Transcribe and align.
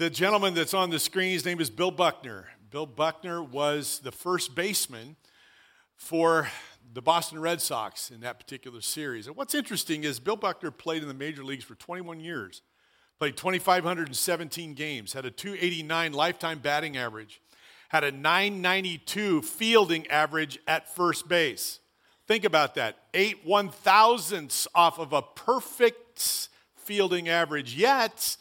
The 0.00 0.08
gentleman 0.08 0.54
that's 0.54 0.72
on 0.72 0.88
the 0.88 0.98
screen, 0.98 1.32
his 1.32 1.44
name 1.44 1.60
is 1.60 1.68
Bill 1.68 1.90
Buckner. 1.90 2.48
Bill 2.70 2.86
Buckner 2.86 3.42
was 3.42 3.98
the 3.98 4.10
first 4.10 4.54
baseman 4.54 5.16
for 5.94 6.48
the 6.90 7.02
Boston 7.02 7.38
Red 7.38 7.60
Sox 7.60 8.10
in 8.10 8.22
that 8.22 8.40
particular 8.40 8.80
series. 8.80 9.26
And 9.26 9.36
what's 9.36 9.54
interesting 9.54 10.04
is 10.04 10.18
Bill 10.18 10.36
Buckner 10.36 10.70
played 10.70 11.02
in 11.02 11.08
the 11.08 11.12
major 11.12 11.44
leagues 11.44 11.64
for 11.64 11.74
21 11.74 12.18
years, 12.18 12.62
played 13.18 13.36
2,517 13.36 14.72
games, 14.72 15.12
had 15.12 15.26
a 15.26 15.30
289 15.30 16.14
lifetime 16.14 16.60
batting 16.60 16.96
average, 16.96 17.42
had 17.90 18.02
a 18.02 18.10
992 18.10 19.42
fielding 19.42 20.06
average 20.06 20.58
at 20.66 20.88
first 20.88 21.28
base. 21.28 21.78
Think 22.26 22.44
about 22.46 22.74
that. 22.76 22.96
Eight 23.12 23.44
one 23.44 23.68
thousandths 23.68 24.66
off 24.74 24.98
of 24.98 25.12
a 25.12 25.20
perfect 25.20 26.48
fielding 26.74 27.28
average. 27.28 27.74
Yet, 27.74 28.38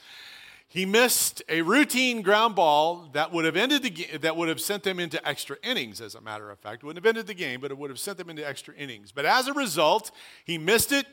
he 0.71 0.85
missed 0.85 1.41
a 1.49 1.63
routine 1.63 2.21
ground 2.21 2.55
ball 2.55 3.09
that 3.13 3.33
would 3.33 3.43
have 3.43 3.57
ended 3.57 3.81
the 3.81 4.17
that 4.19 4.37
would 4.37 4.49
have 4.49 4.61
sent 4.61 4.83
them 4.83 4.99
into 4.99 5.27
extra 5.27 5.57
innings. 5.63 5.99
As 5.99 6.13
a 6.13 6.21
matter 6.21 6.51
of 6.51 6.59
fact, 6.59 6.83
it 6.83 6.85
wouldn't 6.85 7.03
have 7.03 7.09
ended 7.09 7.25
the 7.25 7.33
game, 7.33 7.59
but 7.59 7.71
it 7.71 7.77
would 7.77 7.89
have 7.89 7.99
sent 7.99 8.19
them 8.19 8.29
into 8.29 8.47
extra 8.47 8.75
innings. 8.75 9.11
But 9.11 9.25
as 9.25 9.47
a 9.47 9.53
result, 9.53 10.11
he 10.45 10.59
missed 10.59 10.91
it. 10.91 11.07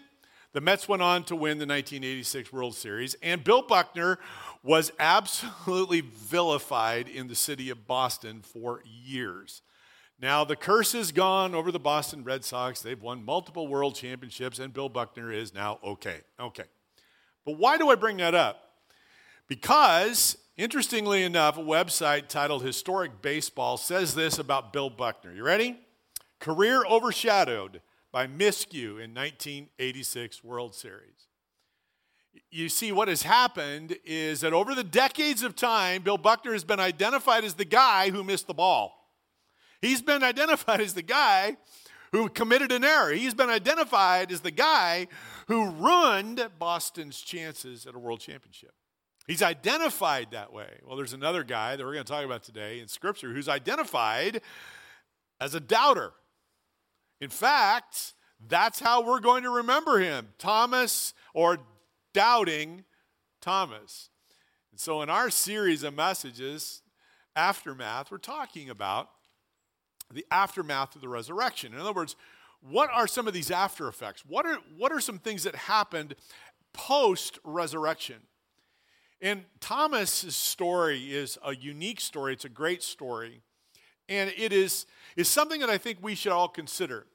The 0.52 0.60
Mets 0.60 0.88
went 0.88 1.02
on 1.02 1.24
to 1.24 1.36
win 1.36 1.58
the 1.58 1.66
1986 1.66 2.52
World 2.52 2.74
Series, 2.74 3.14
and 3.22 3.42
Bill 3.42 3.62
Buckner 3.62 4.18
was 4.62 4.92
absolutely 4.98 6.02
vilified 6.02 7.08
in 7.08 7.26
the 7.28 7.34
city 7.34 7.70
of 7.70 7.86
Boston 7.86 8.42
for 8.42 8.82
years. 8.84 9.62
Now, 10.20 10.44
the 10.44 10.56
curse 10.56 10.94
is 10.94 11.12
gone 11.12 11.54
over 11.54 11.70
the 11.70 11.78
Boston 11.78 12.24
Red 12.24 12.44
Sox. 12.44 12.80
They've 12.80 13.00
won 13.00 13.24
multiple 13.24 13.68
world 13.68 13.94
championships, 13.94 14.58
and 14.58 14.72
Bill 14.72 14.88
Buckner 14.88 15.30
is 15.30 15.52
now 15.52 15.78
okay. 15.84 16.20
Okay. 16.40 16.64
But 17.44 17.58
why 17.58 17.76
do 17.76 17.90
I 17.90 17.94
bring 17.94 18.16
that 18.18 18.34
up? 18.34 18.65
Because, 19.48 20.36
interestingly 20.56 21.22
enough, 21.22 21.56
a 21.56 21.62
website 21.62 22.28
titled 22.28 22.62
Historic 22.62 23.22
Baseball 23.22 23.76
says 23.76 24.14
this 24.14 24.38
about 24.38 24.72
Bill 24.72 24.90
Buckner. 24.90 25.32
You 25.32 25.44
ready? 25.44 25.78
Career 26.40 26.84
overshadowed 26.84 27.80
by 28.12 28.26
miscue 28.26 29.02
in 29.02 29.14
1986 29.14 30.42
World 30.42 30.74
Series. 30.74 31.28
You 32.50 32.68
see, 32.68 32.92
what 32.92 33.08
has 33.08 33.22
happened 33.22 33.96
is 34.04 34.40
that 34.40 34.52
over 34.52 34.74
the 34.74 34.84
decades 34.84 35.42
of 35.42 35.54
time, 35.54 36.02
Bill 36.02 36.18
Buckner 36.18 36.52
has 36.52 36.64
been 36.64 36.80
identified 36.80 37.44
as 37.44 37.54
the 37.54 37.64
guy 37.64 38.10
who 38.10 38.24
missed 38.24 38.46
the 38.46 38.54
ball. 38.54 39.12
He's 39.80 40.02
been 40.02 40.22
identified 40.22 40.80
as 40.80 40.94
the 40.94 41.02
guy 41.02 41.56
who 42.12 42.28
committed 42.28 42.72
an 42.72 42.84
error. 42.84 43.12
He's 43.12 43.34
been 43.34 43.50
identified 43.50 44.32
as 44.32 44.40
the 44.40 44.50
guy 44.50 45.08
who 45.48 45.70
ruined 45.70 46.48
Boston's 46.58 47.20
chances 47.20 47.86
at 47.86 47.94
a 47.94 47.98
world 47.98 48.20
championship. 48.20 48.72
He's 49.26 49.42
identified 49.42 50.28
that 50.30 50.52
way. 50.52 50.78
Well, 50.84 50.96
there's 50.96 51.12
another 51.12 51.42
guy 51.42 51.76
that 51.76 51.84
we're 51.84 51.94
going 51.94 52.04
to 52.04 52.12
talk 52.12 52.24
about 52.24 52.44
today 52.44 52.80
in 52.80 52.88
Scripture 52.88 53.32
who's 53.32 53.48
identified 53.48 54.40
as 55.40 55.54
a 55.54 55.60
doubter. 55.60 56.12
In 57.20 57.30
fact, 57.30 58.14
that's 58.46 58.78
how 58.78 59.04
we're 59.04 59.20
going 59.20 59.42
to 59.42 59.50
remember 59.50 59.98
him 59.98 60.28
Thomas 60.38 61.12
or 61.34 61.58
doubting 62.14 62.84
Thomas. 63.40 64.10
And 64.70 64.78
so, 64.78 65.02
in 65.02 65.10
our 65.10 65.30
series 65.30 65.82
of 65.82 65.94
messages, 65.94 66.82
Aftermath, 67.36 68.10
we're 68.10 68.16
talking 68.16 68.70
about 68.70 69.10
the 70.10 70.24
aftermath 70.30 70.94
of 70.94 71.02
the 71.02 71.08
resurrection. 71.08 71.74
In 71.74 71.80
other 71.80 71.92
words, 71.92 72.16
what 72.62 72.88
are 72.92 73.06
some 73.06 73.28
of 73.28 73.34
these 73.34 73.50
after 73.50 73.88
effects? 73.88 74.24
What 74.26 74.46
are, 74.46 74.58
what 74.78 74.90
are 74.90 75.00
some 75.00 75.18
things 75.18 75.42
that 75.42 75.54
happened 75.54 76.14
post 76.72 77.38
resurrection? 77.44 78.16
And 79.20 79.44
Thomas's 79.60 80.36
story 80.36 81.14
is 81.14 81.38
a 81.44 81.54
unique 81.54 82.00
story. 82.00 82.32
It's 82.34 82.44
a 82.44 82.50
great 82.50 82.82
story. 82.82 83.40
And 84.08 84.32
it 84.36 84.52
is, 84.52 84.86
is 85.16 85.28
something 85.28 85.60
that 85.60 85.70
I 85.70 85.78
think 85.78 85.98
we 86.02 86.14
should 86.14 86.32
all 86.32 86.48
consider. 86.48 87.06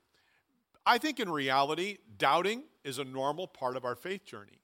I 0.85 0.97
think 0.97 1.19
in 1.19 1.29
reality, 1.29 1.99
doubting 2.17 2.63
is 2.83 2.97
a 2.97 3.03
normal 3.03 3.47
part 3.47 3.77
of 3.77 3.85
our 3.85 3.95
faith 3.95 4.25
journey. 4.25 4.59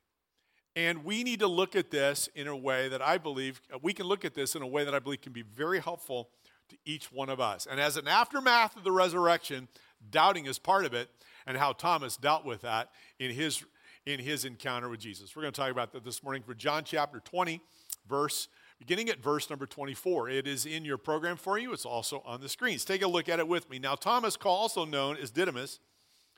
And 0.76 1.04
we 1.04 1.24
need 1.24 1.40
to 1.40 1.48
look 1.48 1.76
at 1.76 1.90
this 1.90 2.30
in 2.36 2.48
a 2.48 2.56
way 2.56 2.90
that 2.90 3.02
I 3.02 3.18
believe, 3.18 3.62
uh, 3.74 3.80
we 3.82 3.94
can 3.94 4.06
look 4.06 4.26
at 4.26 4.34
this 4.34 4.56
in 4.56 4.62
a 4.62 4.68
way 4.68 4.84
that 4.84 4.94
I 4.94 5.00
believe 5.00 5.22
can 5.22 5.34
be 5.34 5.42
very 5.42 5.80
helpful 5.80 6.30
to 6.70 6.78
each 6.86 7.12
one 7.12 7.30
of 7.30 7.40
us. 7.40 7.68
And 7.70 7.80
as 7.80 7.98
an 7.98 8.08
aftermath 8.08 8.76
of 8.76 8.84
the 8.84 8.92
resurrection, 8.92 9.68
doubting 10.12 10.46
is 10.46 10.60
part 10.60 10.86
of 10.86 10.94
it, 10.94 11.10
and 11.48 11.58
how 11.58 11.72
Thomas 11.72 12.18
dealt 12.18 12.46
with 12.46 12.62
that 12.62 12.92
in 13.20 13.32
his 13.32 13.64
in 14.08 14.22
his 14.22 14.46
encounter 14.46 14.88
with 14.88 15.02
Jesus. 15.02 15.36
We're 15.36 15.42
going 15.42 15.54
to 15.54 15.60
talk 15.60 15.70
about 15.70 15.92
that 15.92 16.06
this 16.06 16.24
morning 16.24 16.42
for 16.42 16.54
John 16.54 16.86
chapter 16.86 17.20
20, 17.20 17.60
verse 18.08 18.48
beginning 18.80 19.10
at 19.10 19.22
verse 19.22 19.50
number 19.50 19.66
24. 19.66 20.30
It 20.30 20.48
is 20.48 20.66
in 20.66 20.86
your 20.86 20.98
program 20.98 21.36
for 21.36 21.58
you. 21.58 21.74
It's 21.74 21.86
also 21.86 22.24
on 22.26 22.40
the 22.40 22.48
screens. 22.48 22.86
Take 22.86 23.02
a 23.02 23.08
look 23.08 23.28
at 23.28 23.40
it 23.40 23.50
with 23.50 23.70
me. 23.70 23.80
Now, 23.80 23.96
Thomas, 23.96 24.38
also 24.38 24.86
known 24.86 25.18
as 25.18 25.30
Didymus, 25.30 25.82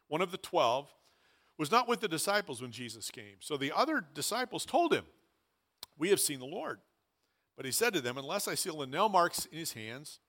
one 0.08 0.20
of 0.20 0.32
the 0.32 0.38
12, 0.40 0.92
was 1.60 1.70
not 1.70 1.88
with 1.88 2.00
the 2.00 2.08
disciples 2.08 2.60
when 2.60 2.72
Jesus 2.72 3.12
came. 3.12 3.36
So 3.40 3.56
the 3.56 3.72
other 3.72 4.04
disciples 4.16 4.66
told 4.66 4.92
him, 4.92 5.06
"We 5.96 6.10
have 6.10 6.20
seen 6.20 6.40
the 6.40 6.48
Lord." 6.48 6.82
But 7.56 7.66
he 7.66 7.72
said 7.72 7.94
to 7.94 8.02
them, 8.02 8.18
"Unless 8.18 8.48
I 8.48 8.56
see 8.56 8.72
the 8.72 8.88
nail 8.88 9.10
marks 9.10 9.46
in 9.46 9.60
his 9.60 9.74
hands, 9.74 10.20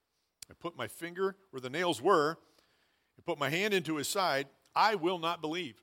and 0.47 0.59
put 0.59 0.77
my 0.77 0.89
finger 0.89 1.39
where 1.49 1.61
the 1.61 1.71
nails 1.71 2.03
were, 2.03 2.37
and 3.17 3.25
put 3.25 3.39
my 3.39 3.49
hand 3.49 3.73
into 3.73 3.97
his 3.97 4.09
side, 4.09 4.51
I 4.75 4.95
will 4.95 5.19
not 5.19 5.41
believe." 5.41 5.83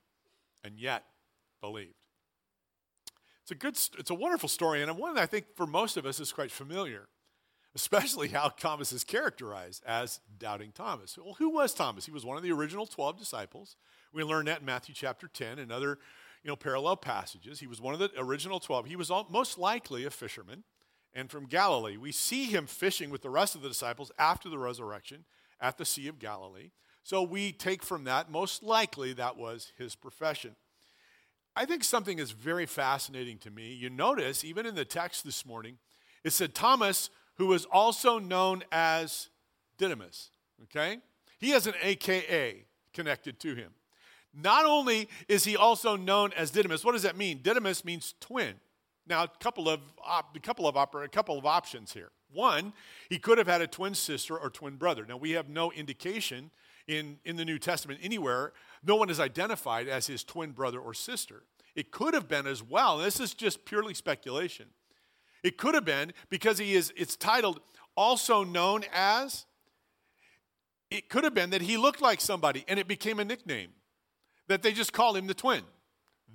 and 0.63 0.77
yet 0.77 1.03
believed. 1.61 1.95
It's 3.41 3.51
a 3.51 3.55
good, 3.55 3.77
it's 3.97 4.09
a 4.09 4.15
wonderful 4.15 4.49
story, 4.49 4.81
and 4.81 4.97
one 4.97 5.15
that 5.15 5.21
I 5.21 5.25
think 5.25 5.55
for 5.55 5.67
most 5.67 5.97
of 5.97 6.05
us 6.05 6.19
is 6.19 6.31
quite 6.31 6.51
familiar, 6.51 7.07
especially 7.75 8.29
how 8.29 8.49
Thomas 8.49 8.93
is 8.93 9.03
characterized 9.03 9.83
as 9.85 10.19
doubting 10.37 10.71
Thomas. 10.71 11.17
Well, 11.17 11.35
who 11.35 11.49
was 11.49 11.73
Thomas? 11.73 12.05
He 12.05 12.11
was 12.11 12.25
one 12.25 12.37
of 12.37 12.43
the 12.43 12.51
original 12.51 12.85
12 12.85 13.17
disciples. 13.17 13.75
We 14.13 14.23
learn 14.23 14.45
that 14.45 14.59
in 14.59 14.65
Matthew 14.65 14.93
chapter 14.93 15.27
10 15.27 15.59
and 15.59 15.71
other 15.71 15.97
you 16.43 16.49
know, 16.49 16.55
parallel 16.55 16.97
passages. 16.97 17.59
He 17.59 17.67
was 17.67 17.81
one 17.81 17.93
of 17.93 17.99
the 17.99 18.11
original 18.17 18.59
12. 18.59 18.87
He 18.87 18.95
was 18.95 19.11
all, 19.11 19.27
most 19.29 19.57
likely 19.57 20.05
a 20.05 20.09
fisherman 20.09 20.63
and 21.13 21.29
from 21.29 21.45
Galilee. 21.45 21.97
We 21.97 22.11
see 22.11 22.45
him 22.45 22.65
fishing 22.65 23.09
with 23.09 23.21
the 23.21 23.29
rest 23.29 23.55
of 23.55 23.61
the 23.61 23.67
disciples 23.67 24.11
after 24.17 24.49
the 24.49 24.57
resurrection 24.57 25.25
at 25.59 25.77
the 25.77 25.85
Sea 25.85 26.07
of 26.07 26.19
Galilee. 26.19 26.71
So 27.03 27.23
we 27.23 27.51
take 27.51 27.83
from 27.83 28.03
that, 28.05 28.31
most 28.31 28.63
likely 28.63 29.13
that 29.13 29.37
was 29.37 29.71
his 29.77 29.95
profession. 29.95 30.55
I 31.55 31.65
think 31.65 31.83
something 31.83 32.19
is 32.19 32.31
very 32.31 32.65
fascinating 32.65 33.37
to 33.39 33.51
me. 33.51 33.73
You 33.73 33.89
notice, 33.89 34.43
even 34.43 34.65
in 34.65 34.75
the 34.75 34.85
text 34.85 35.25
this 35.25 35.45
morning, 35.45 35.77
it 36.23 36.31
said 36.31 36.53
Thomas, 36.53 37.09
who 37.35 37.47
was 37.47 37.65
also 37.65 38.19
known 38.19 38.63
as 38.71 39.29
Didymus. 39.77 40.29
Okay? 40.63 40.99
He 41.39 41.49
has 41.49 41.67
an 41.67 41.73
AKA 41.81 42.65
connected 42.93 43.39
to 43.41 43.55
him. 43.55 43.71
Not 44.33 44.65
only 44.65 45.09
is 45.27 45.43
he 45.43 45.57
also 45.57 45.97
known 45.97 46.31
as 46.37 46.51
Didymus, 46.51 46.85
what 46.85 46.93
does 46.93 47.03
that 47.03 47.17
mean? 47.17 47.39
Didymus 47.41 47.83
means 47.83 48.13
twin. 48.21 48.55
Now, 49.07 49.23
a 49.23 49.27
couple 49.27 49.67
of, 49.67 49.81
a 50.07 50.39
couple 50.39 50.67
of, 50.67 50.77
a 50.77 51.07
couple 51.07 51.37
of 51.37 51.45
options 51.45 51.91
here. 51.91 52.11
One, 52.31 52.71
he 53.09 53.19
could 53.19 53.37
have 53.39 53.47
had 53.47 53.61
a 53.61 53.67
twin 53.67 53.93
sister 53.93 54.37
or 54.37 54.49
twin 54.49 54.77
brother. 54.77 55.05
Now, 55.05 55.17
we 55.17 55.31
have 55.31 55.49
no 55.49 55.71
indication 55.71 56.51
in, 56.87 57.19
in 57.25 57.35
the 57.35 57.45
New 57.45 57.59
Testament 57.59 57.99
anywhere, 58.03 58.53
no 58.83 58.95
one 58.95 59.09
is 59.09 59.19
identified 59.19 59.87
as 59.87 60.07
his 60.07 60.23
twin 60.23 60.51
brother 60.51 60.79
or 60.79 60.93
sister. 60.93 61.43
It 61.75 61.91
could 61.91 62.13
have 62.13 62.27
been 62.27 62.47
as 62.47 62.61
well. 62.61 62.97
This 62.97 63.19
is 63.19 63.33
just 63.33 63.65
purely 63.65 63.93
speculation. 63.93 64.67
It 65.43 65.57
could 65.57 65.73
have 65.73 65.85
been 65.85 66.13
because 66.29 66.57
he 66.57 66.75
is, 66.75 66.93
it's 66.95 67.15
titled 67.15 67.61
also 67.95 68.43
known 68.43 68.83
as, 68.93 69.45
it 70.89 71.09
could 71.09 71.23
have 71.23 71.33
been 71.33 71.51
that 71.51 71.61
he 71.61 71.77
looked 71.77 72.01
like 72.01 72.19
somebody 72.19 72.65
and 72.67 72.77
it 72.77 72.87
became 72.87 73.19
a 73.19 73.25
nickname, 73.25 73.69
that 74.47 74.61
they 74.61 74.73
just 74.73 74.93
called 74.93 75.15
him 75.17 75.27
the 75.27 75.33
twin. 75.33 75.63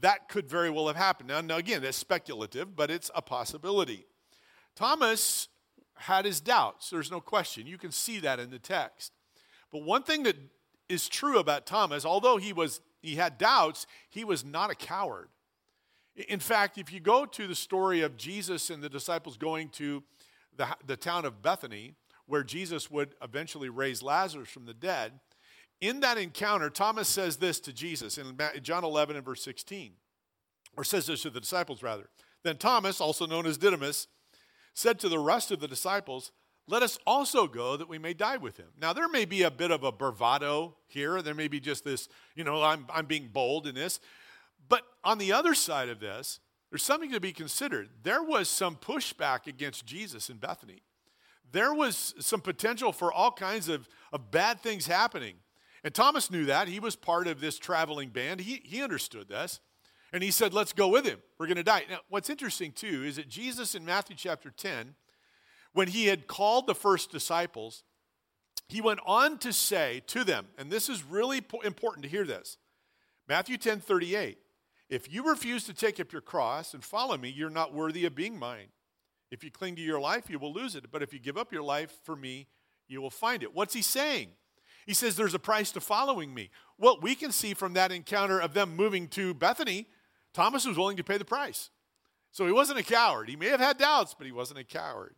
That 0.00 0.28
could 0.28 0.48
very 0.48 0.70
well 0.70 0.86
have 0.88 0.96
happened. 0.96 1.28
Now, 1.28 1.40
now 1.40 1.56
again, 1.56 1.82
that's 1.82 1.96
speculative, 1.96 2.74
but 2.74 2.90
it's 2.90 3.10
a 3.14 3.22
possibility. 3.22 4.06
Thomas 4.74 5.48
had 5.94 6.24
his 6.24 6.40
doubts, 6.40 6.90
there's 6.90 7.10
no 7.10 7.20
question. 7.20 7.66
You 7.66 7.78
can 7.78 7.90
see 7.90 8.18
that 8.20 8.38
in 8.38 8.50
the 8.50 8.58
text. 8.58 9.12
But 9.72 9.82
one 9.82 10.02
thing 10.02 10.22
that 10.24 10.36
is 10.88 11.08
true 11.08 11.38
about 11.38 11.66
Thomas, 11.66 12.04
although 12.04 12.36
he 12.36 12.52
was 12.52 12.80
he 13.02 13.16
had 13.16 13.38
doubts, 13.38 13.86
he 14.08 14.24
was 14.24 14.44
not 14.44 14.70
a 14.70 14.74
coward. 14.74 15.28
In 16.28 16.40
fact, 16.40 16.78
if 16.78 16.92
you 16.92 16.98
go 16.98 17.24
to 17.26 17.46
the 17.46 17.54
story 17.54 18.00
of 18.00 18.16
Jesus 18.16 18.70
and 18.70 18.82
the 18.82 18.88
disciples 18.88 19.36
going 19.36 19.68
to 19.70 20.02
the, 20.56 20.66
the 20.84 20.96
town 20.96 21.24
of 21.24 21.42
Bethany, 21.42 21.94
where 22.26 22.42
Jesus 22.42 22.90
would 22.90 23.14
eventually 23.22 23.68
raise 23.68 24.02
Lazarus 24.02 24.48
from 24.48 24.64
the 24.64 24.74
dead, 24.74 25.20
in 25.80 26.00
that 26.00 26.16
encounter, 26.16 26.70
Thomas 26.70 27.06
says 27.06 27.36
this 27.36 27.60
to 27.60 27.72
Jesus 27.72 28.18
in 28.18 28.36
John 28.62 28.82
11 28.82 29.14
and 29.14 29.24
verse 29.24 29.42
16, 29.42 29.92
or 30.76 30.84
says 30.84 31.06
this 31.06 31.22
to 31.22 31.30
the 31.30 31.40
disciples 31.40 31.82
rather. 31.82 32.08
Then 32.42 32.56
Thomas, 32.56 33.00
also 33.00 33.26
known 33.26 33.46
as 33.46 33.58
Didymus, 33.58 34.08
said 34.72 34.98
to 35.00 35.08
the 35.08 35.18
rest 35.18 35.50
of 35.50 35.60
the 35.60 35.68
disciples, 35.68 36.32
Let 36.68 36.82
us 36.82 36.98
also 37.06 37.46
go 37.46 37.76
that 37.76 37.88
we 37.88 37.98
may 37.98 38.12
die 38.12 38.38
with 38.38 38.56
him. 38.56 38.66
Now, 38.80 38.92
there 38.92 39.08
may 39.08 39.24
be 39.24 39.42
a 39.42 39.50
bit 39.50 39.70
of 39.70 39.84
a 39.84 39.92
bravado 39.92 40.74
here. 40.88 41.22
There 41.22 41.34
may 41.34 41.46
be 41.46 41.60
just 41.60 41.84
this, 41.84 42.08
you 42.34 42.42
know, 42.42 42.62
I'm, 42.62 42.86
I'm 42.92 43.06
being 43.06 43.28
bold 43.32 43.66
in 43.68 43.74
this. 43.74 44.00
But 44.68 44.82
on 45.04 45.18
the 45.18 45.32
other 45.32 45.54
side 45.54 45.88
of 45.88 46.00
this, 46.00 46.40
there's 46.70 46.82
something 46.82 47.12
to 47.12 47.20
be 47.20 47.32
considered. 47.32 47.88
There 48.02 48.22
was 48.22 48.48
some 48.48 48.74
pushback 48.74 49.46
against 49.46 49.86
Jesus 49.86 50.28
in 50.28 50.38
Bethany. 50.38 50.82
There 51.52 51.72
was 51.72 52.14
some 52.18 52.40
potential 52.40 52.90
for 52.90 53.12
all 53.12 53.30
kinds 53.30 53.68
of, 53.68 53.88
of 54.12 54.32
bad 54.32 54.60
things 54.60 54.86
happening. 54.86 55.36
And 55.84 55.94
Thomas 55.94 56.32
knew 56.32 56.46
that. 56.46 56.66
He 56.66 56.80
was 56.80 56.96
part 56.96 57.28
of 57.28 57.40
this 57.40 57.58
traveling 57.58 58.08
band. 58.08 58.40
He, 58.40 58.60
he 58.64 58.82
understood 58.82 59.28
this. 59.28 59.60
And 60.12 60.22
he 60.22 60.32
said, 60.32 60.52
Let's 60.52 60.72
go 60.72 60.88
with 60.88 61.06
him. 61.06 61.20
We're 61.38 61.46
going 61.46 61.56
to 61.56 61.62
die. 61.62 61.84
Now, 61.88 62.00
what's 62.08 62.30
interesting, 62.30 62.72
too, 62.72 63.04
is 63.04 63.16
that 63.16 63.28
Jesus 63.28 63.76
in 63.76 63.84
Matthew 63.84 64.16
chapter 64.16 64.50
10, 64.50 64.96
when 65.76 65.88
he 65.88 66.06
had 66.06 66.26
called 66.26 66.66
the 66.66 66.74
first 66.74 67.12
disciples, 67.12 67.84
he 68.66 68.80
went 68.80 69.00
on 69.04 69.36
to 69.36 69.52
say 69.52 70.02
to 70.06 70.24
them, 70.24 70.46
and 70.56 70.72
this 70.72 70.88
is 70.88 71.04
really 71.04 71.42
important 71.64 72.02
to 72.04 72.08
hear 72.08 72.24
this 72.24 72.56
Matthew 73.28 73.58
10 73.58 73.80
38, 73.80 74.38
if 74.88 75.12
you 75.12 75.28
refuse 75.28 75.64
to 75.64 75.74
take 75.74 76.00
up 76.00 76.12
your 76.12 76.22
cross 76.22 76.72
and 76.72 76.82
follow 76.82 77.18
me, 77.18 77.28
you're 77.28 77.50
not 77.50 77.74
worthy 77.74 78.06
of 78.06 78.14
being 78.14 78.38
mine. 78.38 78.68
If 79.30 79.44
you 79.44 79.50
cling 79.50 79.76
to 79.76 79.82
your 79.82 80.00
life, 80.00 80.30
you 80.30 80.38
will 80.38 80.52
lose 80.52 80.76
it. 80.76 80.90
But 80.90 81.02
if 81.02 81.12
you 81.12 81.18
give 81.18 81.36
up 81.36 81.52
your 81.52 81.62
life 81.62 81.92
for 82.04 82.16
me, 82.16 82.46
you 82.88 83.02
will 83.02 83.10
find 83.10 83.42
it. 83.42 83.54
What's 83.54 83.74
he 83.74 83.82
saying? 83.82 84.30
He 84.86 84.94
says 84.94 85.14
there's 85.14 85.34
a 85.34 85.38
price 85.38 85.72
to 85.72 85.80
following 85.80 86.32
me. 86.32 86.48
Well, 86.78 86.98
we 87.02 87.14
can 87.14 87.32
see 87.32 87.52
from 87.52 87.74
that 87.74 87.92
encounter 87.92 88.38
of 88.38 88.54
them 88.54 88.76
moving 88.76 89.08
to 89.08 89.34
Bethany, 89.34 89.88
Thomas 90.32 90.64
was 90.64 90.78
willing 90.78 90.96
to 90.96 91.04
pay 91.04 91.18
the 91.18 91.24
price. 91.26 91.68
So 92.30 92.46
he 92.46 92.52
wasn't 92.52 92.78
a 92.78 92.84
coward. 92.84 93.28
He 93.28 93.36
may 93.36 93.48
have 93.48 93.60
had 93.60 93.76
doubts, 93.76 94.14
but 94.16 94.26
he 94.26 94.32
wasn't 94.32 94.60
a 94.60 94.64
coward. 94.64 95.14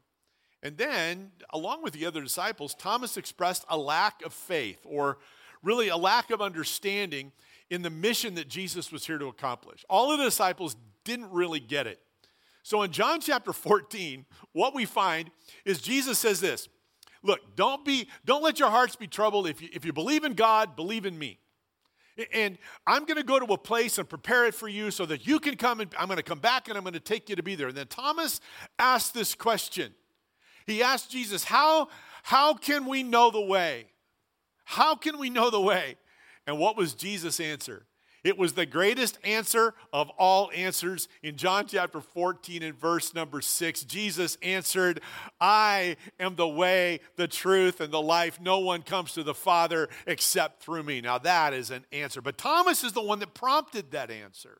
And 0.62 0.76
then, 0.76 1.30
along 1.50 1.82
with 1.82 1.92
the 1.92 2.06
other 2.06 2.20
disciples, 2.20 2.74
Thomas 2.74 3.16
expressed 3.16 3.64
a 3.68 3.78
lack 3.78 4.24
of 4.24 4.32
faith 4.32 4.80
or 4.84 5.18
really 5.62 5.88
a 5.88 5.96
lack 5.96 6.30
of 6.30 6.40
understanding 6.40 7.32
in 7.70 7.82
the 7.82 7.90
mission 7.90 8.34
that 8.34 8.48
Jesus 8.48 8.90
was 8.90 9.06
here 9.06 9.18
to 9.18 9.26
accomplish. 9.26 9.84
All 9.88 10.10
of 10.10 10.18
the 10.18 10.24
disciples 10.24 10.76
didn't 11.04 11.30
really 11.30 11.60
get 11.60 11.86
it. 11.86 12.00
So 12.62 12.82
in 12.82 12.90
John 12.90 13.20
chapter 13.20 13.52
14, 13.52 14.26
what 14.52 14.74
we 14.74 14.84
find 14.84 15.30
is 15.64 15.80
Jesus 15.80 16.18
says 16.18 16.40
this 16.40 16.68
Look, 17.22 17.56
don't 17.56 17.84
be, 17.84 18.08
don't 18.24 18.42
let 18.42 18.58
your 18.58 18.70
hearts 18.70 18.96
be 18.96 19.06
troubled. 19.06 19.48
If 19.48 19.62
you, 19.62 19.68
if 19.72 19.84
you 19.84 19.92
believe 19.92 20.24
in 20.24 20.34
God, 20.34 20.76
believe 20.76 21.06
in 21.06 21.18
me. 21.18 21.38
And 22.32 22.58
I'm 22.84 23.04
going 23.04 23.16
to 23.16 23.22
go 23.22 23.38
to 23.38 23.52
a 23.52 23.58
place 23.58 23.98
and 23.98 24.08
prepare 24.08 24.46
it 24.46 24.54
for 24.54 24.66
you 24.66 24.90
so 24.90 25.06
that 25.06 25.24
you 25.24 25.38
can 25.38 25.56
come 25.56 25.80
and 25.80 25.94
I'm 25.96 26.08
going 26.08 26.16
to 26.16 26.22
come 26.22 26.40
back 26.40 26.68
and 26.68 26.76
I'm 26.76 26.82
going 26.82 26.94
to 26.94 27.00
take 27.00 27.28
you 27.28 27.36
to 27.36 27.44
be 27.44 27.54
there. 27.54 27.68
And 27.68 27.76
then 27.76 27.86
Thomas 27.86 28.40
asked 28.78 29.14
this 29.14 29.36
question. 29.36 29.94
He 30.68 30.82
asked 30.82 31.10
Jesus, 31.10 31.44
How, 31.44 31.88
how 32.22 32.54
can 32.54 32.86
we 32.86 33.02
know 33.02 33.30
the 33.30 33.40
way? 33.40 33.86
How 34.64 34.94
can 34.94 35.18
we 35.18 35.30
know 35.30 35.50
the 35.50 35.60
way? 35.60 35.96
And 36.46 36.58
what 36.58 36.76
was 36.76 36.94
Jesus' 36.94 37.40
answer? 37.40 37.86
It 38.24 38.36
was 38.36 38.52
the 38.52 38.66
greatest 38.66 39.18
answer 39.24 39.74
of 39.92 40.10
all 40.18 40.50
answers. 40.54 41.08
In 41.22 41.36
John 41.36 41.66
chapter 41.66 42.00
14 42.00 42.62
and 42.62 42.78
verse 42.78 43.14
number 43.14 43.40
6, 43.40 43.84
Jesus 43.84 44.36
answered, 44.42 45.00
I 45.40 45.96
am 46.20 46.34
the 46.34 46.48
way, 46.48 47.00
the 47.16 47.28
truth, 47.28 47.80
and 47.80 47.92
the 47.92 48.02
life. 48.02 48.40
No 48.40 48.58
one 48.58 48.82
comes 48.82 49.14
to 49.14 49.22
the 49.22 49.34
Father 49.34 49.88
except 50.06 50.62
through 50.62 50.82
me. 50.82 51.00
Now, 51.00 51.18
that 51.18 51.54
is 51.54 51.70
an 51.70 51.86
answer. 51.92 52.20
But 52.20 52.36
Thomas 52.36 52.84
is 52.84 52.92
the 52.92 53.02
one 53.02 53.20
that 53.20 53.32
prompted 53.34 53.92
that 53.92 54.10
answer. 54.10 54.58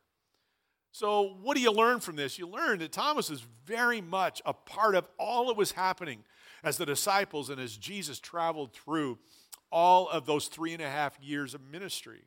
So, 0.99 1.37
what 1.43 1.57
do 1.57 1.63
you 1.63 1.71
learn 1.71 2.01
from 2.01 2.17
this? 2.17 2.41
You 2.41 2.49
learn 2.49 2.81
that 2.81 2.91
Thomas 2.91 3.31
is 3.31 3.47
very 3.65 4.01
much 4.01 4.43
a 4.45 4.53
part 4.53 4.97
of 4.97 5.07
all 5.17 5.47
that 5.47 5.57
was 5.57 5.71
happening 5.71 6.25
as 6.65 6.77
the 6.77 6.85
disciples 6.85 7.51
and 7.51 7.61
as 7.61 7.77
Jesus 7.77 8.19
traveled 8.19 8.73
through 8.73 9.17
all 9.71 10.09
of 10.09 10.27
those 10.27 10.49
three 10.49 10.73
and 10.73 10.83
a 10.83 10.91
half 10.91 11.17
years 11.23 11.55
of 11.55 11.61
ministry. 11.61 12.23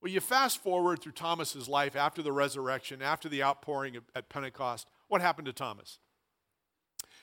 Well, 0.00 0.12
you 0.12 0.20
fast 0.20 0.62
forward 0.62 1.02
through 1.02 1.14
Thomas's 1.14 1.68
life 1.68 1.96
after 1.96 2.22
the 2.22 2.30
resurrection, 2.30 3.02
after 3.02 3.28
the 3.28 3.42
outpouring 3.42 3.96
at 4.14 4.28
Pentecost. 4.28 4.86
What 5.08 5.20
happened 5.20 5.46
to 5.46 5.52
Thomas? 5.52 5.98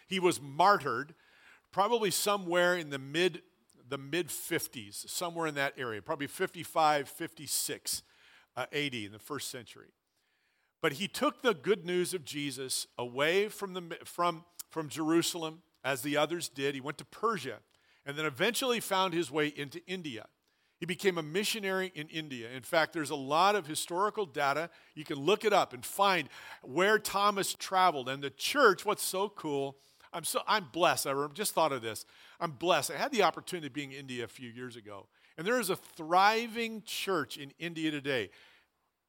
He 0.07 0.19
was 0.19 0.41
martyred 0.41 1.15
probably 1.71 2.11
somewhere 2.11 2.75
in 2.75 2.89
the 2.89 2.99
mid 2.99 3.43
the 3.87 3.97
mid 3.97 4.27
50s, 4.27 5.09
somewhere 5.09 5.47
in 5.47 5.55
that 5.55 5.75
area, 5.77 6.01
probably 6.01 6.27
55, 6.27 7.07
56 7.07 8.03
uh, 8.57 8.65
AD 8.73 8.93
in 8.93 9.13
the 9.13 9.19
first 9.19 9.49
century. 9.49 9.93
But 10.83 10.93
he 10.93 11.07
took 11.07 11.41
the 11.41 11.53
good 11.53 11.85
news 11.85 12.13
of 12.13 12.25
Jesus 12.25 12.87
away 12.97 13.47
from, 13.47 13.73
the, 13.73 13.97
from, 14.03 14.43
from 14.69 14.89
Jerusalem, 14.89 15.61
as 15.81 16.01
the 16.01 16.17
others 16.17 16.49
did. 16.49 16.75
He 16.75 16.81
went 16.81 16.97
to 16.97 17.05
Persia 17.05 17.59
and 18.05 18.17
then 18.17 18.25
eventually 18.25 18.81
found 18.81 19.13
his 19.13 19.31
way 19.31 19.47
into 19.47 19.79
India. 19.87 20.25
He 20.81 20.85
became 20.85 21.17
a 21.17 21.23
missionary 21.23 21.93
in 21.95 22.09
India. 22.09 22.49
In 22.53 22.63
fact, 22.63 22.91
there's 22.91 23.11
a 23.11 23.15
lot 23.15 23.55
of 23.55 23.65
historical 23.65 24.25
data. 24.25 24.69
You 24.93 25.05
can 25.05 25.19
look 25.19 25.45
it 25.45 25.53
up 25.53 25.71
and 25.71 25.85
find 25.85 26.27
where 26.61 26.99
Thomas 26.99 27.53
traveled. 27.53 28.09
And 28.09 28.21
the 28.21 28.29
church, 28.29 28.85
what's 28.85 29.03
so 29.03 29.29
cool, 29.29 29.77
I'm, 30.11 30.25
so, 30.25 30.41
I'm 30.45 30.65
blessed. 30.73 31.07
I 31.07 31.27
just 31.33 31.53
thought 31.53 31.71
of 31.71 31.81
this. 31.81 32.05
I'm 32.41 32.51
blessed. 32.51 32.91
I 32.91 32.97
had 32.97 33.13
the 33.13 33.23
opportunity 33.23 33.67
of 33.67 33.73
being 33.73 33.93
in 33.93 33.99
India 33.99 34.25
a 34.25 34.27
few 34.27 34.49
years 34.49 34.75
ago. 34.75 35.07
And 35.37 35.47
there 35.47 35.61
is 35.61 35.69
a 35.69 35.77
thriving 35.77 36.83
church 36.85 37.37
in 37.37 37.53
India 37.57 37.89
today. 37.89 38.31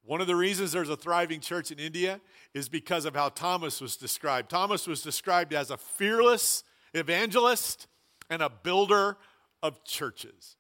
One 0.06 0.20
of 0.20 0.26
the 0.26 0.36
reasons 0.36 0.72
there's 0.72 0.90
a 0.90 0.96
thriving 0.96 1.40
church 1.40 1.70
in 1.70 1.78
India 1.78 2.20
is 2.52 2.68
because 2.68 3.06
of 3.06 3.14
how 3.14 3.30
Thomas 3.30 3.80
was 3.80 3.96
described. 3.96 4.50
Thomas 4.50 4.86
was 4.86 5.02
described 5.02 5.54
as 5.54 5.70
a 5.70 5.78
fearless 5.78 6.62
evangelist 6.92 7.86
and 8.28 8.42
a 8.42 8.50
builder 8.50 9.16
of 9.62 9.82
churches. 9.84 10.56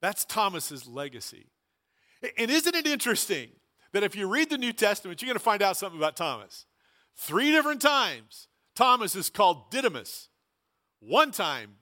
That's 0.00 0.24
Thomas's 0.24 0.86
legacy. 0.86 1.46
And 2.38 2.50
isn't 2.50 2.74
it 2.74 2.86
interesting 2.86 3.48
that 3.92 4.02
if 4.02 4.16
you 4.16 4.26
read 4.28 4.48
the 4.48 4.58
New 4.58 4.72
Testament, 4.72 5.20
you're 5.20 5.28
going 5.28 5.38
to 5.38 5.44
find 5.44 5.62
out 5.62 5.76
something 5.76 5.98
about 5.98 6.16
Thomas? 6.16 6.64
Three 7.16 7.50
different 7.50 7.82
times, 7.82 8.48
Thomas 8.74 9.14
is 9.14 9.28
called 9.28 9.70
Didymus. 9.70 10.28
One 11.00 11.30
time, 11.30 11.76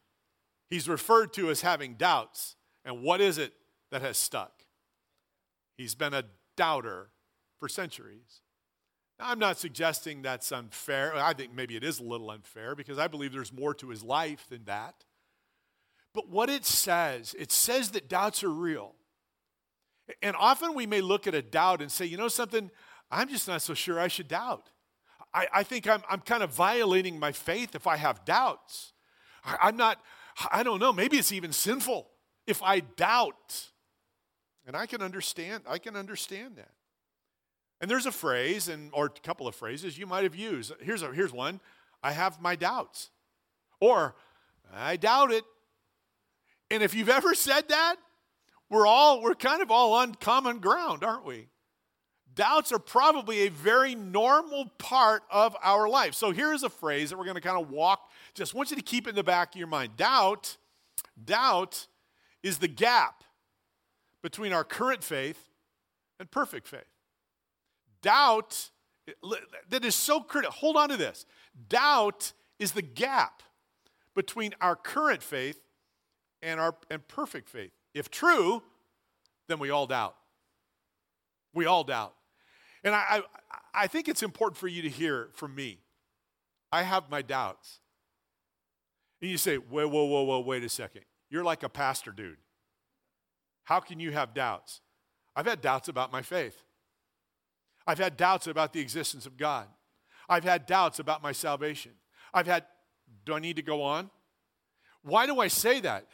he's 0.69 0.89
referred 0.89 1.33
to 1.35 1.51
as 1.51 1.61
having 1.61 1.95
doubts. 1.95 2.57
And 2.85 3.03
what 3.03 3.21
is 3.21 3.39
it 3.39 3.53
that 3.91 4.03
has 4.03 4.17
stuck? 4.17 4.65
He's 5.77 5.95
been 5.95 6.15
a 6.15 6.25
doubter 6.57 7.11
for 7.59 7.69
centuries. 7.69 8.41
Now, 9.19 9.27
I'm 9.29 9.39
not 9.39 9.59
suggesting 9.59 10.23
that's 10.23 10.51
unfair. 10.51 11.15
I 11.15 11.35
think 11.35 11.55
maybe 11.55 11.77
it 11.77 11.85
is 11.85 12.01
a 12.01 12.05
little 12.05 12.31
unfair 12.31 12.75
because 12.75 12.99
I 12.99 13.09
believe 13.09 13.33
there's 13.33 13.53
more 13.53 13.75
to 13.75 13.89
his 13.91 14.03
life 14.03 14.47
than 14.49 14.65
that. 14.65 15.05
But 16.13 16.29
what 16.29 16.49
it 16.49 16.65
says, 16.65 17.35
it 17.39 17.53
says 17.53 17.91
that 17.91 18.09
doubts 18.09 18.43
are 18.45 18.51
real. 18.51 18.95
And 20.23 20.37
often 20.39 20.75
we 20.75 20.87
may 20.87 21.01
look 21.01 21.27
at 21.27 21.35
a 21.35 21.43
doubt 21.43 21.81
and 21.81 21.91
say, 21.91 22.05
you 22.05 22.17
know 22.17 22.29
something, 22.29 22.71
I'm 23.11 23.29
just 23.29 23.49
not 23.49 23.63
so 23.63 23.75
sure 23.75 23.99
I 23.99 24.09
should 24.09 24.29
doubt. 24.29 24.71
I, 25.33 25.49
I 25.53 25.63
think 25.63 25.89
I'm, 25.89 26.03
I'm 26.09 26.21
kind 26.21 26.43
of 26.43 26.51
violating 26.51 27.19
my 27.19 27.33
faith 27.33 27.75
if 27.75 27.87
I 27.87 27.97
have 27.97 28.25
doubts. 28.25 28.93
I, 29.45 29.57
I'm 29.63 29.77
not, 29.77 30.01
I 30.53 30.63
don't 30.63 30.79
know, 30.79 30.93
maybe 30.93 31.17
it's 31.17 31.33
even 31.33 31.53
sinful 31.53 32.11
if 32.47 32.63
I 32.63 32.81
doubt. 32.81 33.71
And 34.67 34.77
I 34.77 34.87
can 34.87 35.03
understand, 35.03 35.65
I 35.69 35.79
can 35.79 35.97
understand 35.97 36.57
that. 36.57 36.73
And 37.81 37.91
there's 37.91 38.07
a 38.07 38.13
phrase, 38.13 38.69
and 38.69 38.91
or 38.95 39.07
a 39.07 39.11
couple 39.11 39.47
of 39.47 39.55
phrases 39.55 39.99
you 39.99 40.07
might 40.07 40.25
have 40.25 40.35
used. 40.35 40.73
Here's, 40.81 41.03
a, 41.03 41.13
here's 41.13 41.33
one 41.33 41.61
I 42.03 42.13
have 42.13 42.41
my 42.41 42.57
doubts. 42.57 43.11
Or 43.81 44.15
I 44.73 44.97
doubt 44.97 45.33
it. 45.33 45.45
And 46.71 46.83
if 46.83 46.95
you've 46.95 47.09
ever 47.09 47.35
said 47.35 47.69
that, 47.69 47.97
we're 48.71 48.87
all, 48.87 49.23
we're 49.23 49.35
kind 49.35 49.61
of 49.61 49.71
all 49.71 49.93
on 49.95 50.15
common 50.15 50.59
ground, 50.59 51.05
aren't 51.05 51.27
we? 51.27 51.49
Doubts 52.35 52.73
are 52.73 52.79
probably 52.79 53.41
a 53.41 53.49
very 53.51 53.95
normal 53.95 54.67
part 54.79 55.23
of 55.31 55.55
our 55.63 55.89
life. 55.89 56.15
So 56.15 56.33
here's 56.33 56.63
a 56.63 56.71
phrase 56.71 57.11
that 57.11 57.19
we're 57.19 57.25
going 57.25 57.37
to 57.37 57.41
kind 57.41 57.61
of 57.61 57.71
walk. 57.71 58.11
Just 58.35 58.55
want 58.55 58.71
you 58.71 58.77
to 58.77 58.83
keep 58.83 59.07
in 59.07 59.15
the 59.15 59.23
back 59.23 59.55
of 59.55 59.59
your 59.59 59.69
mind. 59.69 59.97
Doubt, 59.97 60.57
doubt 61.23 61.87
is 62.43 62.59
the 62.59 62.67
gap 62.67 63.23
between 64.25 64.55
our 64.55 64.65
current 64.65 65.05
faith 65.05 65.51
and 66.19 66.31
perfect 66.31 66.67
faith. 66.67 66.89
Doubt 68.01 68.71
that 69.69 69.85
is 69.85 69.95
so 69.95 70.23
critical. 70.23 70.55
Hold 70.55 70.79
on 70.79 70.89
to 70.89 70.97
this. 70.97 71.27
Doubt 71.69 72.33
is 72.59 72.73
the 72.73 72.81
gap 72.81 73.43
between 74.17 74.55
our 74.63 74.77
current 74.77 75.23
faith 75.23 75.61
and 76.41 76.59
our 76.59 76.75
and 76.91 77.07
perfect 77.07 77.51
faith. 77.51 77.73
If 77.93 78.11
true, 78.11 78.63
then 79.47 79.59
we 79.59 79.69
all 79.69 79.87
doubt. 79.87 80.17
We 81.53 81.67
all 81.67 81.85
doubt. 81.85 82.15
And 82.83 82.95
I, 82.95 83.05
I, 83.11 83.23
I 83.75 83.87
think 83.89 84.09
it's 84.09 84.23
important 84.23 84.57
for 84.57 84.69
you 84.69 84.81
to 84.81 84.89
hear 84.89 85.29
from 85.35 85.55
me. 85.55 85.81
I 86.73 86.83
have 86.83 87.11
my 87.11 87.21
doubts. 87.21 87.81
And 89.21 89.31
you 89.31 89.37
say, 89.37 89.57
whoa, 89.57 89.87
whoa, 89.87 90.05
whoa, 90.05 90.23
whoa, 90.23 90.41
wait 90.41 90.65
a 90.65 90.69
second. 90.71 91.03
You're 91.29 91.45
like 91.45 91.63
a 91.63 91.69
pastor 91.69 92.11
dude. 92.11 92.39
How 93.65 93.81
can 93.81 94.01
you 94.01 94.13
have 94.13 94.35
doubts? 94.35 94.81
I've 95.35 95.47
had 95.47 95.61
doubts 95.61 95.89
about 95.89 96.13
my 96.13 96.23
faith. 96.23 96.63
I've 97.87 97.99
had 97.99 98.17
doubts 98.17 98.47
about 98.47 98.73
the 98.73 98.81
existence 98.81 99.27
of 99.27 99.37
God. 99.37 99.67
I've 100.29 100.45
had 100.45 100.67
doubts 100.67 100.99
about 100.99 101.23
my 101.23 101.33
salvation. 101.33 101.93
I've 102.33 102.47
had, 102.47 102.65
do 103.27 103.35
I 103.35 103.41
need 103.41 103.57
to 103.57 103.63
go 103.63 103.83
on? 103.83 104.11
Why 105.03 105.27
do 105.27 105.41
I 105.41 105.49
say 105.49 105.81
that? 105.81 106.07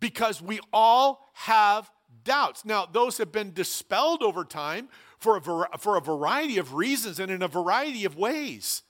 Because 0.00 0.42
we 0.42 0.60
all 0.72 1.30
have 1.34 1.90
doubts. 2.24 2.64
Now, 2.64 2.86
those 2.86 3.18
have 3.18 3.32
been 3.32 3.52
dispelled 3.52 4.22
over 4.22 4.44
time 4.44 4.88
for 5.18 5.36
a, 5.36 5.78
for 5.78 5.96
a 5.96 6.00
variety 6.00 6.58
of 6.58 6.74
reasons 6.74 7.20
and 7.20 7.30
in 7.30 7.42
a 7.42 7.48
variety 7.48 8.04
of 8.04 8.16
ways. 8.16 8.82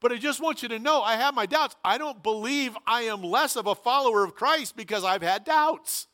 But 0.00 0.12
I 0.12 0.16
just 0.16 0.42
want 0.42 0.62
you 0.62 0.68
to 0.68 0.78
know 0.78 1.00
I 1.00 1.16
have 1.16 1.34
my 1.34 1.46
doubts. 1.46 1.74
I 1.82 1.96
don't 1.96 2.22
believe 2.22 2.76
I 2.86 3.02
am 3.02 3.22
less 3.22 3.56
of 3.56 3.66
a 3.66 3.74
follower 3.74 4.24
of 4.24 4.34
Christ 4.34 4.76
because 4.76 5.04
I've 5.04 5.22
had 5.22 5.44
doubts. 5.44 6.06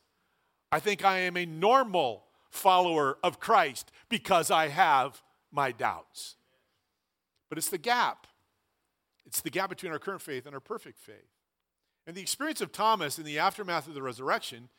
I 0.73 0.81
think 0.81 1.05
I 1.05 1.19
am 1.19 1.37
a 1.37 1.45
normal 1.45 2.25
follower 2.51 3.19
of 3.23 3.39
Christ 3.39 3.93
because 4.09 4.51
I 4.51 4.69
have 4.69 5.23
my 5.53 5.71
doubts. 5.71 6.37
But 7.51 7.59
it's 7.59 7.69
the 7.69 7.77
gap. 7.77 8.27
It's 9.27 9.43
the 9.43 9.51
gap 9.51 9.69
between 9.69 9.93
our 9.93 9.99
current 9.99 10.23
faith 10.23 10.47
and 10.47 10.55
our 10.55 10.61
perfect 10.61 10.99
faith. 10.99 11.29
And 12.07 12.17
the 12.17 12.23
experience 12.23 12.63
of 12.63 12.73
Thomas 12.73 13.19
in 13.19 13.25
the 13.25 13.39
aftermath 13.39 13.87
of 13.87 13.93
the 13.93 14.03
resurrection, 14.03 14.71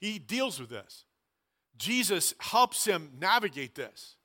he 0.00 0.18
deals 0.18 0.58
with 0.58 0.70
this. 0.70 1.04
Jesus 1.78 2.34
helps 2.40 2.84
him 2.84 3.12
navigate 3.20 3.76
this. 3.76 4.16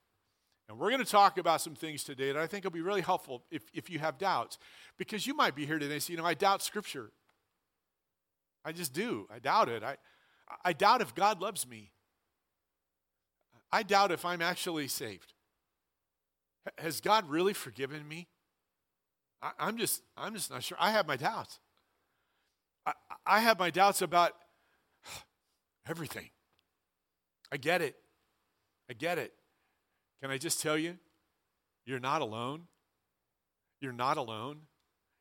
And 0.67 0.79
we're 0.79 0.89
going 0.89 1.03
to 1.03 1.09
talk 1.09 1.37
about 1.37 1.61
some 1.61 1.75
things 1.75 2.03
today 2.03 2.31
that 2.31 2.41
I 2.41 2.47
think 2.47 2.63
will 2.63 2.71
be 2.71 2.81
really 2.81 3.01
helpful 3.01 3.43
if, 3.51 3.61
if 3.73 3.89
you 3.89 3.99
have 3.99 4.17
doubts. 4.17 4.57
Because 4.97 5.27
you 5.27 5.35
might 5.35 5.55
be 5.55 5.67
here 5.67 5.77
today 5.77 5.93
and 5.93 6.01
say, 6.01 6.13
you 6.13 6.17
know, 6.17 6.25
I 6.25 6.33
doubt 6.33 6.63
Scripture. 6.63 7.11
I 8.65 8.71
just 8.71 8.93
do. 8.93 9.27
I 9.33 9.37
doubt 9.39 9.69
it. 9.69 9.83
I, 9.83 9.97
I 10.63 10.73
doubt 10.73 11.01
if 11.01 11.15
God 11.15 11.41
loves 11.41 11.67
me. 11.67 11.91
I 13.71 13.83
doubt 13.83 14.11
if 14.11 14.23
I'm 14.23 14.41
actually 14.41 14.87
saved. 14.87 15.33
Has 16.77 17.01
God 17.01 17.29
really 17.29 17.53
forgiven 17.53 18.07
me? 18.07 18.27
I, 19.41 19.67
am 19.67 19.77
just, 19.77 20.01
I'm 20.15 20.33
just 20.33 20.51
not 20.51 20.63
sure. 20.63 20.77
I 20.79 20.91
have 20.91 21.07
my 21.07 21.17
doubts. 21.17 21.59
I, 22.85 22.93
I 23.25 23.39
have 23.39 23.59
my 23.59 23.69
doubts 23.69 24.01
about 24.01 24.33
everything. 25.89 26.29
I 27.51 27.57
get 27.57 27.81
it. 27.81 27.95
I 28.89 28.93
get 28.93 29.17
it. 29.17 29.33
Can 30.21 30.31
I 30.31 30.37
just 30.37 30.61
tell 30.61 30.77
you? 30.77 30.97
You're 31.85 31.99
not 31.99 32.21
alone. 32.21 32.63
You're 33.81 33.91
not 33.91 34.17
alone. 34.17 34.61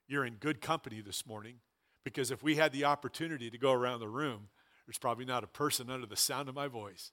You're 0.08 0.24
in 0.24 0.34
good 0.34 0.60
company 0.60 1.00
this 1.00 1.26
morning 1.26 1.56
because 2.04 2.30
if 2.30 2.42
we 2.42 2.56
had 2.56 2.72
the 2.72 2.84
opportunity 2.84 3.50
to 3.50 3.58
go 3.58 3.72
around 3.72 4.00
the 4.00 4.08
room, 4.08 4.48
there's 4.86 4.98
probably 4.98 5.24
not 5.24 5.44
a 5.44 5.48
person 5.48 5.90
under 5.90 6.06
the 6.06 6.16
sound 6.16 6.48
of 6.48 6.54
my 6.54 6.68
voice 6.68 7.12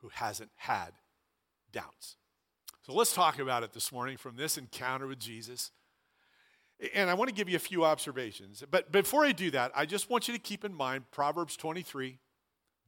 who 0.00 0.08
hasn't 0.08 0.50
had 0.56 0.92
doubts. 1.72 2.16
So 2.82 2.94
let's 2.94 3.12
talk 3.12 3.38
about 3.38 3.62
it 3.62 3.72
this 3.72 3.92
morning 3.92 4.16
from 4.16 4.36
this 4.36 4.56
encounter 4.56 5.06
with 5.06 5.18
Jesus. 5.18 5.72
And 6.94 7.10
I 7.10 7.14
want 7.14 7.28
to 7.28 7.34
give 7.34 7.48
you 7.48 7.56
a 7.56 7.60
few 7.60 7.84
observations. 7.84 8.62
But 8.70 8.92
before 8.92 9.24
I 9.24 9.32
do 9.32 9.50
that, 9.50 9.72
I 9.74 9.84
just 9.84 10.08
want 10.08 10.28
you 10.28 10.34
to 10.34 10.40
keep 10.40 10.64
in 10.64 10.72
mind 10.72 11.10
Proverbs 11.10 11.56
23, 11.56 12.18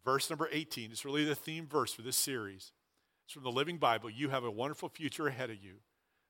verse 0.05 0.31
number 0.31 0.49
18. 0.51 0.93
It's 0.93 1.05
really 1.05 1.25
the 1.25 1.35
theme 1.35 1.67
verse 1.67 1.93
for 1.93 2.03
this 2.03 2.17
series. 2.17 2.73
It's 3.25 3.35
from 3.35 3.43
the 3.43 3.51
Living 3.51 3.79
Bible. 3.79 4.09
You 4.09 4.29
have 4.29 4.45
a 4.45 4.51
wonderful 4.51 4.89
future 4.89 5.27
ahead 5.27 5.51
of 5.51 5.63
you. 5.63 5.77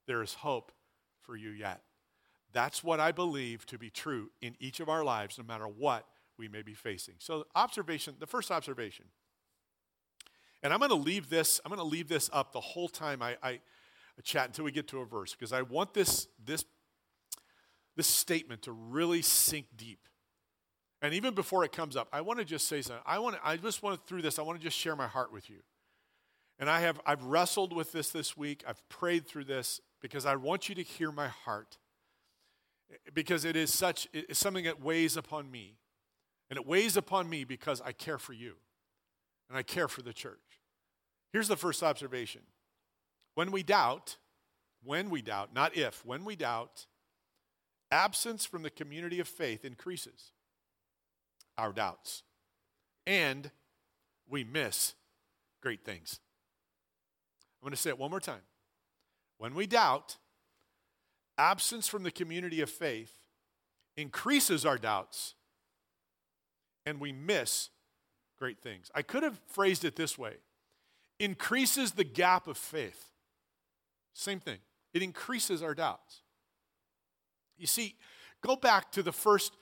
There 0.07 0.23
is 0.23 0.35
hope 0.35 0.73
for 1.21 1.37
you 1.37 1.51
yet. 1.51 1.83
That's 2.53 2.83
what 2.83 2.99
I 2.99 3.13
believe 3.13 3.67
to 3.67 3.79
be 3.79 3.91
true 3.91 4.31
in 4.41 4.57
each 4.59 4.81
of 4.81 4.89
our 4.89 5.05
lives, 5.05 5.39
no 5.39 5.45
matter 5.45 5.69
what 5.69 6.07
we 6.41 6.49
may 6.49 6.63
be 6.63 6.75
facing. 6.75 7.15
So, 7.19 7.47
observation, 7.55 8.17
the 8.19 8.27
first 8.27 8.51
observation 8.51 9.05
and 10.63 10.73
I'm 10.73 10.79
going 10.79 10.91
to 10.91 10.95
leave 10.95 11.31
this, 11.31 11.61
I'm 11.65 11.71
going 11.71 11.79
to 11.79 11.85
leave 11.85 12.09
this 12.09 12.29
up 12.33 12.53
the 12.53 12.61
whole 12.61 12.89
time 12.89 13.23
I, 13.23 13.37
I, 13.43 13.61
chat 14.23 14.47
until 14.47 14.67
we 14.67 14.71
get 14.71 14.87
to 14.87 15.01
a 15.01 15.05
verse 15.07 15.33
because 15.33 15.51
I 15.51 15.63
want 15.63 15.95
this, 15.95 16.29
this, 16.45 16.63
this 17.97 18.07
statement 18.07 18.61
to 18.63 18.73
really 18.73 19.23
sink 19.23 19.65
deep. 19.79 20.01
And 21.01 21.15
even 21.15 21.35
before 21.35 21.65
it 21.65 21.73
comes 21.73 21.97
up, 21.97 22.07
I 22.13 22.21
want 22.21 22.39
to 22.39 22.45
just 22.45 22.69
say 22.69 22.83
something. 22.83 23.03
I 23.07 23.19
want 23.19 23.37
to, 23.37 23.41
I 23.43 23.57
just 23.57 23.83
want 23.83 23.99
to, 23.99 24.07
through 24.07 24.21
this, 24.21 24.39
I 24.39 24.43
want 24.43 24.59
to 24.59 24.63
just 24.63 24.77
share 24.77 24.95
my 24.95 25.07
heart 25.07 25.33
with 25.33 25.49
you. 25.49 25.61
And 26.59 26.69
I 26.69 26.81
have, 26.81 27.01
I've 27.07 27.25
wrestled 27.25 27.75
with 27.75 27.93
this 27.93 28.11
this 28.11 28.37
week. 28.37 28.63
I've 28.69 28.87
prayed 28.91 29.27
through 29.27 29.45
this 29.45 29.81
because 30.03 30.27
I 30.27 30.37
want 30.37 30.69
you 30.69 30.75
to 30.75 30.83
hear 30.83 31.11
my 31.11 31.29
heart. 31.29 31.79
Because 33.15 33.47
it 33.47 33.57
is 33.57 33.73
such, 33.73 34.07
it's 34.13 34.39
something 34.39 34.65
that 34.65 34.83
weighs 34.83 35.17
upon 35.17 35.51
me. 35.51 35.79
And 36.51 36.59
it 36.59 36.67
weighs 36.67 36.97
upon 36.97 37.31
me 37.31 37.45
because 37.45 37.81
I 37.81 37.93
care 37.93 38.19
for 38.19 38.33
you 38.33 38.57
and 39.49 39.57
I 39.57 39.63
care 39.63 39.89
for 39.89 40.03
the 40.03 40.13
church. 40.13 40.39
Here's 41.33 41.49
the 41.49 41.57
first 41.57 41.83
observation 41.83 42.43
when 43.35 43.53
we 43.53 43.63
doubt, 43.63 44.17
when 44.83 45.09
we 45.09 45.23
doubt, 45.23 45.55
not 45.55 45.77
if, 45.77 46.05
when 46.05 46.25
we 46.25 46.35
doubt, 46.35 46.87
absence 47.91 48.45
from 48.45 48.63
the 48.63 48.71
community 48.71 49.21
of 49.21 49.29
faith 49.29 49.65
increases 49.65 50.33
our 51.57 51.73
doubts. 51.73 52.25
And 53.07 53.51
we 54.29 54.45
miss 54.45 54.95
great 55.63 55.85
things. 55.85 56.21
I'm 57.61 57.67
going 57.67 57.73
to 57.73 57.81
say 57.81 57.91
it 57.91 57.99
one 57.99 58.11
more 58.11 58.21
time. 58.21 58.43
When 59.39 59.55
we 59.55 59.67
doubt, 59.67 60.17
absence 61.39 61.89
from 61.89 62.03
the 62.03 62.11
community 62.11 62.61
of 62.61 62.71
faith 62.71 63.13
increases 63.97 64.65
our 64.65 64.79
doubts, 64.79 65.35
and 66.87 67.01
we 67.01 67.13
miss 67.13 67.71
great 68.39 68.61
things. 68.61 68.91
I 68.95 69.03
could 69.03 69.23
have 69.23 69.41
phrased 69.47 69.85
it 69.85 69.97
this 69.97 70.17
way 70.19 70.35
increases 71.19 71.93
the 71.93 72.05
gap 72.05 72.47
of 72.47 72.57
faith. 72.57 73.11
Same 74.15 74.41
thing, 74.41 74.59
it 74.93 75.03
increases 75.03 75.63
our 75.63 75.75
doubts. 75.75 76.23
You 77.59 77.67
see, 77.67 77.97
go 78.43 78.57
back 78.57 78.91
to 78.93 79.03
the 79.03 79.13
first 79.13 79.53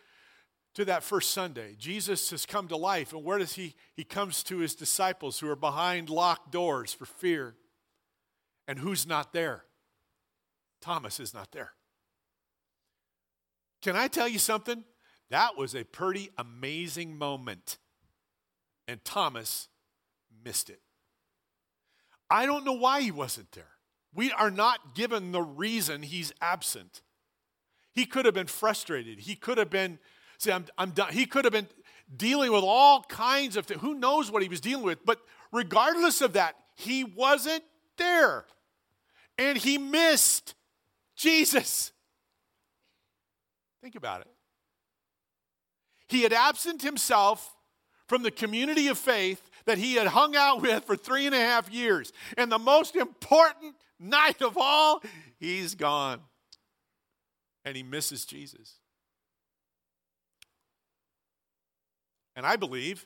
to 0.75 0.85
that 0.85 1.03
first 1.03 1.31
Sunday. 1.31 1.75
Jesus 1.77 2.31
has 2.31 2.47
come 2.47 2.69
to 2.69 2.77
life, 2.77 3.13
and 3.13 3.25
where 3.25 3.39
does 3.39 3.55
he? 3.55 3.75
He 3.95 4.05
comes 4.05 4.45
to 4.45 4.59
his 4.59 4.77
disciples 4.77 5.41
who 5.41 5.51
are 5.51 5.57
behind 5.57 6.09
locked 6.09 6.53
doors 6.53 6.93
for 6.93 7.05
fear. 7.05 7.57
And 8.69 8.79
who's 8.79 9.07
not 9.07 9.33
there? 9.33 9.65
Thomas 10.81 11.19
is 11.19 11.35
not 11.35 11.51
there. 11.51 11.73
Can 13.83 13.97
I 13.97 14.07
tell 14.07 14.29
you 14.29 14.39
something? 14.39 14.85
That 15.31 15.57
was 15.57 15.75
a 15.75 15.85
pretty 15.85 16.31
amazing 16.39 17.17
moment 17.17 17.79
and 18.89 19.05
Thomas 19.05 19.69
missed 20.45 20.71
it. 20.71 20.81
I 22.31 22.47
don't 22.47 22.65
know 22.65 22.73
why 22.73 23.03
he 23.03 23.11
wasn't 23.11 23.53
there. 23.53 23.69
We 24.15 24.33
are 24.33 24.51
not 24.51 24.95
given 24.95 25.31
the 25.31 25.43
reason 25.43 26.03
he's 26.03 26.33
absent. 26.41 27.03
He 27.95 28.07
could 28.07 28.25
have 28.25 28.35
been 28.35 28.47
frustrated. 28.47 29.21
He 29.21 29.37
could 29.37 29.59
have 29.59 29.71
been, 29.71 29.99
see, 30.39 30.51
I'm, 30.51 30.65
I'm 30.79 30.91
done. 30.91 31.13
He 31.13 31.27
could 31.27 31.45
have 31.45 31.53
been 31.53 31.69
dealing 32.17 32.51
with 32.51 32.65
all 32.65 33.03
kinds 33.03 33.57
of 33.57 33.67
things. 33.67 33.81
Who 33.83 33.95
knows 33.95 34.31
what 34.31 34.43
he 34.43 34.49
was 34.49 34.61
dealing 34.61 34.85
with? 34.85 35.05
But 35.05 35.21
regardless 35.53 36.23
of 36.23 36.33
that, 36.33 36.55
he 36.75 37.05
wasn't 37.05 37.63
there. 37.99 38.47
And 39.37 39.59
he 39.59 39.77
missed 39.77 40.55
Jesus. 41.17 41.93
Think 43.83 43.95
about 43.95 44.23
it. 44.23 44.29
He 46.09 46.23
had 46.23 46.33
absent 46.33 46.83
himself 46.83 47.55
from 48.07 48.23
the 48.23 48.31
community 48.31 48.89
of 48.89 48.99
faith 48.99 49.43
that 49.67 49.79
he 49.79 49.95
had 49.95 50.09
hung 50.09 50.35
out 50.35 50.63
with 50.63 50.85
for 50.85 50.97
three 50.97 51.27
and 51.27 51.35
a 51.35 51.39
half 51.39 51.71
years. 51.71 52.13
And 52.37 52.51
the 52.51 52.59
most 52.59 52.97
important 52.97 53.75
night 54.01 54.41
of 54.41 54.57
all, 54.59 55.03
he's 55.39 55.75
gone. 55.75 56.21
And 57.65 57.77
he 57.77 57.83
misses 57.83 58.25
Jesus. 58.25 58.77
And 62.35 62.47
I 62.47 62.57
believe 62.57 63.05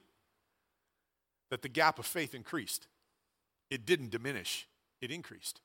that 1.50 1.62
the 1.62 1.68
gap 1.68 1.99
of 1.99 2.06
faith 2.06 2.35
increased. 2.35 2.87
It 3.71 3.85
didn't 3.85 4.11
diminish, 4.11 4.68
it 5.00 5.11
increased. 5.11 5.61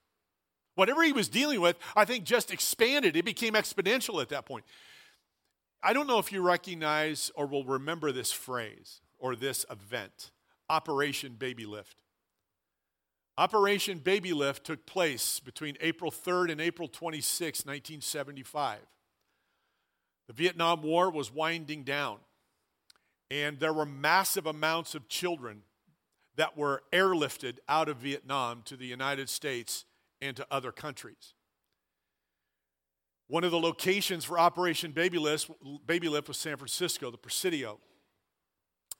Whatever 0.75 1.03
he 1.03 1.11
was 1.11 1.27
dealing 1.27 1.59
with, 1.59 1.75
I 1.95 2.05
think 2.05 2.23
just 2.23 2.51
expanded. 2.51 3.15
It 3.15 3.25
became 3.25 3.53
exponential 3.53 4.21
at 4.21 4.29
that 4.29 4.45
point. 4.45 4.63
I 5.83 5.93
don't 5.93 6.07
know 6.07 6.19
if 6.19 6.31
you 6.31 6.41
recognize 6.41 7.31
or 7.35 7.45
will 7.45 7.63
remember 7.63 8.11
this 8.11 8.31
phrase 8.31 9.01
or 9.19 9.35
this 9.35 9.65
event 9.69 10.31
Operation 10.69 11.35
Baby 11.37 11.65
Lift. 11.65 11.97
Operation 13.37 13.99
Baby 13.99 14.33
Lift 14.33 14.63
took 14.65 14.85
place 14.85 15.39
between 15.39 15.77
April 15.79 16.11
3rd 16.11 16.51
and 16.51 16.59
April 16.59 16.87
26, 16.87 17.65
1975. 17.65 18.79
The 20.27 20.33
Vietnam 20.33 20.81
War 20.81 21.09
was 21.11 21.31
winding 21.31 21.83
down, 21.83 22.17
and 23.29 23.59
there 23.59 23.71
were 23.71 23.85
massive 23.85 24.47
amounts 24.47 24.95
of 24.95 25.07
children 25.07 25.61
that 26.35 26.57
were 26.57 26.83
airlifted 26.91 27.57
out 27.69 27.87
of 27.87 27.97
Vietnam 27.97 28.61
to 28.65 28.75
the 28.75 28.85
United 28.85 29.29
States 29.29 29.85
and 30.19 30.35
to 30.35 30.47
other 30.49 30.71
countries. 30.71 31.33
One 33.27 33.43
of 33.43 33.51
the 33.51 33.59
locations 33.59 34.23
for 34.23 34.39
Operation 34.39 34.91
Baby 34.91 35.19
Lift, 35.19 35.49
was 35.59 36.37
San 36.37 36.57
Francisco, 36.57 37.11
the 37.11 37.17
Presidio. 37.17 37.79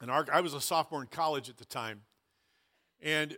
And 0.02 0.12
our, 0.12 0.26
I 0.32 0.42
was 0.42 0.54
a 0.54 0.62
sophomore 0.62 1.02
in 1.02 1.08
college 1.08 1.50
at 1.50 1.58
the 1.58 1.66
time. 1.66 2.02
And 3.02 3.38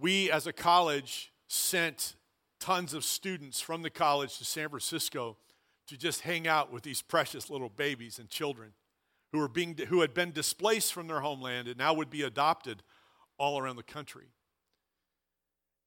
we, 0.00 0.30
as 0.30 0.46
a 0.46 0.52
college, 0.52 1.32
sent 1.48 2.14
tons 2.60 2.94
of 2.94 3.04
students 3.04 3.60
from 3.60 3.82
the 3.82 3.90
college 3.90 4.38
to 4.38 4.44
San 4.44 4.68
Francisco 4.68 5.36
to 5.88 5.96
just 5.96 6.20
hang 6.20 6.46
out 6.46 6.72
with 6.72 6.82
these 6.82 7.02
precious 7.02 7.50
little 7.50 7.68
babies 7.68 8.18
and 8.18 8.28
children 8.28 8.72
who, 9.32 9.38
were 9.38 9.48
being, 9.48 9.76
who 9.88 10.02
had 10.02 10.14
been 10.14 10.32
displaced 10.32 10.92
from 10.92 11.08
their 11.08 11.20
homeland 11.20 11.66
and 11.66 11.78
now 11.78 11.94
would 11.94 12.10
be 12.10 12.22
adopted 12.22 12.82
all 13.38 13.58
around 13.58 13.76
the 13.76 13.82
country. 13.82 14.26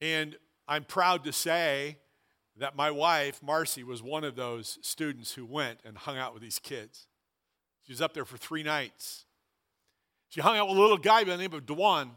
And 0.00 0.36
I'm 0.68 0.84
proud 0.84 1.24
to 1.24 1.32
say 1.32 1.98
that 2.56 2.76
my 2.76 2.90
wife, 2.90 3.42
Marcy, 3.42 3.82
was 3.82 4.02
one 4.02 4.24
of 4.24 4.36
those 4.36 4.78
students 4.82 5.32
who 5.32 5.46
went 5.46 5.80
and 5.84 5.96
hung 5.96 6.18
out 6.18 6.34
with 6.34 6.42
these 6.42 6.58
kids. 6.58 7.06
She 7.82 7.92
was 7.92 8.02
up 8.02 8.14
there 8.14 8.24
for 8.24 8.36
three 8.36 8.62
nights. 8.62 9.24
She 10.28 10.40
hung 10.40 10.56
out 10.56 10.68
with 10.68 10.78
a 10.78 10.80
little 10.80 10.98
guy 10.98 11.24
by 11.24 11.30
the 11.30 11.38
name 11.38 11.52
of 11.52 11.66
Dwan. 11.66 12.10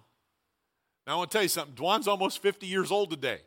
Now, 1.07 1.13
I 1.13 1.15
want 1.15 1.31
to 1.31 1.35
tell 1.35 1.43
you 1.43 1.49
something. 1.49 1.75
Dwan's 1.75 2.07
almost 2.07 2.41
50 2.41 2.65
years 2.65 2.91
old 2.91 3.09
today. 3.09 3.39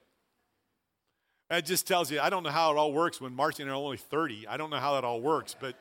That 1.51 1.65
just 1.65 1.87
tells 1.87 2.11
you, 2.11 2.21
I 2.21 2.31
don't 2.31 2.43
know 2.43 2.51
how 2.51 2.73
it 2.73 2.77
all 2.77 2.93
works 2.93 3.21
when 3.21 3.35
Marcy 3.35 3.63
and 3.63 3.71
I 3.71 3.75
are 3.75 3.77
only 3.77 3.97
30. 3.97 4.47
I 4.47 4.57
don't 4.57 4.71
know 4.71 4.77
how 4.77 4.95
that 4.95 5.05
all 5.05 5.21
works, 5.21 5.57
but 5.59 5.77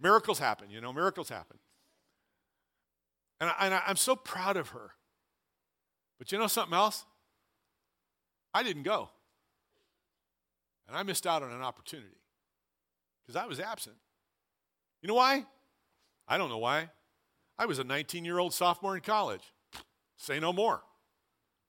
miracles 0.00 0.38
happen, 0.38 0.70
you 0.70 0.80
know, 0.80 0.92
miracles 0.92 1.28
happen. 1.28 1.58
And, 3.40 3.50
I, 3.50 3.66
and 3.66 3.74
I'm 3.86 3.96
so 3.96 4.14
proud 4.14 4.56
of 4.56 4.68
her. 4.70 4.90
But 6.18 6.30
you 6.30 6.38
know 6.38 6.46
something 6.46 6.74
else? 6.74 7.04
I 8.54 8.62
didn't 8.62 8.82
go. 8.82 9.08
And 10.88 10.96
I 10.96 11.02
missed 11.02 11.26
out 11.26 11.42
on 11.42 11.50
an 11.50 11.62
opportunity 11.62 12.20
because 13.22 13.36
I 13.36 13.46
was 13.46 13.60
absent. 13.60 13.96
You 15.00 15.08
know 15.08 15.14
why? 15.14 15.46
I 16.28 16.38
don't 16.38 16.48
know 16.48 16.58
why. 16.58 16.90
I 17.58 17.66
was 17.66 17.78
a 17.78 17.84
19 17.84 18.24
year 18.24 18.38
old 18.38 18.52
sophomore 18.52 18.94
in 18.96 19.02
college. 19.02 19.52
Say 20.16 20.38
no 20.40 20.52
more. 20.52 20.82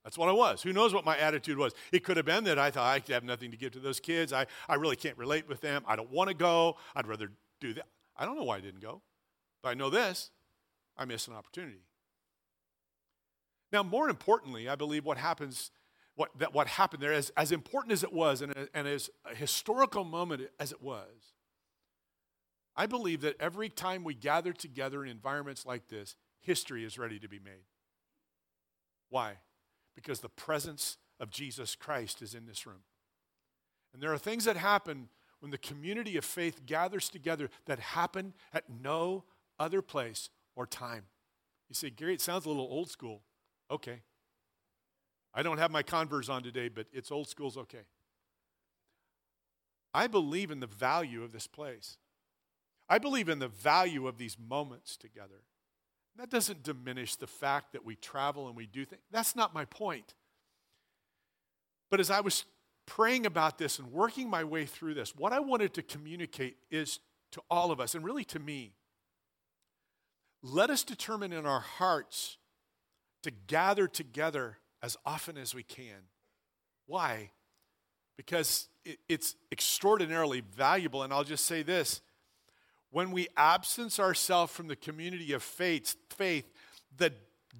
That's 0.04 0.18
what 0.18 0.28
I 0.28 0.34
was. 0.34 0.62
Who 0.62 0.74
knows 0.74 0.94
what 0.94 1.06
my 1.06 1.18
attitude 1.18 1.58
was? 1.58 1.74
It 1.92 2.04
could 2.04 2.18
have 2.18 2.26
been 2.26 2.44
that 2.44 2.60
I 2.60 2.72
thought 2.72 2.84
I 2.84 3.14
have 3.14 3.24
nothing 3.24 3.52
to 3.52 3.58
give 3.58 3.72
to 3.72 3.80
those 3.80 4.00
kids. 4.00 4.34
I, 4.34 4.48
I 4.68 4.76
really 4.76 4.98
can't 4.98 5.18
relate 5.18 5.48
with 5.48 5.62
them. 5.62 5.84
I 5.88 5.96
don't 5.96 6.12
want 6.12 6.30
to 6.30 6.34
go. 6.34 6.76
I'd 6.96 7.08
rather 7.08 7.32
do 7.62 7.74
that. 7.76 7.88
I 8.18 8.26
don't 8.26 8.36
know 8.36 8.44
why 8.44 8.58
I 8.58 8.62
didn't 8.62 8.82
go. 8.82 9.02
But 9.62 9.70
I 9.70 9.74
know 9.76 9.90
this 9.90 10.30
I 10.98 11.06
missed 11.06 11.28
an 11.28 11.34
opportunity. 11.34 11.86
Now, 13.72 13.82
more 13.82 14.10
importantly, 14.10 14.70
I 14.70 14.76
believe 14.76 15.06
what 15.06 15.18
happens, 15.18 15.72
what, 16.16 16.30
that 16.38 16.54
what 16.54 16.68
happened 16.68 17.02
there, 17.02 17.14
as, 17.14 17.32
as 17.36 17.52
important 17.52 17.92
as 17.92 18.04
it 18.04 18.14
was 18.14 18.42
and, 18.42 18.54
and 18.74 18.88
as 18.88 19.10
a 19.30 19.36
historical 19.36 20.04
moment 20.04 20.44
as 20.60 20.72
it 20.72 20.82
was, 20.82 21.34
I 22.76 22.86
believe 22.86 23.22
that 23.22 23.36
every 23.40 23.70
time 23.70 24.04
we 24.04 24.14
gather 24.14 24.54
together 24.54 25.04
in 25.04 25.12
environments 25.12 25.66
like 25.66 25.88
this, 25.90 26.16
history 26.42 26.84
is 26.84 26.98
ready 26.98 27.20
to 27.20 27.28
be 27.28 27.40
made. 27.40 27.66
Why? 29.10 29.38
because 29.96 30.20
the 30.20 30.30
presence 30.30 30.98
of 31.20 31.30
Jesus 31.30 31.76
Christ 31.76 32.22
is 32.22 32.34
in 32.34 32.46
this 32.46 32.66
room. 32.66 32.84
And 33.94 34.02
there 34.02 34.12
are 34.12 34.18
things 34.18 34.46
that 34.46 34.58
happen 34.58 35.10
when 35.40 35.52
the 35.52 35.58
community 35.58 36.18
of 36.18 36.26
faith 36.26 36.66
gathers 36.66 37.10
together 37.10 37.50
that 37.66 37.80
happen 37.80 38.34
at 38.54 38.64
no 38.70 39.24
other 39.60 39.82
place 39.82 40.30
or 40.56 40.66
time. 40.66 41.04
You 41.70 41.76
say, 41.76 41.90
Gary, 41.90 42.14
it 42.14 42.22
sounds 42.22 42.46
a 42.46 42.50
little 42.50 42.64
old 42.64 42.90
school. 42.90 43.22
Okay. 43.70 44.02
I 45.34 45.44
don't 45.44 45.58
have 45.58 45.72
my 45.72 45.84
Converse 45.84 46.30
on 46.30 46.44
today, 46.44 46.70
but 46.70 46.88
it's 46.94 47.12
old 47.12 47.28
school's 47.28 47.58
okay. 47.58 47.86
I 49.94 50.08
believe 50.08 50.52
in 50.52 50.60
the 50.60 50.68
value 50.68 51.24
of 51.24 51.32
this 51.32 51.48
place. 51.48 51.98
I 52.90 52.98
believe 53.00 53.30
in 53.30 53.40
the 53.40 53.48
value 53.48 54.08
of 54.08 54.18
these 54.18 54.38
moments 54.38 54.98
together. 54.98 55.44
That 56.18 56.30
doesn't 56.30 56.64
diminish 56.64 57.16
the 57.16 57.28
fact 57.28 57.74
that 57.74 57.86
we 57.86 57.96
travel 57.96 58.48
and 58.48 58.56
we 58.56 58.68
do 58.68 58.86
things. 58.86 59.02
That's 59.12 59.36
not 59.36 59.54
my 59.54 59.66
point. 59.66 60.14
But 61.90 62.00
as 62.00 62.12
I 62.12 62.22
was 62.22 62.46
praying 62.86 63.26
about 63.26 63.58
this 63.58 63.80
and 63.80 63.92
working 63.92 64.30
my 64.30 64.44
way 64.44 64.66
through 64.66 64.94
this, 64.94 65.16
what 65.16 65.34
I 65.34 65.40
wanted 65.40 65.74
to 65.76 65.82
communicate 65.82 66.58
is 66.70 67.00
to 67.32 67.42
all 67.50 67.72
of 67.72 67.80
us, 67.80 67.96
and 67.96 68.04
really 68.04 68.26
to 68.26 68.40
me, 68.40 68.74
let 70.44 70.70
us 70.70 70.84
determine 70.84 71.34
in 71.34 71.46
our 71.46 71.62
hearts 71.62 72.38
to 73.24 73.32
gather 73.32 73.88
together 73.88 74.58
as 74.84 74.98
often 75.06 75.38
as 75.38 75.56
we 75.56 75.64
can. 75.64 76.10
Why? 76.86 77.32
Because 78.18 78.68
it's 79.08 79.36
extraordinarily 79.52 80.42
valuable. 80.42 81.02
And 81.02 81.14
I'll 81.14 81.24
just 81.24 81.46
say 81.46 81.64
this 81.64 82.02
when 82.92 83.12
we 83.12 83.28
absence 83.36 84.00
ourselves 84.00 84.54
from 84.54 84.68
the 84.68 84.76
community 84.76 85.34
of 85.34 85.42
faith, 85.42 85.96
faith, 86.12 86.46
the 86.96 87.14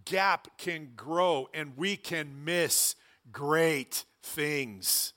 gap 0.06 0.60
can 0.60 0.90
grow 0.96 1.48
and 1.54 1.76
we 1.78 1.96
can 1.96 2.44
miss 2.46 2.96
great 3.32 4.04
things. 4.22 5.14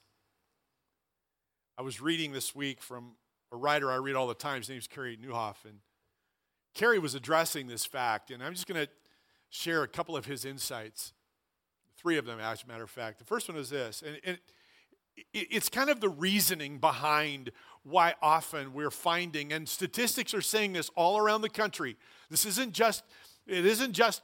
I 1.76 1.82
was 1.82 2.00
reading 2.00 2.32
this 2.32 2.54
week 2.54 2.80
from 2.80 3.12
a 3.52 3.56
writer 3.56 3.90
I 3.90 3.96
read 3.96 4.14
all 4.14 4.26
the 4.26 4.34
time. 4.34 4.58
His 4.58 4.70
name's 4.70 4.86
Carey 4.86 5.18
Nieuwhof. 5.22 5.56
And 5.64 5.80
Carey 6.72 6.98
was 6.98 7.14
addressing 7.14 7.66
this 7.66 7.84
fact, 7.84 8.30
and 8.30 8.42
I'm 8.42 8.54
just 8.54 8.66
going 8.66 8.86
to 8.86 8.90
share 9.50 9.82
a 9.82 9.88
couple 9.88 10.16
of 10.16 10.24
his 10.24 10.44
insights. 10.44 11.12
Three 11.96 12.18
of 12.18 12.26
them, 12.26 12.40
as 12.40 12.62
a 12.62 12.66
matter 12.66 12.84
of 12.84 12.90
fact. 12.90 13.18
The 13.18 13.24
first 13.24 13.48
one 13.48 13.56
is 13.58 13.70
this, 13.70 14.02
and, 14.06 14.18
and 14.24 14.38
it's 15.32 15.68
kind 15.68 15.90
of 15.90 16.00
the 16.00 16.08
reasoning 16.08 16.78
behind 16.78 17.50
why 17.82 18.14
often 18.20 18.74
we're 18.74 18.90
finding, 18.90 19.52
and 19.52 19.68
statistics 19.68 20.34
are 20.34 20.42
saying 20.42 20.72
this 20.72 20.90
all 20.94 21.18
around 21.18 21.42
the 21.42 21.48
country. 21.48 21.96
This 22.30 22.44
isn't 22.44 22.72
just, 22.72 23.04
it 23.46 23.64
isn't 23.64 23.92
just 23.92 24.22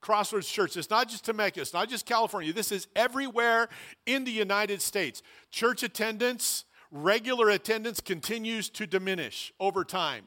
Crossroads 0.00 0.48
Church. 0.48 0.76
It's 0.76 0.90
not 0.90 1.08
just 1.08 1.24
Temecula. 1.24 1.62
It's 1.62 1.72
not 1.72 1.88
just 1.88 2.06
California. 2.06 2.52
This 2.52 2.72
is 2.72 2.88
everywhere 2.94 3.68
in 4.04 4.24
the 4.24 4.30
United 4.30 4.82
States. 4.82 5.22
Church 5.50 5.82
attendance, 5.82 6.64
regular 6.90 7.50
attendance 7.50 8.00
continues 8.00 8.68
to 8.70 8.86
diminish 8.86 9.52
over 9.58 9.84
time. 9.84 10.24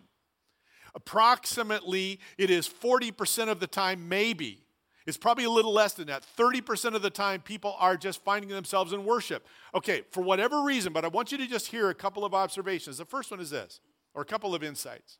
Approximately, 0.95 2.19
it 2.37 2.49
is 2.49 2.67
40% 2.67 3.49
of 3.49 3.59
the 3.59 3.67
time, 3.67 4.09
maybe, 4.09 4.63
it's 5.07 5.17
probably 5.17 5.43
a 5.43 5.49
little 5.49 5.73
less 5.73 5.93
than 5.93 6.07
that. 6.07 6.25
30% 6.37 6.93
of 6.93 7.01
the 7.01 7.09
time, 7.09 7.41
people 7.41 7.75
are 7.79 7.97
just 7.97 8.23
finding 8.23 8.49
themselves 8.49 8.93
in 8.93 9.05
worship. 9.05 9.45
Okay, 9.73 10.03
for 10.11 10.21
whatever 10.21 10.61
reason, 10.63 10.93
but 10.93 11.05
I 11.05 11.07
want 11.07 11.31
you 11.31 11.37
to 11.39 11.47
just 11.47 11.67
hear 11.67 11.89
a 11.89 11.95
couple 11.95 12.25
of 12.25 12.33
observations. 12.33 12.97
The 12.97 13.05
first 13.05 13.31
one 13.31 13.39
is 13.39 13.49
this, 13.49 13.79
or 14.13 14.21
a 14.21 14.25
couple 14.25 14.53
of 14.53 14.63
insights. 14.63 15.17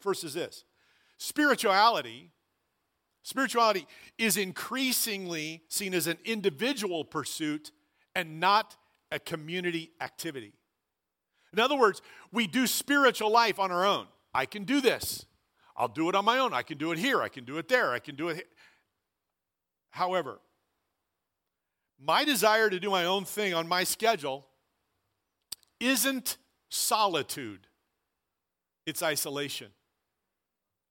First 0.00 0.24
is 0.24 0.34
this 0.34 0.64
spirituality. 1.18 2.30
Spirituality 3.22 3.86
is 4.18 4.36
increasingly 4.36 5.62
seen 5.68 5.94
as 5.94 6.06
an 6.06 6.18
individual 6.26 7.04
pursuit 7.04 7.72
and 8.14 8.38
not 8.38 8.76
a 9.10 9.18
community 9.18 9.92
activity. 10.02 10.52
In 11.54 11.58
other 11.58 11.76
words, 11.76 12.02
we 12.32 12.46
do 12.46 12.66
spiritual 12.66 13.30
life 13.30 13.58
on 13.58 13.70
our 13.70 13.86
own. 13.86 14.08
I 14.34 14.44
can 14.44 14.64
do 14.64 14.80
this. 14.80 15.24
I'll 15.76 15.88
do 15.88 16.08
it 16.08 16.14
on 16.14 16.24
my 16.24 16.38
own. 16.38 16.54
I 16.54 16.62
can 16.62 16.78
do 16.78 16.92
it 16.92 16.98
here. 16.98 17.22
I 17.22 17.28
can 17.28 17.44
do 17.44 17.58
it 17.58 17.68
there. 17.68 17.92
I 17.92 17.98
can 17.98 18.14
do 18.14 18.28
it. 18.28 18.36
Here. 18.36 18.44
However, 19.90 20.40
my 22.00 22.24
desire 22.24 22.70
to 22.70 22.80
do 22.80 22.90
my 22.90 23.04
own 23.04 23.24
thing 23.24 23.54
on 23.54 23.68
my 23.68 23.84
schedule 23.84 24.46
isn't 25.80 26.36
solitude, 26.68 27.66
it's 28.86 29.02
isolation. 29.02 29.68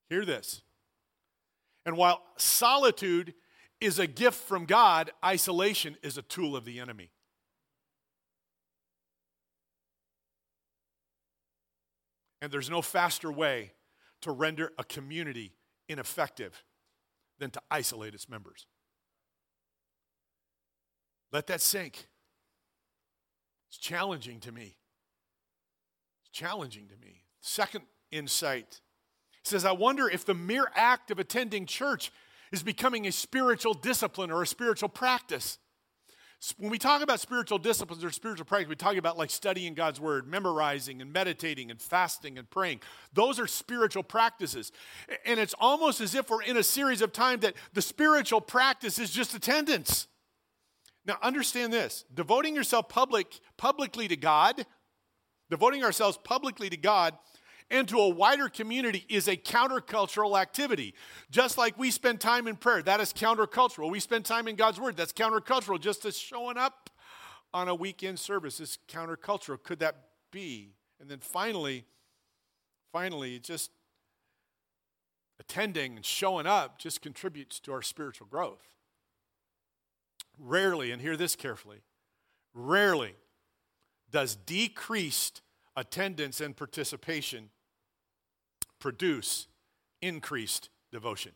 Hear 0.09 0.25
this. 0.25 0.61
And 1.85 1.97
while 1.97 2.21
solitude 2.37 3.33
is 3.81 3.99
a 3.99 4.07
gift 4.07 4.37
from 4.37 4.65
God, 4.65 5.11
isolation 5.23 5.97
is 6.01 6.17
a 6.17 6.21
tool 6.21 6.55
of 6.55 6.65
the 6.65 6.79
enemy. 6.79 7.11
And 12.41 12.51
there's 12.51 12.69
no 12.69 12.81
faster 12.81 13.31
way 13.31 13.71
to 14.23 14.31
render 14.31 14.71
a 14.77 14.83
community 14.83 15.53
ineffective 15.87 16.63
than 17.39 17.51
to 17.51 17.61
isolate 17.69 18.13
its 18.13 18.29
members. 18.29 18.67
Let 21.31 21.47
that 21.47 21.61
sink. 21.61 22.07
It's 23.69 23.77
challenging 23.77 24.39
to 24.41 24.51
me. 24.51 24.75
It's 26.21 26.29
challenging 26.31 26.87
to 26.87 26.97
me. 26.97 27.23
Second 27.41 27.85
insight 28.11 28.81
says, 29.43 29.65
I 29.65 29.71
wonder 29.71 30.07
if 30.07 30.25
the 30.25 30.35
mere 30.35 30.71
act 30.75 31.11
of 31.11 31.19
attending 31.19 31.65
church 31.65 32.11
is 32.51 32.63
becoming 32.63 33.07
a 33.07 33.11
spiritual 33.11 33.73
discipline 33.73 34.31
or 34.31 34.43
a 34.43 34.47
spiritual 34.47 34.89
practice. 34.89 35.57
When 36.57 36.69
we 36.69 36.77
talk 36.77 37.01
about 37.01 37.19
spiritual 37.19 37.57
disciplines 37.57 38.03
or 38.03 38.11
spiritual 38.11 38.45
practice, 38.45 38.67
we 38.67 38.75
talk 38.75 38.97
about 38.97 39.17
like 39.17 39.29
studying 39.29 39.73
God's 39.75 39.99
word, 39.99 40.27
memorizing 40.27 41.01
and 41.01 41.13
meditating 41.13 41.71
and 41.71 41.81
fasting 41.81 42.37
and 42.37 42.49
praying. 42.49 42.81
Those 43.13 43.39
are 43.39 43.47
spiritual 43.47 44.03
practices. 44.03 44.71
And 45.25 45.39
it's 45.39 45.55
almost 45.57 46.01
as 46.01 46.15
if 46.15 46.29
we're 46.29 46.43
in 46.43 46.57
a 46.57 46.63
series 46.63 47.01
of 47.01 47.13
time 47.13 47.39
that 47.41 47.55
the 47.73 47.81
spiritual 47.81 48.41
practice 48.41 48.99
is 48.99 49.09
just 49.09 49.33
attendance. 49.33 50.07
Now, 51.05 51.17
understand 51.21 51.71
this 51.71 52.03
devoting 52.13 52.55
yourself 52.55 52.89
public, 52.89 53.39
publicly 53.57 54.07
to 54.09 54.17
God, 54.17 54.65
devoting 55.49 55.83
ourselves 55.83 56.17
publicly 56.23 56.69
to 56.69 56.77
God 56.77 57.17
and 57.73 57.87
to 57.87 57.97
a 57.97 58.07
wider 58.07 58.47
community 58.49 59.03
is 59.09 59.27
a 59.27 59.35
countercultural 59.35 60.39
activity. 60.39 60.93
Just 61.31 61.57
like 61.57 61.77
we 61.77 61.89
spend 61.89 62.21
time 62.21 62.47
in 62.47 62.55
prayer, 62.55 62.83
that 62.83 63.01
is 63.01 63.11
countercultural. 63.11 63.89
We 63.89 63.99
spend 63.99 64.25
time 64.25 64.47
in 64.47 64.55
God's 64.55 64.79
Word, 64.79 64.95
that's 64.95 65.11
countercultural. 65.11 65.81
Just 65.81 66.05
as 66.05 66.15
showing 66.15 66.55
up 66.55 66.91
on 67.51 67.67
a 67.67 67.73
weekend 67.73 68.19
service 68.19 68.59
is 68.59 68.77
countercultural. 68.87 69.61
Could 69.61 69.79
that 69.79 69.95
be? 70.31 70.75
And 71.01 71.09
then 71.09 71.17
finally, 71.19 71.85
finally, 72.91 73.39
just 73.39 73.71
attending 75.39 75.95
and 75.95 76.05
showing 76.05 76.45
up 76.45 76.77
just 76.77 77.01
contributes 77.01 77.59
to 77.61 77.73
our 77.73 77.81
spiritual 77.81 78.27
growth. 78.27 78.69
Rarely, 80.37 80.91
and 80.91 81.01
hear 81.01 81.17
this 81.17 81.35
carefully, 81.35 81.81
rarely 82.53 83.15
does 84.11 84.35
decreased 84.35 85.41
attendance 85.75 86.39
and 86.39 86.55
participation 86.55 87.49
produce 88.83 89.47
increased 90.01 90.69
devotion. 90.91 91.31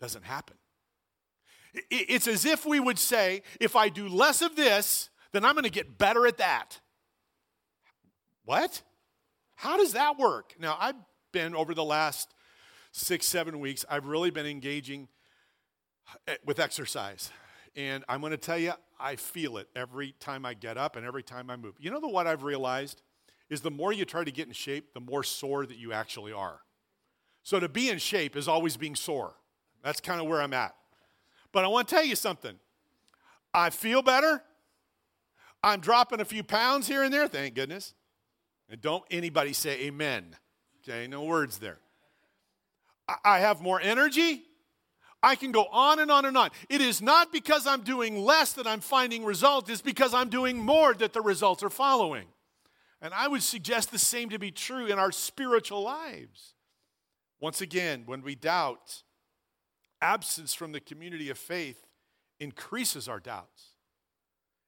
Doesn't 0.00 0.24
happen. 0.24 0.56
It's 1.88 2.26
as 2.26 2.44
if 2.44 2.66
we 2.66 2.80
would 2.80 2.98
say, 2.98 3.42
if 3.60 3.76
I 3.76 3.90
do 3.90 4.08
less 4.08 4.42
of 4.42 4.56
this, 4.56 5.10
then 5.30 5.44
I'm 5.44 5.54
going 5.54 5.62
to 5.62 5.70
get 5.70 5.98
better 5.98 6.26
at 6.26 6.38
that. 6.38 6.80
What? 8.44 8.82
How 9.54 9.76
does 9.76 9.92
that 9.92 10.18
work? 10.18 10.56
Now, 10.58 10.76
I've 10.80 10.96
been 11.30 11.54
over 11.54 11.74
the 11.74 11.84
last 11.84 12.34
six, 12.90 13.24
seven 13.24 13.60
weeks, 13.60 13.84
I've 13.88 14.06
really 14.06 14.30
been 14.30 14.46
engaging 14.46 15.06
eh, 16.26 16.34
with 16.44 16.58
exercise. 16.58 17.30
And 17.76 18.04
I'm 18.08 18.20
going 18.20 18.32
to 18.32 18.36
tell 18.36 18.58
you, 18.58 18.72
I 18.98 19.14
feel 19.14 19.58
it 19.58 19.68
every 19.76 20.16
time 20.18 20.44
I 20.44 20.54
get 20.54 20.76
up 20.76 20.96
and 20.96 21.06
every 21.06 21.22
time 21.22 21.50
I 21.50 21.56
move. 21.56 21.74
You 21.78 21.92
know 21.92 22.00
the, 22.00 22.08
what 22.08 22.26
I've 22.26 22.42
realized? 22.42 23.00
Is 23.50 23.60
the 23.60 23.70
more 23.70 23.92
you 23.92 24.04
try 24.04 24.24
to 24.24 24.32
get 24.32 24.46
in 24.46 24.52
shape, 24.52 24.94
the 24.94 25.00
more 25.00 25.22
sore 25.22 25.66
that 25.66 25.76
you 25.76 25.92
actually 25.92 26.32
are. 26.32 26.60
So 27.42 27.60
to 27.60 27.68
be 27.68 27.90
in 27.90 27.98
shape 27.98 28.36
is 28.36 28.48
always 28.48 28.76
being 28.76 28.96
sore. 28.96 29.34
That's 29.82 30.00
kind 30.00 30.20
of 30.20 30.26
where 30.26 30.40
I'm 30.40 30.54
at. 30.54 30.74
But 31.52 31.64
I 31.64 31.68
want 31.68 31.86
to 31.88 31.94
tell 31.94 32.04
you 32.04 32.16
something. 32.16 32.54
I 33.52 33.70
feel 33.70 34.02
better. 34.02 34.42
I'm 35.62 35.80
dropping 35.80 36.20
a 36.20 36.24
few 36.24 36.42
pounds 36.42 36.88
here 36.88 37.02
and 37.02 37.12
there, 37.12 37.28
thank 37.28 37.54
goodness. 37.54 37.94
And 38.68 38.80
don't 38.80 39.04
anybody 39.10 39.52
say 39.52 39.82
amen. 39.82 40.36
Okay, 40.82 41.06
no 41.06 41.24
words 41.24 41.58
there. 41.58 41.78
I 43.24 43.38
have 43.38 43.60
more 43.60 43.80
energy. 43.80 44.42
I 45.22 45.36
can 45.36 45.52
go 45.52 45.66
on 45.70 46.00
and 46.00 46.10
on 46.10 46.26
and 46.26 46.36
on. 46.36 46.50
It 46.68 46.80
is 46.80 47.00
not 47.00 47.32
because 47.32 47.66
I'm 47.66 47.82
doing 47.82 48.18
less 48.18 48.54
that 48.54 48.66
I'm 48.66 48.80
finding 48.80 49.24
results, 49.24 49.70
it's 49.70 49.80
because 49.80 50.12
I'm 50.12 50.28
doing 50.28 50.58
more 50.58 50.92
that 50.94 51.12
the 51.12 51.22
results 51.22 51.62
are 51.62 51.70
following. 51.70 52.26
And 53.04 53.12
I 53.12 53.28
would 53.28 53.42
suggest 53.42 53.92
the 53.92 53.98
same 53.98 54.30
to 54.30 54.38
be 54.38 54.50
true 54.50 54.86
in 54.86 54.98
our 54.98 55.12
spiritual 55.12 55.82
lives. 55.82 56.54
Once 57.38 57.60
again, 57.60 58.04
when 58.06 58.22
we 58.22 58.34
doubt, 58.34 59.02
absence 60.00 60.54
from 60.54 60.72
the 60.72 60.80
community 60.80 61.28
of 61.28 61.36
faith 61.36 61.86
increases 62.40 63.06
our 63.06 63.20
doubts. 63.20 63.74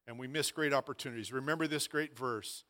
And 0.07 0.19
we 0.19 0.27
miss 0.27 0.51
great 0.51 0.75
opportunities. 0.75 1.33
Remember 1.33 1.67
this 1.67 1.89
great 1.89 2.15
verse. 2.15 2.65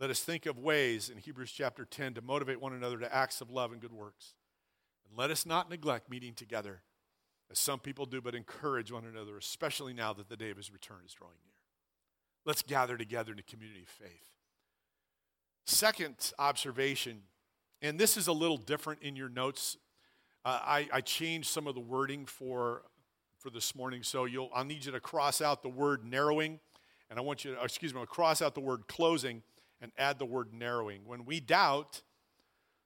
Let 0.00 0.10
us 0.10 0.18
think 0.18 0.46
of 0.46 0.58
ways 0.58 1.08
in 1.08 1.18
Hebrews 1.18 1.52
chapter 1.52 1.84
10 1.84 2.14
to 2.14 2.20
motivate 2.20 2.60
one 2.60 2.72
another 2.72 2.98
to 2.98 3.14
acts 3.14 3.40
of 3.40 3.52
love 3.52 3.70
and 3.70 3.80
good 3.80 3.92
works. 3.92 4.34
And 5.08 5.16
let 5.16 5.30
us 5.30 5.46
not 5.46 5.70
neglect 5.70 6.10
meeting 6.10 6.34
together 6.34 6.82
as 7.52 7.60
some 7.60 7.78
people 7.78 8.04
do, 8.04 8.20
but 8.20 8.34
encourage 8.34 8.90
one 8.90 9.04
another, 9.04 9.38
especially 9.38 9.92
now 9.92 10.12
that 10.12 10.28
the 10.28 10.36
day 10.36 10.50
of 10.50 10.56
his 10.56 10.72
return 10.72 11.02
is 11.06 11.14
drawing 11.14 11.38
near. 11.44 11.54
Let's 12.44 12.62
gather 12.62 12.96
together 12.96 13.32
in 13.32 13.38
a 13.38 13.42
community 13.42 13.82
of 13.82 13.88
faith. 13.88 14.34
Second 15.66 16.32
observation, 16.38 17.22
and 17.80 17.98
this 17.98 18.16
is 18.16 18.26
a 18.26 18.32
little 18.32 18.56
different 18.56 19.02
in 19.02 19.16
your 19.16 19.28
notes. 19.28 19.76
Uh, 20.44 20.60
I, 20.62 20.88
I 20.92 21.00
changed 21.00 21.48
some 21.48 21.66
of 21.66 21.74
the 21.74 21.80
wording 21.80 22.26
for, 22.26 22.82
for 23.38 23.50
this 23.50 23.74
morning, 23.74 24.02
so 24.02 24.26
you'll, 24.26 24.50
I'll 24.54 24.64
need 24.64 24.84
you 24.84 24.92
to 24.92 25.00
cross 25.00 25.40
out 25.40 25.62
the 25.62 25.70
word 25.70 26.04
narrowing, 26.04 26.60
and 27.08 27.18
I 27.18 27.22
want 27.22 27.44
you 27.44 27.54
to, 27.54 27.62
excuse 27.62 27.94
me, 27.94 28.00
I'll 28.00 28.06
cross 28.06 28.42
out 28.42 28.54
the 28.54 28.60
word 28.60 28.86
closing 28.88 29.42
and 29.80 29.90
add 29.96 30.18
the 30.18 30.26
word 30.26 30.52
narrowing. 30.52 31.00
When 31.06 31.24
we 31.24 31.40
doubt, 31.40 32.02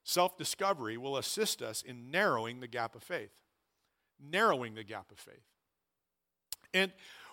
self 0.03 0.37
discovery 0.37 0.97
will 0.97 1.17
assist 1.17 1.61
us 1.61 1.81
in 1.81 2.09
narrowing 2.11 2.61
the 2.61 2.67
gap 2.67 2.95
of 2.95 3.03
faith 3.03 3.31
narrowing 4.19 4.75
the 4.75 4.83
gap 4.83 5.11
of 5.11 5.17
faith. 5.17 5.43
And 6.73 6.91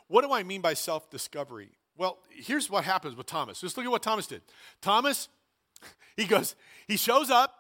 what 0.08 0.22
do 0.22 0.32
I 0.32 0.42
mean 0.42 0.60
by 0.60 0.74
self 0.74 1.10
discovery? 1.10 1.70
Well, 1.96 2.18
here's 2.30 2.70
what 2.70 2.84
happens 2.84 3.16
with 3.16 3.26
Thomas. 3.26 3.60
Just 3.60 3.76
look 3.76 3.86
at 3.86 3.92
what 3.92 4.02
Thomas 4.02 4.26
did. 4.26 4.42
Thomas, 4.80 5.28
he 6.16 6.24
goes, 6.24 6.54
he 6.86 6.96
shows 6.96 7.30
up, 7.30 7.54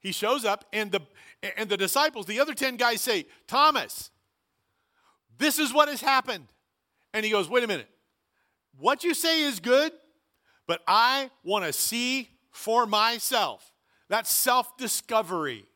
he 0.00 0.12
shows 0.12 0.44
up, 0.44 0.64
and 0.72 0.92
the 0.92 1.00
and 1.56 1.68
the 1.68 1.76
disciples, 1.76 2.26
the 2.26 2.40
other 2.40 2.54
10 2.54 2.76
guys 2.76 3.00
say, 3.00 3.26
Thomas, 3.46 4.10
this 5.38 5.58
is 5.58 5.72
what 5.72 5.88
has 5.88 6.00
happened. 6.00 6.46
And 7.14 7.24
he 7.24 7.30
goes, 7.30 7.48
wait 7.48 7.62
a 7.62 7.68
minute. 7.68 7.88
What 8.78 9.04
you 9.04 9.14
say 9.14 9.42
is 9.42 9.60
good, 9.60 9.92
but 10.66 10.82
I 10.86 11.30
want 11.44 11.64
to 11.64 11.72
see 11.72 12.28
for 12.50 12.86
myself. 12.86 13.72
That's 14.08 14.32
self 14.32 14.76
discovery. 14.76 15.66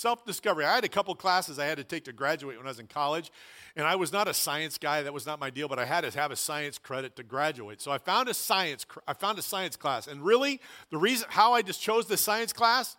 Self 0.00 0.24
discovery. 0.24 0.64
I 0.64 0.76
had 0.76 0.84
a 0.84 0.88
couple 0.88 1.14
classes 1.14 1.58
I 1.58 1.66
had 1.66 1.76
to 1.76 1.84
take 1.84 2.06
to 2.06 2.12
graduate 2.14 2.56
when 2.56 2.66
I 2.66 2.70
was 2.70 2.78
in 2.78 2.86
college, 2.86 3.30
and 3.76 3.86
I 3.86 3.96
was 3.96 4.14
not 4.14 4.28
a 4.28 4.32
science 4.32 4.78
guy. 4.78 5.02
That 5.02 5.12
was 5.12 5.26
not 5.26 5.38
my 5.38 5.50
deal, 5.50 5.68
but 5.68 5.78
I 5.78 5.84
had 5.84 6.10
to 6.10 6.18
have 6.18 6.30
a 6.30 6.36
science 6.36 6.78
credit 6.78 7.16
to 7.16 7.22
graduate. 7.22 7.82
So 7.82 7.90
I 7.90 7.98
found 7.98 8.30
a 8.30 8.32
science. 8.32 8.86
I 9.06 9.12
found 9.12 9.38
a 9.38 9.42
science 9.42 9.76
class, 9.76 10.06
and 10.06 10.24
really, 10.24 10.58
the 10.88 10.96
reason 10.96 11.26
how 11.28 11.52
I 11.52 11.60
just 11.60 11.82
chose 11.82 12.06
the 12.06 12.16
science 12.16 12.50
class 12.54 12.96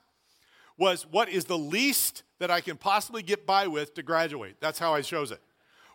was 0.77 1.07
what 1.09 1.27
is 1.27 1.45
the 1.45 1.57
least 1.57 2.21
that 2.37 2.51
I 2.51 2.61
can 2.61 2.77
possibly 2.77 3.23
get 3.23 3.47
by 3.47 3.65
with 3.65 3.95
to 3.95 4.03
graduate. 4.03 4.57
That's 4.59 4.77
how 4.77 4.93
I 4.93 5.01
chose 5.01 5.31
it. 5.31 5.41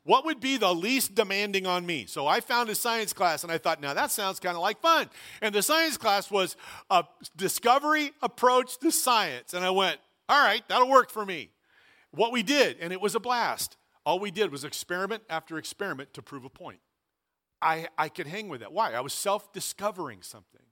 What 0.03 0.25
would 0.25 0.40
be 0.40 0.57
the 0.57 0.75
least 0.75 1.14
demanding 1.14 1.69
on 1.69 1.87
me? 1.87 2.07
So 2.07 2.27
I 2.27 2.40
found 2.40 2.69
a 2.69 2.75
science 2.75 3.12
class 3.12 3.45
and 3.45 3.53
I 3.53 3.59
thought, 3.59 3.81
now 3.81 3.95
that 3.95 4.11
sounds 4.11 4.40
kind 4.40 4.57
of 4.57 4.62
like 4.62 4.81
fun. 4.81 5.09
And 5.40 5.55
the 5.55 5.62
science 5.62 5.97
class 5.97 6.33
was 6.33 6.57
a 6.90 7.05
discovery 7.37 8.11
approach 8.23 8.79
to 8.79 8.90
science. 8.90 9.53
And 9.53 9.64
I 9.64 9.71
went, 9.71 9.99
all 10.29 10.43
right, 10.43 10.62
that'll 10.69 10.89
work 10.89 11.11
for 11.11 11.25
me. 11.25 11.51
What 12.11 12.33
we 12.33 12.43
did, 12.43 12.79
and 12.81 12.93
it 12.93 13.01
was 13.01 13.15
a 13.15 13.21
blast, 13.21 13.77
all 14.05 14.19
we 14.19 14.31
did 14.31 14.51
was 14.51 14.65
experiment 14.65 15.23
after 15.29 15.59
experiment 15.59 16.15
to 16.15 16.23
prove 16.23 16.45
a 16.45 16.51
point. 16.51 16.81
I, 17.61 17.89
I 17.99 18.09
could 18.09 18.27
hang 18.27 18.49
with 18.49 18.62
it. 18.62 18.71
Why? 18.71 18.93
I 18.93 19.01
was 19.01 19.12
self 19.12 19.53
discovering 19.53 20.23
something. 20.23 20.62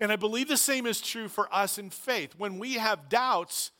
And 0.00 0.12
I 0.12 0.16
believe 0.16 0.48
the 0.48 0.56
same 0.56 0.86
is 0.86 1.00
true 1.00 1.28
for 1.28 1.52
us 1.52 1.76
in 1.78 1.90
faith. 1.90 2.34
When 2.38 2.58
we 2.58 2.74
have 2.74 3.08
doubts, 3.08 3.72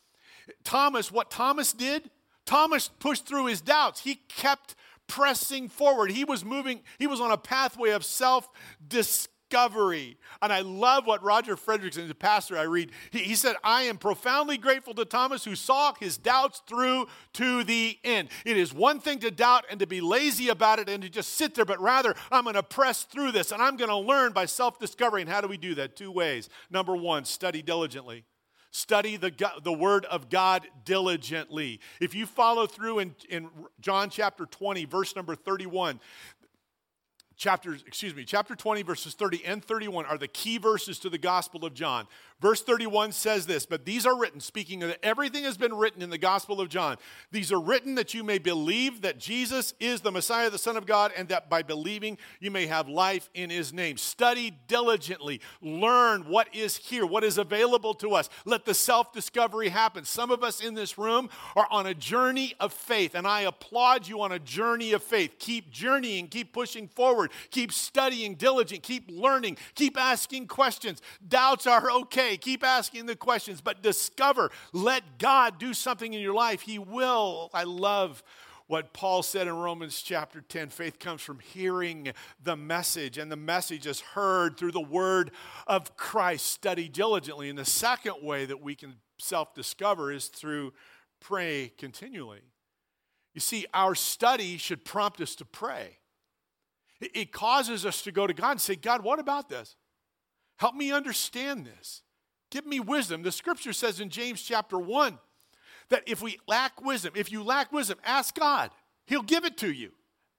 Thomas, 0.64 1.12
what 1.12 1.30
Thomas 1.30 1.72
did, 1.72 2.10
Thomas 2.44 2.88
pushed 2.88 3.26
through 3.26 3.46
his 3.46 3.60
doubts. 3.60 4.00
He 4.00 4.16
kept 4.28 4.74
pressing 5.06 5.68
forward. 5.68 6.10
He 6.10 6.24
was 6.24 6.44
moving, 6.44 6.80
he 6.98 7.06
was 7.06 7.20
on 7.20 7.30
a 7.30 7.38
pathway 7.38 7.90
of 7.90 8.04
self 8.04 8.48
discovery 8.86 9.34
discovery. 9.48 10.16
And 10.42 10.52
I 10.52 10.60
love 10.60 11.06
what 11.06 11.22
Roger 11.22 11.56
Fredrikson, 11.56 12.06
the 12.08 12.14
pastor 12.14 12.56
I 12.58 12.62
read, 12.62 12.90
he, 13.10 13.20
he, 13.20 13.34
said, 13.34 13.56
I 13.64 13.82
am 13.82 13.96
profoundly 13.96 14.58
grateful 14.58 14.94
to 14.94 15.04
Thomas 15.04 15.44
who 15.44 15.54
saw 15.54 15.94
his 15.98 16.16
doubts 16.16 16.62
through 16.66 17.06
to 17.34 17.64
the 17.64 17.98
end. 18.04 18.28
It 18.44 18.56
is 18.56 18.72
one 18.74 19.00
thing 19.00 19.18
to 19.20 19.30
doubt 19.30 19.64
and 19.70 19.80
to 19.80 19.86
be 19.86 20.00
lazy 20.00 20.48
about 20.48 20.78
it 20.78 20.88
and 20.88 21.02
to 21.02 21.08
just 21.08 21.34
sit 21.34 21.54
there, 21.54 21.64
but 21.64 21.80
rather, 21.80 22.14
I'm 22.30 22.44
going 22.44 22.54
to 22.54 22.62
press 22.62 23.04
through 23.04 23.32
this 23.32 23.52
and 23.52 23.62
I'm 23.62 23.76
going 23.76 23.90
to 23.90 23.96
learn 23.96 24.32
by 24.32 24.46
self 24.46 24.78
discovery. 24.78 25.22
And 25.22 25.30
how 25.30 25.40
do 25.40 25.48
we 25.48 25.56
do 25.56 25.74
that? 25.76 25.96
Two 25.96 26.10
ways. 26.10 26.48
Number 26.70 26.96
one, 26.96 27.24
study 27.24 27.62
diligently. 27.62 28.24
Study 28.70 29.16
the, 29.16 29.32
the 29.62 29.72
Word 29.72 30.04
of 30.04 30.28
God 30.28 30.68
diligently. 30.84 31.80
If 32.02 32.14
you 32.14 32.26
follow 32.26 32.66
through 32.66 32.98
in, 32.98 33.14
in 33.30 33.48
John 33.80 34.10
chapter 34.10 34.44
20, 34.44 34.84
verse 34.84 35.16
number 35.16 35.34
31, 35.34 36.00
chapter, 37.38 37.74
excuse 37.86 38.14
me, 38.14 38.24
chapter 38.24 38.54
20, 38.54 38.82
verses 38.82 39.14
30 39.14 39.44
and 39.46 39.64
31 39.64 40.04
are 40.04 40.18
the 40.18 40.28
key 40.28 40.58
verses 40.58 40.98
to 40.98 41.08
the 41.08 41.18
Gospel 41.18 41.64
of 41.64 41.72
John. 41.72 42.06
Verse 42.40 42.62
31 42.62 43.10
says 43.10 43.46
this, 43.46 43.66
but 43.66 43.84
these 43.84 44.06
are 44.06 44.16
written, 44.16 44.38
speaking 44.38 44.84
of 44.84 44.96
everything 45.02 45.42
has 45.42 45.56
been 45.56 45.74
written 45.74 46.02
in 46.02 46.10
the 46.10 46.18
Gospel 46.18 46.60
of 46.60 46.68
John. 46.68 46.96
These 47.32 47.50
are 47.50 47.60
written 47.60 47.96
that 47.96 48.14
you 48.14 48.22
may 48.22 48.38
believe 48.38 49.00
that 49.00 49.18
Jesus 49.18 49.74
is 49.80 50.02
the 50.02 50.12
Messiah, 50.12 50.48
the 50.48 50.56
Son 50.56 50.76
of 50.76 50.86
God, 50.86 51.10
and 51.16 51.28
that 51.30 51.50
by 51.50 51.64
believing 51.64 52.16
you 52.38 52.52
may 52.52 52.66
have 52.66 52.88
life 52.88 53.28
in 53.34 53.50
his 53.50 53.72
name. 53.72 53.96
Study 53.96 54.56
diligently, 54.68 55.40
learn 55.60 56.28
what 56.28 56.54
is 56.54 56.76
here, 56.76 57.04
what 57.04 57.24
is 57.24 57.38
available 57.38 57.92
to 57.94 58.12
us. 58.12 58.28
Let 58.44 58.64
the 58.64 58.74
self 58.74 59.12
discovery 59.12 59.68
happen. 59.68 60.04
Some 60.04 60.30
of 60.30 60.44
us 60.44 60.60
in 60.60 60.74
this 60.74 60.96
room 60.96 61.30
are 61.56 61.66
on 61.72 61.88
a 61.88 61.94
journey 61.94 62.54
of 62.60 62.72
faith, 62.72 63.16
and 63.16 63.26
I 63.26 63.42
applaud 63.42 64.06
you 64.06 64.20
on 64.20 64.30
a 64.30 64.38
journey 64.38 64.92
of 64.92 65.02
faith. 65.02 65.40
Keep 65.40 65.72
journeying, 65.72 66.28
keep 66.28 66.52
pushing 66.52 66.86
forward, 66.86 67.32
keep 67.50 67.72
studying 67.72 68.36
diligent, 68.36 68.84
keep 68.84 69.10
learning, 69.10 69.56
keep 69.74 69.98
asking 69.98 70.46
questions. 70.46 71.02
Doubts 71.26 71.66
are 71.66 71.90
okay 71.90 72.27
Keep 72.36 72.64
asking 72.64 73.06
the 73.06 73.16
questions, 73.16 73.60
but 73.60 73.82
discover. 73.82 74.50
Let 74.72 75.18
God 75.18 75.58
do 75.58 75.74
something 75.74 76.12
in 76.12 76.20
your 76.20 76.34
life. 76.34 76.60
He 76.60 76.78
will. 76.78 77.50
I 77.54 77.64
love 77.64 78.22
what 78.68 78.92
Paul 78.92 79.22
said 79.22 79.46
in 79.46 79.56
Romans 79.56 80.02
chapter 80.02 80.42
10 80.42 80.68
faith 80.68 80.98
comes 80.98 81.22
from 81.22 81.38
hearing 81.38 82.12
the 82.42 82.54
message, 82.54 83.16
and 83.16 83.32
the 83.32 83.36
message 83.36 83.86
is 83.86 84.00
heard 84.00 84.58
through 84.58 84.72
the 84.72 84.80
word 84.80 85.30
of 85.66 85.96
Christ. 85.96 86.46
Study 86.46 86.88
diligently. 86.88 87.48
And 87.48 87.58
the 87.58 87.64
second 87.64 88.16
way 88.22 88.44
that 88.44 88.62
we 88.62 88.74
can 88.74 88.96
self 89.18 89.54
discover 89.54 90.12
is 90.12 90.28
through 90.28 90.74
pray 91.20 91.72
continually. 91.78 92.42
You 93.34 93.40
see, 93.40 93.66
our 93.72 93.94
study 93.94 94.58
should 94.58 94.84
prompt 94.84 95.20
us 95.20 95.34
to 95.36 95.44
pray. 95.44 95.98
It 97.00 97.32
causes 97.32 97.86
us 97.86 98.02
to 98.02 98.12
go 98.12 98.26
to 98.26 98.34
God 98.34 98.52
and 98.52 98.60
say, 98.60 98.74
God, 98.74 99.02
what 99.02 99.18
about 99.18 99.48
this? 99.48 99.76
Help 100.56 100.74
me 100.74 100.90
understand 100.90 101.64
this. 101.64 102.02
Give 102.50 102.66
me 102.66 102.80
wisdom. 102.80 103.22
The 103.22 103.32
scripture 103.32 103.72
says 103.72 104.00
in 104.00 104.10
James 104.10 104.42
chapter 104.42 104.78
1 104.78 105.18
that 105.90 106.02
if 106.06 106.22
we 106.22 106.38
lack 106.46 106.82
wisdom, 106.82 107.12
if 107.16 107.30
you 107.30 107.42
lack 107.42 107.72
wisdom, 107.72 107.98
ask 108.04 108.34
God. 108.34 108.70
He'll 109.06 109.22
give 109.22 109.44
it 109.44 109.56
to 109.58 109.72
you. 109.72 109.92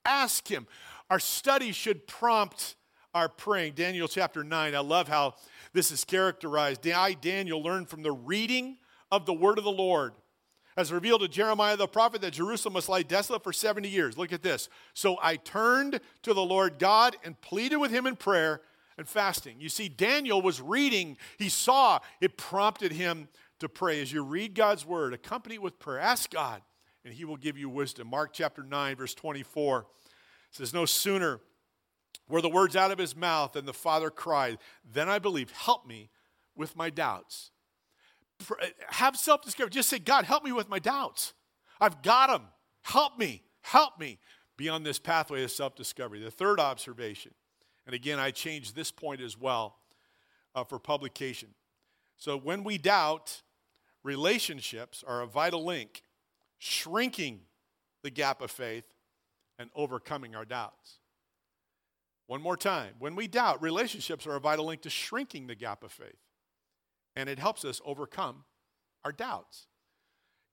Ask 0.05 0.47
Him. 0.47 0.67
Our 1.09 1.19
study 1.19 1.71
should 1.71 2.07
prompt 2.07 2.75
our 3.13 3.29
praying. 3.29 3.73
Daniel 3.73 4.07
chapter 4.07 4.43
9, 4.43 4.75
I 4.75 4.79
love 4.79 5.07
how 5.07 5.35
this 5.73 5.91
is 5.91 6.03
characterized. 6.03 6.87
I, 6.87 7.13
Daniel, 7.13 7.61
learned 7.61 7.89
from 7.89 8.03
the 8.03 8.11
reading 8.11 8.77
of 9.11 9.25
the 9.25 9.33
word 9.33 9.57
of 9.57 9.63
the 9.63 9.71
Lord 9.71 10.13
as 10.77 10.93
revealed 10.93 11.21
to 11.21 11.27
Jeremiah 11.27 11.75
the 11.75 11.87
prophet 11.87 12.21
that 12.21 12.31
Jerusalem 12.31 12.75
must 12.75 12.87
lie 12.87 13.01
desolate 13.01 13.43
for 13.43 13.51
70 13.51 13.89
years. 13.89 14.17
Look 14.17 14.31
at 14.31 14.41
this. 14.41 14.69
So 14.93 15.17
I 15.21 15.35
turned 15.35 15.99
to 16.21 16.33
the 16.33 16.41
Lord 16.41 16.79
God 16.79 17.17
and 17.23 17.39
pleaded 17.41 17.77
with 17.77 17.91
him 17.91 18.07
in 18.07 18.15
prayer 18.15 18.61
and 18.99 19.07
fasting. 19.07 19.55
You 19.59 19.69
see, 19.69 19.88
Daniel 19.88 20.41
was 20.41 20.62
reading, 20.62 21.17
he 21.38 21.49
saw, 21.49 21.99
it 22.19 22.38
prompted 22.38 22.91
him 22.91 23.29
to 23.59 23.69
pray. 23.69 24.01
As 24.01 24.12
you 24.12 24.23
read 24.23 24.53
God's 24.53 24.85
word, 24.85 25.13
accompany 25.13 25.55
it 25.55 25.62
with 25.62 25.79
prayer. 25.79 25.99
Ask 25.99 26.31
God, 26.31 26.62
and 27.05 27.13
He 27.13 27.25
will 27.25 27.38
give 27.38 27.57
you 27.57 27.69
wisdom. 27.69 28.09
Mark 28.09 28.31
chapter 28.33 28.62
9, 28.62 28.97
verse 28.97 29.13
24 29.13 29.88
says, 30.51 30.73
No 30.73 30.85
sooner 30.85 31.39
were 32.27 32.41
the 32.41 32.49
words 32.49 32.75
out 32.75 32.91
of 32.91 32.97
his 32.97 33.15
mouth 33.15 33.53
than 33.53 33.65
the 33.65 33.73
Father 33.73 34.09
cried, 34.09 34.57
Then 34.83 35.09
I 35.09 35.17
believe, 35.17 35.49
help 35.51 35.88
me 35.88 36.09
with 36.55 36.75
my 36.75 36.89
doubts. 36.89 37.51
Eh, 38.62 38.67
have 38.89 39.15
self 39.17 39.41
discovery. 39.41 39.71
Just 39.71 39.89
say, 39.89 39.99
God, 39.99 40.25
help 40.25 40.43
me 40.43 40.51
with 40.51 40.69
my 40.69 40.79
doubts. 40.79 41.33
I've 41.79 42.01
got 42.01 42.27
them. 42.27 42.49
Help 42.83 43.17
me. 43.17 43.43
Help 43.62 43.97
me 43.97 44.19
be 44.57 44.67
on 44.67 44.83
this 44.83 44.99
pathway 44.99 45.43
of 45.43 45.51
self 45.51 45.75
discovery. 45.75 46.21
The 46.21 46.29
third 46.31 46.59
observation, 46.59 47.31
and 47.89 47.95
again, 47.95 48.19
I 48.19 48.30
changed 48.30 48.75
this 48.75 48.91
point 48.91 49.19
as 49.19 49.36
well 49.36 49.75
uh, 50.54 50.63
for 50.63 50.78
publication. 50.78 51.49
So 52.17 52.38
when 52.38 52.63
we 52.63 52.78
doubt, 52.78 53.41
Relationships 54.04 55.04
are 55.06 55.21
a 55.21 55.28
vital 55.28 55.65
link, 55.65 56.04
shrinking 56.58 57.41
the 58.02 58.10
gap 58.10 58.41
of 58.41 58.49
faith 58.49 58.86
and 59.58 59.69
overcoming 59.75 60.36
our 60.36 60.45
doubts. 60.45 60.99
One 62.28 62.41
more 62.41 62.56
time. 62.56 62.93
When 62.99 63.15
we 63.15 63.28
doubt, 63.28 63.62
relationships 63.62 64.25
are 64.25 64.36
a 64.36 64.39
vital 64.39 64.65
link 64.65 64.82
to 64.84 64.89
shrinking 64.89 65.47
the 65.47 65.56
gap 65.56 65.84
of 65.84 65.91
faith. 65.91 66.19
And 67.15 67.28
it 67.28 67.39
helps 67.39 67.65
us 67.65 67.82
overcome 67.84 68.45
our 69.04 69.12
doubts. 69.12 69.67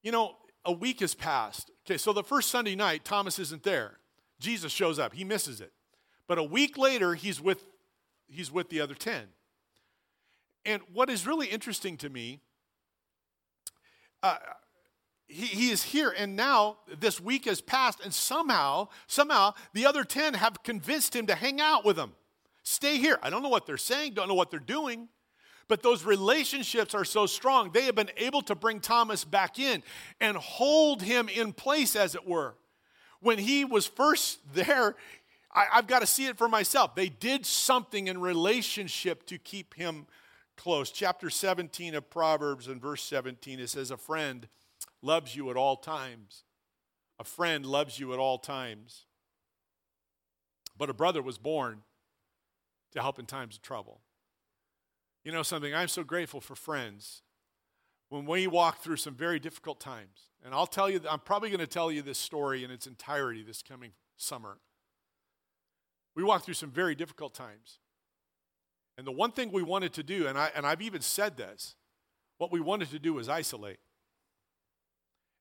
You 0.02 0.10
know, 0.10 0.36
a 0.64 0.72
week 0.72 1.00
has 1.00 1.14
passed. 1.14 1.70
Okay, 1.86 1.98
so 1.98 2.12
the 2.12 2.24
first 2.24 2.50
Sunday 2.50 2.74
night, 2.74 3.04
Thomas 3.04 3.38
isn't 3.38 3.62
there. 3.62 3.98
Jesus 4.40 4.72
shows 4.72 4.98
up. 4.98 5.14
He 5.14 5.22
misses 5.22 5.60
it. 5.60 5.72
But 6.28 6.38
a 6.38 6.42
week 6.42 6.76
later, 6.76 7.14
he's 7.14 7.40
with, 7.40 7.64
he's 8.28 8.50
with 8.50 8.68
the 8.68 8.80
other 8.80 8.94
10. 8.94 9.28
And 10.64 10.82
what 10.92 11.08
is 11.08 11.26
really 11.26 11.46
interesting 11.46 11.96
to 11.98 12.08
me 12.08 12.40
uh, 14.22 14.36
he, 15.28 15.46
he 15.46 15.70
is 15.70 15.82
here 15.82 16.14
and 16.16 16.36
now 16.36 16.78
this 16.98 17.20
week 17.20 17.44
has 17.44 17.60
passed 17.60 18.00
and 18.02 18.12
somehow 18.12 18.88
somehow 19.06 19.54
the 19.72 19.86
other 19.86 20.04
10 20.04 20.34
have 20.34 20.62
convinced 20.62 21.14
him 21.14 21.26
to 21.26 21.34
hang 21.34 21.60
out 21.60 21.84
with 21.84 21.96
them 21.96 22.12
stay 22.62 22.98
here 22.98 23.18
i 23.22 23.30
don't 23.30 23.42
know 23.42 23.48
what 23.48 23.66
they're 23.66 23.76
saying 23.76 24.14
don't 24.14 24.28
know 24.28 24.34
what 24.34 24.50
they're 24.50 24.60
doing 24.60 25.08
but 25.68 25.82
those 25.82 26.04
relationships 26.04 26.94
are 26.94 27.04
so 27.04 27.26
strong 27.26 27.70
they 27.72 27.84
have 27.84 27.94
been 27.94 28.10
able 28.16 28.42
to 28.42 28.54
bring 28.54 28.80
thomas 28.80 29.24
back 29.24 29.58
in 29.58 29.82
and 30.20 30.36
hold 30.36 31.02
him 31.02 31.28
in 31.28 31.52
place 31.52 31.96
as 31.96 32.14
it 32.14 32.26
were 32.26 32.54
when 33.20 33.38
he 33.38 33.64
was 33.64 33.86
first 33.86 34.38
there 34.54 34.96
I, 35.56 35.66
i've 35.72 35.86
got 35.88 36.00
to 36.00 36.06
see 36.06 36.26
it 36.26 36.38
for 36.38 36.48
myself 36.48 36.94
they 36.94 37.08
did 37.08 37.44
something 37.44 38.06
in 38.06 38.20
relationship 38.20 39.26
to 39.26 39.38
keep 39.38 39.74
him 39.74 40.06
close. 40.56 40.90
Chapter 40.90 41.30
17 41.30 41.94
of 41.94 42.10
Proverbs 42.10 42.66
and 42.66 42.80
verse 42.80 43.02
17, 43.02 43.60
it 43.60 43.68
says, 43.68 43.90
A 43.90 43.96
friend 43.96 44.48
loves 45.02 45.36
you 45.36 45.50
at 45.50 45.56
all 45.56 45.76
times. 45.76 46.44
A 47.18 47.24
friend 47.24 47.64
loves 47.64 47.98
you 47.98 48.12
at 48.12 48.18
all 48.18 48.38
times. 48.38 49.04
But 50.76 50.90
a 50.90 50.94
brother 50.94 51.22
was 51.22 51.38
born 51.38 51.82
to 52.92 53.00
help 53.00 53.18
in 53.18 53.26
times 53.26 53.56
of 53.56 53.62
trouble. 53.62 54.00
You 55.24 55.32
know 55.32 55.42
something? 55.42 55.74
I'm 55.74 55.88
so 55.88 56.04
grateful 56.04 56.40
for 56.40 56.54
friends 56.54 57.22
when 58.08 58.26
we 58.26 58.46
walk 58.46 58.82
through 58.82 58.96
some 58.96 59.14
very 59.14 59.38
difficult 59.38 59.80
times. 59.80 60.30
And 60.44 60.54
I'll 60.54 60.66
tell 60.66 60.88
you, 60.88 61.00
I'm 61.10 61.18
probably 61.18 61.48
going 61.48 61.60
to 61.60 61.66
tell 61.66 61.90
you 61.90 62.02
this 62.02 62.18
story 62.18 62.62
in 62.62 62.70
its 62.70 62.86
entirety 62.86 63.42
this 63.42 63.62
coming 63.62 63.92
summer. 64.16 64.58
We 66.16 66.24
walked 66.24 66.46
through 66.46 66.54
some 66.54 66.70
very 66.70 66.94
difficult 66.94 67.34
times. 67.34 67.78
And 68.98 69.06
the 69.06 69.12
one 69.12 69.30
thing 69.30 69.52
we 69.52 69.62
wanted 69.62 69.92
to 69.92 70.02
do, 70.02 70.26
and, 70.26 70.38
I, 70.38 70.50
and 70.56 70.66
I've 70.66 70.82
even 70.82 71.02
said 71.02 71.36
this, 71.36 71.76
what 72.38 72.50
we 72.50 72.60
wanted 72.60 72.90
to 72.90 72.98
do 72.98 73.14
was 73.14 73.28
isolate. 73.28 73.78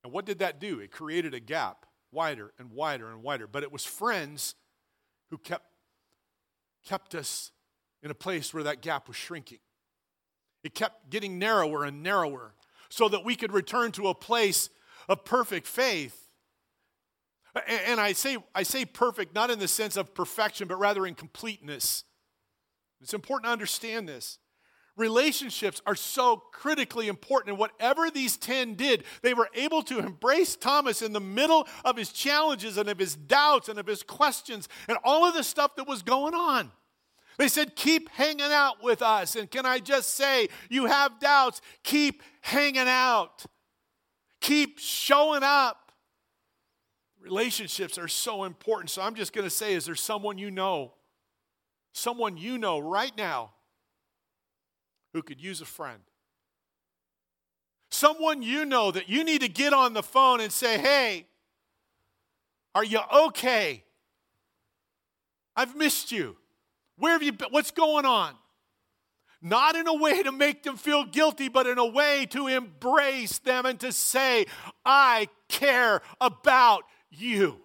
And 0.04 0.12
what 0.14 0.26
did 0.26 0.40
that 0.40 0.60
do? 0.60 0.80
It 0.80 0.92
created 0.92 1.34
a 1.34 1.40
gap 1.40 1.86
wider 2.12 2.54
and 2.60 2.72
wider 2.72 3.12
and 3.12 3.24
wider. 3.24 3.48
But 3.48 3.64
it 3.64 3.72
was 3.72 3.86
friends 3.86 4.56
who 5.30 5.38
kept, 5.38 5.66
kept 6.86 7.16
us 7.16 7.52
in 8.04 8.12
a 8.12 8.16
place 8.16 8.54
where 8.54 8.64
that 8.64 8.82
gap 8.82 9.08
was 9.08 9.18
shrinking. 9.18 9.60
It 10.64 10.76
kept 10.76 11.10
getting 11.10 11.40
narrower 11.40 11.84
and 11.84 12.04
narrower 12.04 12.54
so 12.90 13.10
that 13.10 13.24
we 13.26 13.36
could 13.36 13.52
return 13.52 13.92
to 13.94 14.08
a 14.08 14.16
place 14.16 14.70
of 15.08 15.26
perfect 15.26 15.68
faith. 15.68 16.25
And 17.68 18.00
I 18.00 18.14
say, 18.14 18.38
I 18.54 18.64
say 18.64 18.86
perfect 18.86 19.34
not 19.34 19.50
in 19.50 19.60
the 19.60 19.68
sense 19.68 19.96
of 19.96 20.14
perfection, 20.14 20.68
but 20.68 20.78
rather 20.78 21.06
in 21.06 21.16
completeness. 21.16 22.04
It's 23.02 23.14
important 23.14 23.46
to 23.46 23.52
understand 23.52 24.10
this. 24.10 24.40
Relationships 24.98 25.82
are 25.86 25.96
so 25.96 26.38
critically 26.54 27.08
important. 27.08 27.50
And 27.50 27.60
whatever 27.60 28.10
these 28.10 28.38
10 28.38 28.76
did, 28.76 29.04
they 29.22 29.34
were 29.34 29.50
able 29.54 29.82
to 29.84 30.00
embrace 30.00 30.56
Thomas 30.56 31.02
in 31.02 31.12
the 31.12 31.20
middle 31.20 31.68
of 31.84 31.98
his 31.98 32.12
challenges 32.12 32.78
and 32.78 32.90
of 32.90 32.98
his 32.98 33.16
doubts 33.16 33.68
and 33.68 33.78
of 33.78 33.88
his 33.88 34.04
questions 34.04 34.70
and 34.88 34.98
all 35.04 35.26
of 35.26 35.34
the 35.34 35.44
stuff 35.44 35.76
that 35.76 35.88
was 35.88 36.02
going 36.02 36.34
on. 36.34 36.72
They 37.38 37.50
said, 37.50 37.76
Keep 37.76 38.10
hanging 38.10 38.52
out 38.52 38.82
with 38.82 39.02
us. 39.02 39.36
And 39.36 39.52
can 39.52 39.66
I 39.66 39.80
just 39.80 40.16
say, 40.16 40.48
you 40.70 40.86
have 40.86 41.20
doubts, 41.20 41.60
keep 41.84 42.24
hanging 42.42 42.88
out, 42.88 43.46
keep 44.40 44.80
showing 44.80 45.44
up. 45.44 45.85
Relationships 47.26 47.98
are 47.98 48.08
so 48.08 48.46
important. 48.46 48.90
So 48.90 49.02
I'm 49.02 49.16
just 49.16 49.34
going 49.34 49.46
to 49.46 49.54
say, 49.54 49.74
is 49.74 49.86
there 49.86 49.96
someone 49.96 50.38
you 50.38 50.50
know 50.50 50.94
someone 51.96 52.36
you 52.36 52.58
know 52.58 52.78
right 52.78 53.16
now 53.18 53.52
who 55.14 55.24
could 55.24 55.42
use 55.42 55.62
a 55.62 55.66
friend. 55.66 56.02
Someone 57.90 58.42
you 58.42 58.66
know 58.66 58.92
that 58.92 59.08
you 59.08 59.24
need 59.24 59.42
to 59.42 59.48
get 59.48 59.72
on 59.72 59.94
the 59.94 60.04
phone 60.04 60.42
and 60.42 60.52
say, 60.52 60.78
hey, 60.78 61.26
are 62.76 62.84
you 62.84 63.00
okay? 63.28 63.84
I've 65.56 65.76
missed 65.76 66.12
you. 66.12 66.36
Where 66.98 67.14
have 67.14 67.24
you 67.24 67.32
been? 67.32 67.48
What's 67.52 67.72
going 67.72 68.06
on? 68.06 68.34
Not 69.42 69.78
in 69.78 69.88
a 69.88 69.94
way 69.94 70.22
to 70.24 70.34
make 70.34 70.64
them 70.64 70.76
feel 70.76 71.06
guilty, 71.06 71.48
but 71.48 71.66
in 71.66 71.78
a 71.78 71.86
way 71.86 72.26
to 72.32 72.48
embrace 72.48 73.40
them 73.40 73.66
and 73.66 73.80
to 73.80 73.94
say, 73.94 74.48
I 74.84 75.30
care 75.48 76.02
about 76.20 76.84
you. 77.20 77.62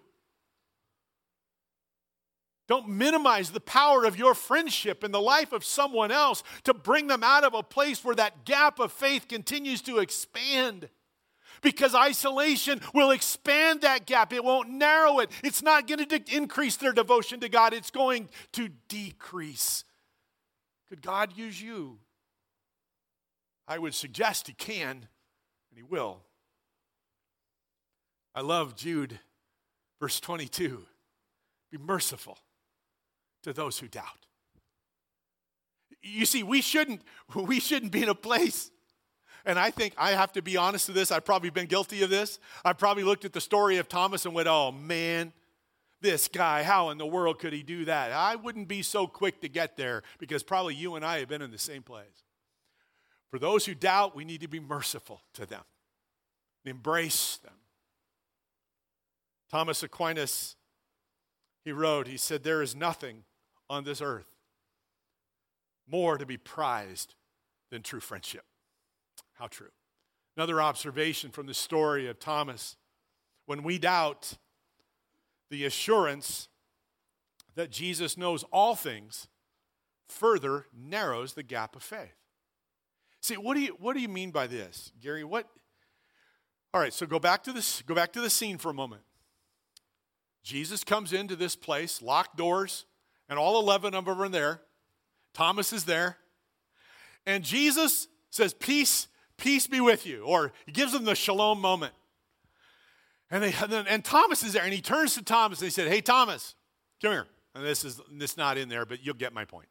Don't 2.71 2.89
minimize 2.89 3.51
the 3.51 3.59
power 3.59 4.05
of 4.05 4.17
your 4.17 4.33
friendship 4.33 5.03
in 5.03 5.11
the 5.11 5.21
life 5.21 5.53
of 5.53 5.65
someone 5.65 6.13
else 6.13 6.45
to 6.63 6.73
bring 6.73 7.09
them 7.09 7.25
out 7.25 7.43
of 7.43 7.53
a 7.53 7.65
place 7.65 8.05
where 8.05 8.15
that 8.15 8.45
gap 8.45 8.79
of 8.79 8.93
faith 8.93 9.27
continues 9.27 9.83
to 9.83 9.99
expand. 9.99 10.89
Because 11.63 11.97
isolation 11.97 12.81
will 12.95 13.11
expand 13.11 13.81
that 13.81 14.07
gap, 14.07 14.33
it 14.33 14.45
won't 14.45 14.71
narrow 14.71 15.19
it. 15.19 15.31
It's 15.43 15.63
not 15.63 15.89
going 15.89 15.99
to 15.99 16.19
de- 16.19 16.37
increase 16.37 16.77
their 16.77 16.93
devotion 16.93 17.41
to 17.41 17.49
God, 17.49 17.75
it's 17.75 17.91
going 17.91 18.29
to 18.53 18.69
decrease. 18.89 19.85
Could 20.89 21.03
God 21.03 21.37
use 21.37 21.61
you? 21.61 21.99
I 23.67 23.79
would 23.79 23.95
suggest 23.95 24.47
He 24.47 24.53
can, 24.53 24.91
and 24.91 25.77
He 25.77 25.83
will. 25.83 26.23
I 28.33 28.43
love 28.43 28.77
Jude, 28.77 29.19
verse 30.01 30.19
22. 30.21 30.85
Be 31.71 31.79
merciful 31.79 32.39
to 33.43 33.53
those 33.53 33.79
who 33.79 33.87
doubt. 33.87 34.27
You 36.03 36.27
see, 36.27 36.43
we 36.43 36.63
shouldn't, 36.63 37.03
we 37.35 37.61
shouldn't 37.61 37.93
be 37.93 38.03
in 38.03 38.09
a 38.09 38.15
place 38.15 38.71
And 39.45 39.59
I 39.59 39.71
think 39.71 39.95
I 39.97 40.11
have 40.11 40.33
to 40.33 40.43
be 40.43 40.57
honest 40.57 40.89
with 40.89 40.97
this. 40.97 41.11
I've 41.11 41.25
probably 41.25 41.51
been 41.51 41.67
guilty 41.67 42.03
of 42.03 42.11
this. 42.11 42.39
I've 42.65 42.79
probably 42.79 43.05
looked 43.05 43.25
at 43.25 43.33
the 43.33 43.41
story 43.41 43.79
of 43.79 43.89
Thomas 43.89 44.27
and 44.27 44.35
went, 44.35 44.49
oh 44.49 44.73
man, 44.73 45.33
this 46.01 46.29
guy, 46.29 46.63
how 46.63 46.91
in 46.91 46.99
the 46.99 47.07
world 47.07 47.39
could 47.39 47.53
he 47.53 47.63
do 47.63 47.85
that? 47.87 48.13
I 48.13 48.37
wouldn't 48.37 48.69
be 48.69 48.83
so 48.83 49.07
quick 49.07 49.41
to 49.43 49.49
get 49.49 49.77
there 49.77 50.03
because 50.19 50.43
probably 50.43 50.75
you 50.75 50.95
and 50.95 51.05
I 51.05 51.19
have 51.21 51.29
been 51.29 51.43
in 51.43 51.51
the 51.51 51.59
same 51.59 51.83
place. 51.83 52.25
For 53.31 53.39
those 53.39 53.65
who 53.65 53.75
doubt, 53.75 54.17
we 54.17 54.25
need 54.25 54.41
to 54.41 54.49
be 54.49 54.61
merciful 54.61 55.23
to 55.35 55.47
them, 55.47 55.63
embrace 56.65 57.39
them. 57.39 57.53
Thomas 59.51 59.83
Aquinas, 59.83 60.57
he 61.65 61.73
wrote, 61.73 62.07
he 62.07 62.17
said, 62.17 62.43
There 62.43 62.63
is 62.63 62.77
nothing 62.77 63.25
on 63.69 63.85
this 63.85 64.01
earth 64.01 64.27
more 65.87 66.17
to 66.19 66.27
be 66.27 66.37
prized 66.37 67.15
than 67.71 67.83
true 67.83 68.01
friendship. 68.01 68.45
How 69.35 69.49
true. 69.49 69.71
Another 70.37 70.63
observation 70.63 71.31
from 71.31 71.47
the 71.47 71.55
story 71.55 72.09
of 72.09 72.19
Thomas 72.19 72.77
when 73.47 73.63
we 73.65 73.79
doubt, 73.79 74.35
the 75.51 75.65
assurance 75.65 76.49
that 77.57 77.71
Jesus 77.71 78.17
knows 78.17 78.45
all 78.53 78.77
things 78.77 79.27
further 80.09 80.67
narrows 80.73 81.35
the 81.35 81.43
gap 81.43 81.75
of 81.75 81.83
faith. 81.83 82.15
See, 83.21 83.37
what 83.37 83.55
do 83.55 83.61
you 83.61 83.77
what 83.81 83.95
do 83.95 84.01
you 84.01 84.09
mean 84.09 84.31
by 84.31 84.47
this, 84.47 84.93
Gary? 85.01 85.25
What 85.25 85.49
All 86.73 86.81
right, 86.81 86.93
so 86.93 87.07
go 87.07 87.19
back 87.19 87.43
to 87.45 87.53
this 87.53 87.83
go 87.83 87.95
back 87.95 88.13
to 88.13 88.21
the 88.21 88.31
scene 88.31 88.57
for 88.57 88.71
a 88.71 88.75
moment. 88.75 89.03
Jesus 90.43 90.85
comes 90.85 91.13
into 91.13 91.37
this 91.37 91.57
place, 91.57 92.01
locked 92.01 92.37
doors, 92.37 92.87
and 93.29 93.39
all 93.39 93.61
11 93.61 93.95
of 93.95 94.05
them 94.05 94.21
are 94.21 94.29
there. 94.29 94.63
Thomas 95.35 95.73
is 95.73 95.85
there. 95.85 96.17
And 97.27 97.45
Jesus 97.45 98.09
says, 98.31 98.55
Peace, 98.55 99.09
peace 99.37 99.67
be 99.67 99.81
with 99.81 100.07
you. 100.07 100.25
Or 100.25 100.53
he 100.67 100.73
gives 100.73 100.93
them 100.93 101.05
the 101.05 101.15
shalom 101.15 101.61
moment. 101.61 101.93
And, 103.31 103.45
they, 103.45 103.53
and, 103.53 103.87
and 103.87 104.05
Thomas 104.05 104.43
is 104.43 104.55
there, 104.55 104.65
and 104.65 104.73
he 104.73 104.81
turns 104.81 105.15
to 105.15 105.23
Thomas 105.23 105.61
and 105.61 105.67
he 105.67 105.71
said, 105.71 105.89
Hey, 105.89 106.01
Thomas, 106.01 106.55
come 107.01 107.13
here. 107.13 107.27
And 107.55 107.65
this 107.65 107.85
is 107.85 108.01
this 108.13 108.37
not 108.37 108.59
in 108.59 108.69
there, 108.69 108.87
but 108.87 109.05
you'll 109.05 109.15
get 109.15 109.33
my 109.33 109.45
point. 109.45 109.69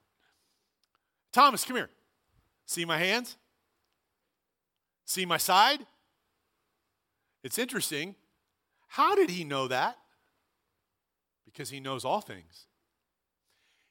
Thomas, 1.31 1.63
come 1.63 1.77
here. 1.77 1.89
See 2.65 2.85
my 2.85 2.97
hands? 2.97 3.37
See 5.05 5.25
my 5.25 5.37
side? 5.37 5.79
It's 7.43 7.57
interesting. 7.57 8.15
How 8.87 9.15
did 9.15 9.29
he 9.29 9.43
know 9.43 9.67
that? 9.67 9.97
Because 11.51 11.69
he 11.69 11.79
knows 11.79 12.05
all 12.05 12.21
things. 12.21 12.67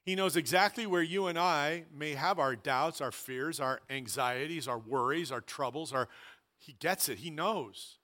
He 0.05 0.15
knows 0.15 0.37
exactly 0.37 0.87
where 0.87 1.03
you 1.03 1.27
and 1.27 1.39
I 1.39 1.85
may 1.95 2.15
have 2.15 2.39
our 2.39 2.57
doubts, 2.57 3.01
our 3.01 3.13
fears, 3.13 3.61
our 3.61 3.81
anxieties, 3.91 4.67
our 4.67 4.79
worries, 4.79 5.31
our 5.31 5.43
troubles. 5.43 5.93
Our, 5.93 6.09
he 6.57 6.73
gets 6.73 7.09
it. 7.11 7.19
He 7.19 7.31
knows. 7.31 7.99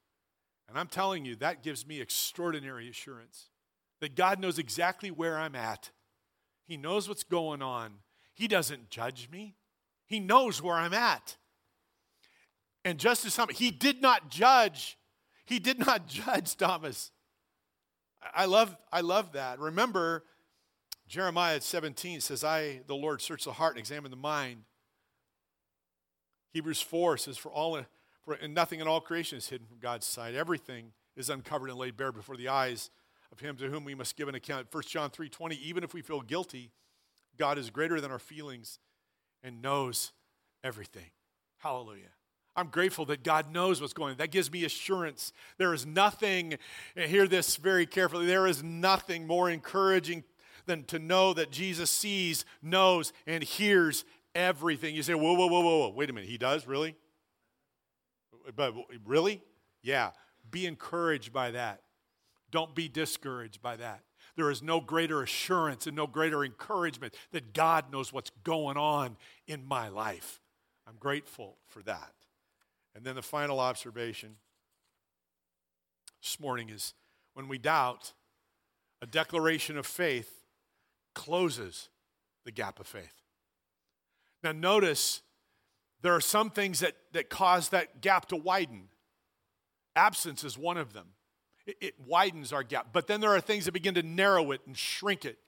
And 0.68 0.78
I'm 0.78 0.88
telling 0.88 1.24
you, 1.24 1.36
that 1.36 1.62
gives 1.62 1.86
me 1.86 2.00
extraordinary 2.00 2.88
assurance 2.90 3.48
that 4.00 4.16
God 4.16 4.38
knows 4.38 4.58
exactly 4.58 5.10
where 5.10 5.38
I'm 5.38 5.54
at. 5.54 5.90
He 6.66 6.76
knows 6.76 7.08
what's 7.08 7.24
going 7.24 7.62
on. 7.62 7.94
He 8.34 8.48
doesn't 8.48 8.90
judge 8.90 9.30
me, 9.30 9.56
He 10.06 10.20
knows 10.20 10.60
where 10.60 10.76
I'm 10.76 10.94
at. 10.94 11.36
And 12.84 12.98
just 12.98 13.24
as 13.24 13.38
He 13.56 13.70
did 13.70 14.02
not 14.02 14.28
judge, 14.28 14.98
He 15.46 15.58
did 15.58 15.78
not 15.78 16.06
judge 16.08 16.56
Thomas. 16.56 17.12
I 18.34 18.44
love, 18.46 18.76
I 18.92 19.00
love 19.00 19.32
that. 19.32 19.58
Remember, 19.58 20.24
Jeremiah 21.08 21.60
17 21.60 22.20
says, 22.20 22.44
I, 22.44 22.80
the 22.86 22.94
Lord, 22.94 23.20
search 23.20 23.44
the 23.44 23.52
heart 23.52 23.72
and 23.72 23.80
examine 23.80 24.10
the 24.10 24.16
mind. 24.16 24.64
Hebrews 26.52 26.80
4 26.80 27.18
says, 27.18 27.36
For 27.36 27.50
all 27.50 27.84
for 28.24 28.34
and 28.34 28.54
nothing 28.54 28.80
in 28.80 28.88
all 28.88 29.00
creation 29.00 29.38
is 29.38 29.48
hidden 29.48 29.66
from 29.66 29.78
God's 29.78 30.06
sight. 30.06 30.34
Everything 30.34 30.92
is 31.16 31.28
uncovered 31.28 31.68
and 31.68 31.78
laid 31.78 31.96
bare 31.96 32.12
before 32.12 32.36
the 32.36 32.48
eyes 32.48 32.90
of 33.30 33.40
him 33.40 33.56
to 33.56 33.68
whom 33.68 33.84
we 33.84 33.94
must 33.94 34.16
give 34.16 34.28
an 34.28 34.34
account. 34.34 34.68
1 34.70 34.82
John 34.84 35.10
3:20, 35.10 35.56
even 35.56 35.84
if 35.84 35.92
we 35.92 36.00
feel 36.00 36.22
guilty, 36.22 36.72
God 37.36 37.58
is 37.58 37.70
greater 37.70 38.00
than 38.00 38.10
our 38.10 38.18
feelings 38.18 38.78
and 39.42 39.60
knows 39.60 40.12
everything. 40.62 41.10
Hallelujah. 41.58 42.12
I'm 42.56 42.68
grateful 42.68 43.04
that 43.06 43.24
God 43.24 43.52
knows 43.52 43.80
what's 43.80 43.92
going 43.92 44.12
on. 44.12 44.16
That 44.18 44.30
gives 44.30 44.50
me 44.50 44.64
assurance. 44.64 45.32
There 45.58 45.74
is 45.74 45.84
nothing, 45.84 46.58
hear 46.94 47.26
this 47.26 47.56
very 47.56 47.86
carefully, 47.86 48.26
there 48.26 48.46
is 48.46 48.62
nothing 48.62 49.26
more 49.26 49.50
encouraging 49.50 50.24
than 50.66 50.84
to 50.84 50.98
know 50.98 51.34
that 51.34 51.50
Jesus 51.50 51.90
sees, 51.90 52.44
knows, 52.62 53.12
and 53.26 53.42
hears 53.42 54.04
everything. 54.34 54.94
You 54.94 55.02
say, 55.02 55.14
whoa, 55.14 55.34
whoa, 55.34 55.46
whoa, 55.46 55.60
whoa, 55.60 55.78
whoa. 55.78 55.88
Wait 55.90 56.08
a 56.10 56.12
minute. 56.12 56.30
He 56.30 56.38
does? 56.38 56.66
Really? 56.66 56.96
But 58.56 58.74
really? 59.04 59.42
Yeah. 59.82 60.10
Be 60.50 60.66
encouraged 60.66 61.32
by 61.32 61.50
that. 61.50 61.82
Don't 62.50 62.74
be 62.74 62.88
discouraged 62.88 63.60
by 63.60 63.76
that. 63.76 64.02
There 64.36 64.50
is 64.50 64.62
no 64.62 64.80
greater 64.80 65.22
assurance 65.22 65.86
and 65.86 65.94
no 65.96 66.06
greater 66.06 66.44
encouragement 66.44 67.14
that 67.32 67.52
God 67.52 67.92
knows 67.92 68.12
what's 68.12 68.30
going 68.42 68.76
on 68.76 69.16
in 69.46 69.64
my 69.64 69.88
life. 69.88 70.40
I'm 70.86 70.96
grateful 70.98 71.58
for 71.66 71.82
that. 71.82 72.12
And 72.94 73.04
then 73.04 73.14
the 73.14 73.22
final 73.22 73.58
observation 73.58 74.36
this 76.22 76.38
morning 76.40 76.70
is 76.70 76.94
when 77.34 77.48
we 77.48 77.58
doubt, 77.58 78.12
a 79.02 79.06
declaration 79.06 79.76
of 79.76 79.86
faith 79.86 80.44
closes 81.14 81.90
the 82.44 82.50
gap 82.50 82.80
of 82.80 82.86
faith. 82.86 83.22
Now, 84.42 84.52
notice 84.52 85.22
there 86.02 86.14
are 86.14 86.20
some 86.20 86.50
things 86.50 86.80
that, 86.80 86.94
that 87.12 87.28
cause 87.28 87.70
that 87.70 88.00
gap 88.00 88.26
to 88.28 88.36
widen. 88.36 88.88
Absence 89.96 90.44
is 90.44 90.56
one 90.56 90.76
of 90.76 90.92
them, 90.92 91.08
it, 91.66 91.76
it 91.80 91.94
widens 92.06 92.52
our 92.52 92.62
gap. 92.62 92.88
But 92.92 93.06
then 93.06 93.20
there 93.20 93.34
are 93.34 93.40
things 93.40 93.64
that 93.64 93.72
begin 93.72 93.94
to 93.94 94.02
narrow 94.02 94.50
it 94.52 94.60
and 94.66 94.76
shrink 94.76 95.24
it. 95.24 95.38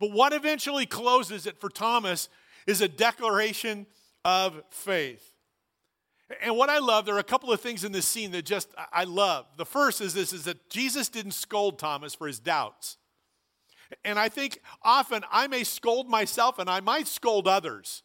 But 0.00 0.12
what 0.12 0.32
eventually 0.32 0.86
closes 0.86 1.46
it 1.46 1.60
for 1.60 1.68
Thomas 1.68 2.28
is 2.66 2.80
a 2.80 2.88
declaration 2.88 3.86
of 4.24 4.62
faith. 4.70 5.31
And 6.40 6.56
what 6.56 6.70
I 6.70 6.78
love, 6.78 7.04
there 7.04 7.16
are 7.16 7.20
a 7.20 7.24
couple 7.24 7.52
of 7.52 7.60
things 7.60 7.84
in 7.84 7.92
this 7.92 8.06
scene 8.06 8.30
that 8.32 8.44
just 8.44 8.68
I 8.92 9.04
love. 9.04 9.46
The 9.56 9.66
first 9.66 10.00
is 10.00 10.14
this 10.14 10.32
is 10.32 10.44
that 10.44 10.70
Jesus 10.70 11.08
didn't 11.08 11.32
scold 11.32 11.78
Thomas 11.78 12.14
for 12.14 12.26
his 12.26 12.38
doubts. 12.38 12.96
And 14.04 14.18
I 14.18 14.28
think 14.28 14.60
often 14.82 15.24
I 15.30 15.46
may 15.46 15.64
scold 15.64 16.08
myself 16.08 16.58
and 16.58 16.70
I 16.70 16.80
might 16.80 17.06
scold 17.06 17.46
others. 17.46 18.02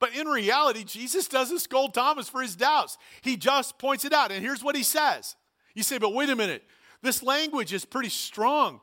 But 0.00 0.14
in 0.14 0.28
reality, 0.28 0.84
Jesus 0.84 1.28
doesn't 1.28 1.58
scold 1.58 1.92
Thomas 1.92 2.28
for 2.28 2.40
his 2.40 2.54
doubts. 2.54 2.96
He 3.20 3.36
just 3.36 3.78
points 3.78 4.04
it 4.04 4.12
out. 4.12 4.30
And 4.30 4.42
here's 4.42 4.62
what 4.62 4.76
he 4.76 4.82
says 4.82 5.36
You 5.74 5.82
say, 5.82 5.98
but 5.98 6.14
wait 6.14 6.30
a 6.30 6.36
minute, 6.36 6.62
this 7.02 7.22
language 7.22 7.72
is 7.72 7.84
pretty 7.84 8.08
strong. 8.08 8.80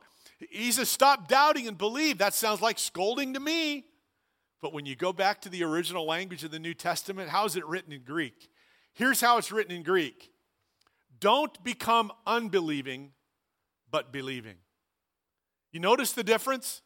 He 0.50 0.70
says, 0.70 0.90
stop 0.90 1.28
doubting 1.28 1.66
and 1.66 1.78
believe. 1.78 2.18
That 2.18 2.34
sounds 2.34 2.60
like 2.60 2.78
scolding 2.78 3.34
to 3.34 3.40
me. 3.40 3.86
But 4.60 4.74
when 4.74 4.84
you 4.84 4.94
go 4.94 5.12
back 5.12 5.40
to 5.42 5.48
the 5.48 5.64
original 5.64 6.06
language 6.06 6.44
of 6.44 6.50
the 6.50 6.58
New 6.58 6.74
Testament, 6.74 7.30
how 7.30 7.46
is 7.46 7.56
it 7.56 7.66
written 7.66 7.92
in 7.92 8.02
Greek? 8.02 8.50
Here's 8.96 9.20
how 9.20 9.36
it's 9.36 9.52
written 9.52 9.76
in 9.76 9.82
Greek 9.82 10.30
Don't 11.20 11.62
become 11.62 12.10
unbelieving, 12.26 13.12
but 13.90 14.10
believing. 14.10 14.56
You 15.70 15.80
notice 15.80 16.12
the 16.12 16.24
difference? 16.24 16.80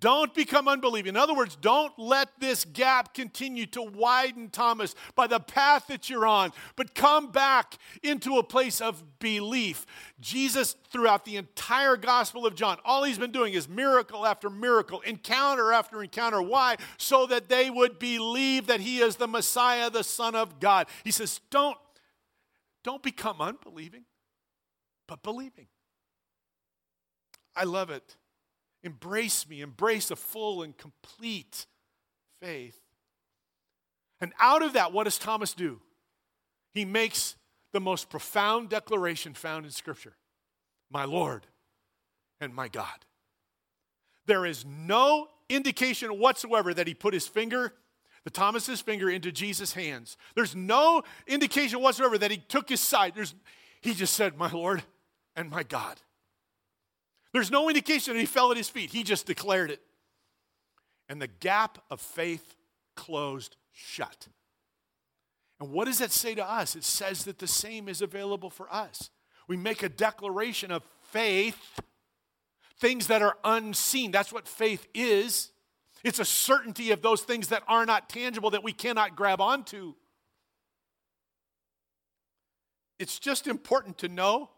Don't 0.00 0.34
become 0.34 0.66
unbelieving. 0.66 1.10
In 1.10 1.16
other 1.16 1.34
words, 1.34 1.54
don't 1.54 1.96
let 1.96 2.28
this 2.40 2.64
gap 2.64 3.14
continue 3.14 3.66
to 3.66 3.82
widen, 3.82 4.50
Thomas, 4.50 4.96
by 5.14 5.28
the 5.28 5.38
path 5.38 5.86
that 5.86 6.10
you're 6.10 6.26
on, 6.26 6.52
but 6.74 6.94
come 6.96 7.30
back 7.30 7.78
into 8.02 8.38
a 8.38 8.42
place 8.42 8.80
of 8.80 9.20
belief. 9.20 9.86
Jesus, 10.20 10.74
throughout 10.90 11.24
the 11.24 11.36
entire 11.36 11.96
Gospel 11.96 12.46
of 12.46 12.56
John, 12.56 12.78
all 12.84 13.04
he's 13.04 13.18
been 13.18 13.30
doing 13.30 13.54
is 13.54 13.68
miracle 13.68 14.26
after 14.26 14.50
miracle, 14.50 15.00
encounter 15.02 15.72
after 15.72 16.02
encounter. 16.02 16.42
Why? 16.42 16.78
So 16.96 17.26
that 17.26 17.48
they 17.48 17.70
would 17.70 18.00
believe 18.00 18.66
that 18.66 18.80
he 18.80 18.98
is 18.98 19.16
the 19.16 19.28
Messiah, 19.28 19.88
the 19.88 20.02
Son 20.02 20.34
of 20.34 20.58
God. 20.58 20.88
He 21.04 21.12
says, 21.12 21.40
don't, 21.50 21.78
don't 22.82 23.04
become 23.04 23.40
unbelieving, 23.40 24.04
but 25.06 25.22
believing. 25.22 25.68
I 27.54 27.64
love 27.64 27.90
it. 27.90 28.16
Embrace 28.84 29.48
me, 29.48 29.60
embrace 29.60 30.10
a 30.10 30.16
full 30.16 30.62
and 30.62 30.76
complete 30.76 31.66
faith. 32.40 32.78
And 34.20 34.32
out 34.40 34.62
of 34.62 34.74
that, 34.74 34.92
what 34.92 35.04
does 35.04 35.18
Thomas 35.18 35.54
do? 35.54 35.80
He 36.72 36.84
makes 36.84 37.36
the 37.72 37.80
most 37.80 38.10
profound 38.10 38.68
declaration 38.68 39.34
found 39.34 39.64
in 39.64 39.70
Scripture 39.70 40.14
My 40.90 41.04
Lord 41.04 41.46
and 42.40 42.54
my 42.54 42.68
God. 42.68 43.04
There 44.26 44.46
is 44.46 44.64
no 44.64 45.28
indication 45.48 46.18
whatsoever 46.18 46.72
that 46.74 46.86
he 46.86 46.94
put 46.94 47.14
his 47.14 47.26
finger, 47.26 47.72
the 48.24 48.30
Thomas's 48.30 48.80
finger, 48.80 49.10
into 49.10 49.32
Jesus' 49.32 49.72
hands. 49.72 50.16
There's 50.34 50.54
no 50.54 51.02
indication 51.26 51.80
whatsoever 51.80 52.18
that 52.18 52.30
he 52.30 52.36
took 52.36 52.68
his 52.68 52.80
side. 52.80 53.14
There's, 53.14 53.34
he 53.80 53.94
just 53.94 54.14
said, 54.14 54.36
My 54.36 54.50
Lord 54.50 54.82
and 55.34 55.50
my 55.50 55.62
God. 55.62 56.00
There's 57.32 57.50
no 57.50 57.68
indication 57.68 58.14
that 58.14 58.20
he 58.20 58.26
fell 58.26 58.50
at 58.50 58.56
his 58.56 58.68
feet. 58.68 58.90
He 58.90 59.02
just 59.02 59.26
declared 59.26 59.70
it. 59.70 59.80
And 61.08 61.20
the 61.20 61.28
gap 61.28 61.78
of 61.90 62.00
faith 62.00 62.56
closed 62.94 63.56
shut. 63.72 64.28
And 65.58 65.70
what 65.70 65.86
does 65.86 65.98
that 65.98 66.12
say 66.12 66.34
to 66.34 66.44
us? 66.44 66.76
It 66.76 66.84
says 66.84 67.24
that 67.24 67.38
the 67.38 67.46
same 67.46 67.88
is 67.88 68.02
available 68.02 68.50
for 68.50 68.72
us. 68.72 69.10
We 69.48 69.56
make 69.56 69.82
a 69.82 69.88
declaration 69.88 70.70
of 70.70 70.82
faith, 71.10 71.80
things 72.78 73.06
that 73.06 73.22
are 73.22 73.36
unseen. 73.44 74.10
That's 74.10 74.32
what 74.32 74.48
faith 74.48 74.86
is. 74.94 75.52
It's 76.04 76.18
a 76.18 76.24
certainty 76.24 76.90
of 76.90 77.00
those 77.00 77.22
things 77.22 77.48
that 77.48 77.62
are 77.68 77.86
not 77.86 78.08
tangible 78.08 78.50
that 78.50 78.64
we 78.64 78.72
cannot 78.72 79.14
grab 79.14 79.40
onto. 79.40 79.94
It's 82.98 83.18
just 83.18 83.46
important 83.46 83.98
to 83.98 84.08
know 84.08 84.50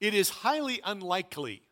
it 0.00 0.14
is 0.14 0.28
highly 0.28 0.80
unlikely 0.84 1.62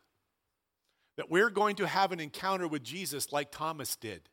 that 1.15 1.29
we're 1.29 1.49
going 1.49 1.75
to 1.77 1.87
have 1.87 2.11
an 2.11 2.19
encounter 2.19 2.67
with 2.67 2.83
Jesus 2.83 3.31
like 3.31 3.51
Thomas 3.51 3.95
did 3.95 4.29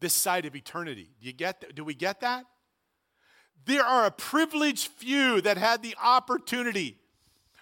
this 0.00 0.14
side 0.14 0.46
of 0.46 0.54
eternity. 0.54 1.10
Do 1.20 1.26
you 1.26 1.32
get 1.32 1.60
that? 1.60 1.74
Do 1.74 1.84
we 1.84 1.94
get 1.94 2.20
that? 2.20 2.44
There 3.64 3.82
are 3.82 4.06
a 4.06 4.10
privileged 4.10 4.88
few 4.88 5.40
that 5.40 5.58
had 5.58 5.82
the 5.82 5.96
opportunity. 6.02 6.98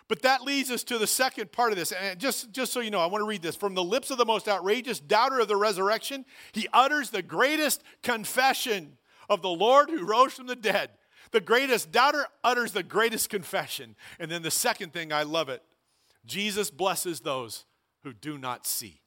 But 0.09 0.23
that 0.23 0.43
leads 0.43 0.71
us 0.71 0.85
to 0.85 0.99
the 0.99 1.07
second 1.07 1.51
part 1.51 1.73
of 1.73 1.79
this. 1.79 1.91
And 1.91 2.21
just, 2.21 2.53
just 2.53 2.73
so 2.73 2.81
you 2.81 2.91
know, 2.91 3.01
I 3.01 3.07
want 3.07 3.23
to 3.23 3.27
read 3.27 3.43
this. 3.43 3.57
From 3.57 3.75
the 3.75 3.83
lips 3.83 4.11
of 4.11 4.19
the 4.19 4.25
most 4.25 4.47
outrageous 4.47 5.01
doubter 5.01 5.41
of 5.41 5.49
the 5.49 5.57
resurrection, 5.57 6.25
he 6.53 6.69
utters 6.73 7.11
the 7.11 7.23
greatest 7.23 7.83
confession 8.03 8.99
of 9.29 9.43
the 9.43 9.49
Lord 9.49 9.91
who 9.91 10.07
rose 10.07 10.35
from 10.35 10.47
the 10.47 10.55
dead. 10.55 10.91
The 11.33 11.41
greatest 11.41 11.91
doubter 11.91 12.27
utters 12.45 12.71
the 12.71 12.85
greatest 12.85 13.31
confession. 13.31 13.97
And 14.21 14.31
then 14.31 14.43
the 14.43 14.51
second 14.51 14.93
thing, 14.93 15.13
I 15.13 15.25
love 15.25 15.49
it 15.49 15.63
Jesus 16.25 16.71
blesses 16.71 17.21
those 17.21 17.65
who 18.07 18.13
do 18.13 18.39
not 18.39 18.65
see. 18.65 19.01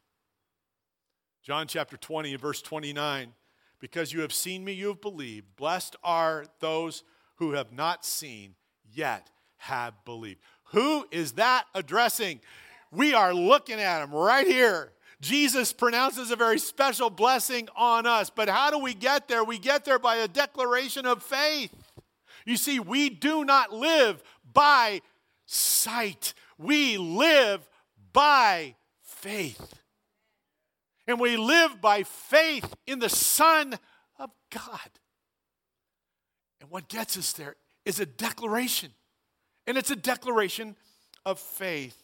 John 1.41 1.67
chapter 1.67 1.95
20 1.95 2.33
and 2.33 2.41
verse 2.41 2.61
29 2.61 3.31
Because 3.79 4.11
you 4.11 4.19
have 4.19 4.33
seen 4.33 4.65
me, 4.65 4.73
you 4.73 4.89
have 4.89 4.99
believed. 4.99 5.55
Blessed 5.55 5.95
are 6.03 6.45
those 6.59 7.03
who 7.37 7.53
have 7.53 7.71
not 7.71 8.03
seen, 8.03 8.55
yet 8.93 9.29
have 9.55 9.93
believed. 10.03 10.41
Who 10.73 11.07
is 11.11 11.31
that 11.33 11.63
addressing? 11.73 12.41
We 12.91 13.13
are 13.13 13.33
looking 13.33 13.79
at 13.79 14.03
him 14.03 14.11
right 14.11 14.45
here. 14.45 14.91
Jesus 15.21 15.71
pronounces 15.71 16.29
a 16.29 16.35
very 16.35 16.59
special 16.59 17.09
blessing 17.09 17.69
on 17.77 18.05
us. 18.05 18.29
But 18.29 18.49
how 18.49 18.69
do 18.69 18.79
we 18.79 18.93
get 18.93 19.29
there? 19.29 19.45
We 19.45 19.59
get 19.59 19.85
there 19.85 19.99
by 19.99 20.17
a 20.17 20.27
declaration 20.27 21.05
of 21.05 21.23
faith. 21.23 21.73
You 22.45 22.57
see, 22.57 22.81
we 22.81 23.09
do 23.09 23.45
not 23.45 23.71
live 23.71 24.21
by 24.51 24.99
sight, 25.45 26.33
we 26.57 26.97
live 26.97 27.65
by 28.11 28.75
faith. 29.21 29.73
And 31.07 31.19
we 31.19 31.37
live 31.37 31.81
by 31.81 32.03
faith 32.03 32.73
in 32.85 32.99
the 32.99 33.09
Son 33.09 33.77
of 34.19 34.29
God. 34.51 34.89
And 36.61 36.69
what 36.69 36.87
gets 36.87 37.17
us 37.17 37.33
there 37.33 37.55
is 37.85 37.99
a 37.99 38.05
declaration. 38.05 38.91
And 39.65 39.77
it's 39.77 39.91
a 39.91 39.95
declaration 39.95 40.75
of 41.25 41.39
faith. 41.39 41.97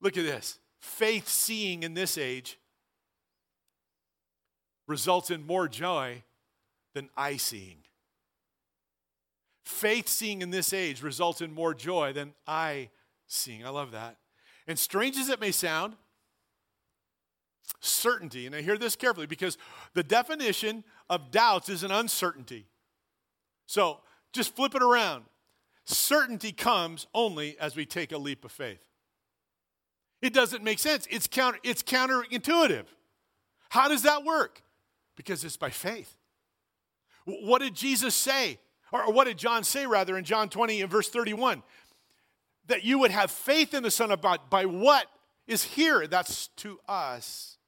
Look 0.00 0.16
at 0.16 0.24
this 0.24 0.58
faith 0.80 1.28
seeing 1.28 1.82
in 1.82 1.94
this 1.94 2.18
age 2.18 2.58
results 4.86 5.30
in 5.30 5.46
more 5.46 5.66
joy 5.66 6.22
than 6.94 7.08
eye 7.16 7.38
seeing. 7.38 7.78
Faith 9.64 10.08
seeing 10.08 10.42
in 10.42 10.50
this 10.50 10.74
age 10.74 11.02
results 11.02 11.40
in 11.40 11.52
more 11.52 11.72
joy 11.72 12.12
than 12.12 12.34
eye 12.46 12.90
seeing. 13.26 13.64
I 13.64 13.70
love 13.70 13.92
that. 13.92 14.16
And 14.66 14.78
strange 14.78 15.16
as 15.16 15.28
it 15.28 15.40
may 15.40 15.50
sound, 15.50 15.94
certainty, 17.80 18.46
and 18.46 18.54
I 18.54 18.62
hear 18.62 18.78
this 18.78 18.96
carefully 18.96 19.26
because 19.26 19.58
the 19.92 20.02
definition 20.02 20.84
of 21.10 21.30
doubts 21.30 21.68
is 21.68 21.82
an 21.82 21.90
uncertainty. 21.90 22.66
So 23.66 24.00
just 24.32 24.54
flip 24.56 24.74
it 24.74 24.82
around. 24.82 25.24
Certainty 25.84 26.52
comes 26.52 27.06
only 27.14 27.58
as 27.58 27.76
we 27.76 27.84
take 27.84 28.12
a 28.12 28.18
leap 28.18 28.44
of 28.44 28.52
faith. 28.52 28.80
It 30.22 30.32
doesn't 30.32 30.64
make 30.64 30.78
sense. 30.78 31.06
It's 31.10 31.26
counter 31.26 31.58
it's 31.62 31.82
counterintuitive. 31.82 32.86
How 33.68 33.88
does 33.88 34.02
that 34.02 34.24
work? 34.24 34.62
Because 35.16 35.44
it's 35.44 35.58
by 35.58 35.70
faith. 35.70 36.16
What 37.26 37.60
did 37.60 37.74
Jesus 37.74 38.14
say? 38.14 38.58
Or 38.92 39.12
what 39.12 39.24
did 39.24 39.36
John 39.36 39.64
say 39.64 39.86
rather 39.86 40.16
in 40.16 40.24
John 40.24 40.48
20 40.48 40.80
and 40.80 40.90
verse 40.90 41.08
31? 41.08 41.62
That 42.66 42.84
you 42.84 42.98
would 43.00 43.10
have 43.10 43.30
faith 43.30 43.74
in 43.74 43.82
the 43.82 43.90
Son 43.90 44.10
of 44.10 44.20
God 44.20 44.40
by 44.48 44.64
what 44.64 45.06
is 45.46 45.62
here. 45.62 46.06
That's 46.06 46.48
to 46.56 46.78
us. 46.88 47.58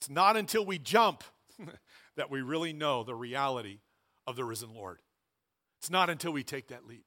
It's 0.00 0.10
not 0.10 0.36
until 0.36 0.64
we 0.64 0.78
jump 0.78 1.24
that 2.16 2.30
we 2.30 2.42
really 2.42 2.72
know 2.72 3.02
the 3.02 3.14
reality 3.14 3.80
of 4.26 4.36
the 4.36 4.44
risen 4.44 4.74
Lord. 4.74 5.00
It's 5.78 5.90
not 5.90 6.10
until 6.10 6.32
we 6.32 6.42
take 6.42 6.68
that 6.68 6.86
leap. 6.86 7.04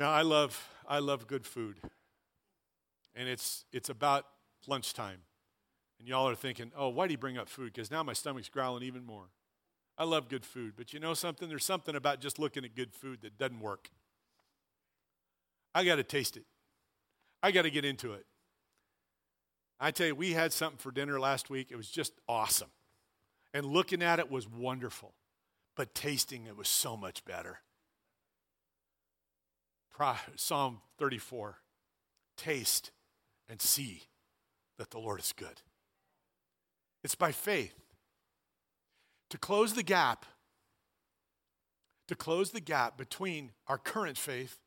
Now 0.00 0.10
I 0.10 0.22
love 0.22 0.68
I 0.86 0.98
love 0.98 1.26
good 1.26 1.46
food. 1.46 1.78
And 3.14 3.28
it's 3.28 3.64
it's 3.72 3.88
about 3.88 4.26
lunchtime. 4.66 5.20
And 5.98 6.08
y'all 6.08 6.28
are 6.28 6.34
thinking, 6.34 6.72
"Oh, 6.76 6.88
why 6.88 7.06
do 7.06 7.12
you 7.12 7.18
bring 7.18 7.38
up 7.38 7.48
food?" 7.48 7.72
Because 7.72 7.90
now 7.90 8.02
my 8.02 8.12
stomach's 8.12 8.48
growling 8.48 8.82
even 8.82 9.04
more. 9.04 9.26
I 9.96 10.04
love 10.04 10.28
good 10.28 10.44
food, 10.44 10.74
but 10.76 10.92
you 10.92 10.98
know 10.98 11.14
something? 11.14 11.48
There's 11.48 11.64
something 11.64 11.94
about 11.94 12.20
just 12.20 12.38
looking 12.38 12.64
at 12.64 12.74
good 12.74 12.92
food 12.92 13.20
that 13.22 13.38
doesn't 13.38 13.60
work. 13.60 13.90
I 15.74 15.84
got 15.84 15.96
to 15.96 16.02
taste 16.02 16.36
it. 16.36 16.44
I 17.42 17.50
got 17.50 17.62
to 17.62 17.70
get 17.70 17.84
into 17.84 18.12
it. 18.12 18.26
I 19.80 19.90
tell 19.90 20.06
you, 20.06 20.14
we 20.14 20.32
had 20.32 20.52
something 20.52 20.78
for 20.78 20.92
dinner 20.92 21.18
last 21.18 21.50
week. 21.50 21.68
It 21.70 21.76
was 21.76 21.88
just 21.88 22.12
awesome. 22.28 22.70
And 23.52 23.66
looking 23.66 24.02
at 24.02 24.18
it 24.18 24.30
was 24.30 24.48
wonderful, 24.48 25.14
but 25.76 25.94
tasting 25.94 26.46
it 26.46 26.56
was 26.56 26.68
so 26.68 26.96
much 26.96 27.24
better. 27.24 27.60
Psalm 30.36 30.80
34 30.98 31.58
Taste 32.36 32.90
and 33.48 33.60
see 33.60 34.02
that 34.78 34.90
the 34.90 34.98
Lord 34.98 35.20
is 35.20 35.32
good. 35.36 35.60
It's 37.04 37.14
by 37.14 37.30
faith. 37.30 37.74
To 39.30 39.38
close 39.38 39.74
the 39.74 39.82
gap, 39.82 40.26
to 42.08 42.14
close 42.14 42.50
the 42.50 42.60
gap 42.60 42.96
between 42.96 43.52
our 43.68 43.78
current 43.78 44.18
faith 44.18 44.58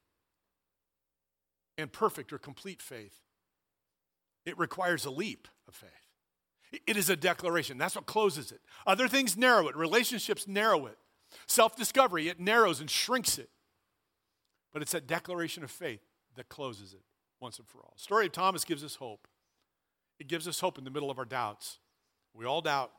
and 1.77 1.91
perfect 1.91 2.31
or 2.31 2.37
complete 2.37 2.81
faith, 2.81 3.19
it 4.45 4.57
requires 4.57 5.05
a 5.05 5.11
leap 5.11 5.47
of 5.67 5.73
faith. 5.73 5.89
It 6.85 6.97
is 6.97 7.09
a 7.09 7.15
declaration. 7.15 7.77
That's 7.77 7.95
what 7.95 8.05
closes 8.05 8.51
it. 8.51 8.61
Other 8.85 9.07
things 9.07 9.37
narrow 9.37 9.67
it, 9.67 9.75
relationships 9.75 10.47
narrow 10.47 10.87
it, 10.87 10.97
self 11.47 11.75
discovery, 11.75 12.27
it 12.27 12.39
narrows 12.39 12.79
and 12.79 12.89
shrinks 12.89 13.37
it. 13.37 13.49
But 14.73 14.81
it's 14.81 14.91
that 14.91 15.07
declaration 15.07 15.63
of 15.63 15.71
faith 15.71 16.01
that 16.35 16.49
closes 16.49 16.93
it 16.93 17.01
once 17.39 17.59
and 17.59 17.67
for 17.67 17.79
all. 17.79 17.93
The 17.95 18.01
story 18.01 18.25
of 18.25 18.33
Thomas 18.33 18.65
gives 18.65 18.83
us 18.83 18.95
hope. 18.95 19.27
It 20.19 20.27
gives 20.27 20.47
us 20.47 20.59
hope 20.59 20.77
in 20.77 20.83
the 20.83 20.89
middle 20.89 21.11
of 21.11 21.17
our 21.17 21.25
doubts. 21.25 21.79
We 22.33 22.45
all 22.45 22.61
doubt. 22.61 22.91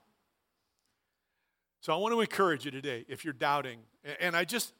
So 1.80 1.92
I 1.92 1.96
want 1.96 2.14
to 2.14 2.20
encourage 2.20 2.64
you 2.64 2.70
today 2.70 3.04
if 3.08 3.24
you're 3.24 3.34
doubting. 3.34 3.80
And 4.20 4.34
I 4.34 4.44
just, 4.44 4.72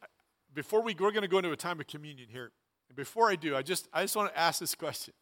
before 0.55 0.83
we, 0.83 0.95
we're 0.99 1.11
going 1.11 1.23
to 1.23 1.29
go 1.29 1.39
into 1.39 1.53
a 1.53 1.57
time 1.57 1.81
of 1.81 1.87
communion 1.87 2.29
here. 2.31 2.53
Before 2.95 3.29
I 3.29 3.37
do, 3.37 3.55
I 3.55 3.63
just, 3.63 3.89
I 3.93 4.03
just 4.03 4.17
want 4.17 4.33
to 4.33 4.39
ask 4.39 4.59
this 4.59 4.75
question. 4.75 5.13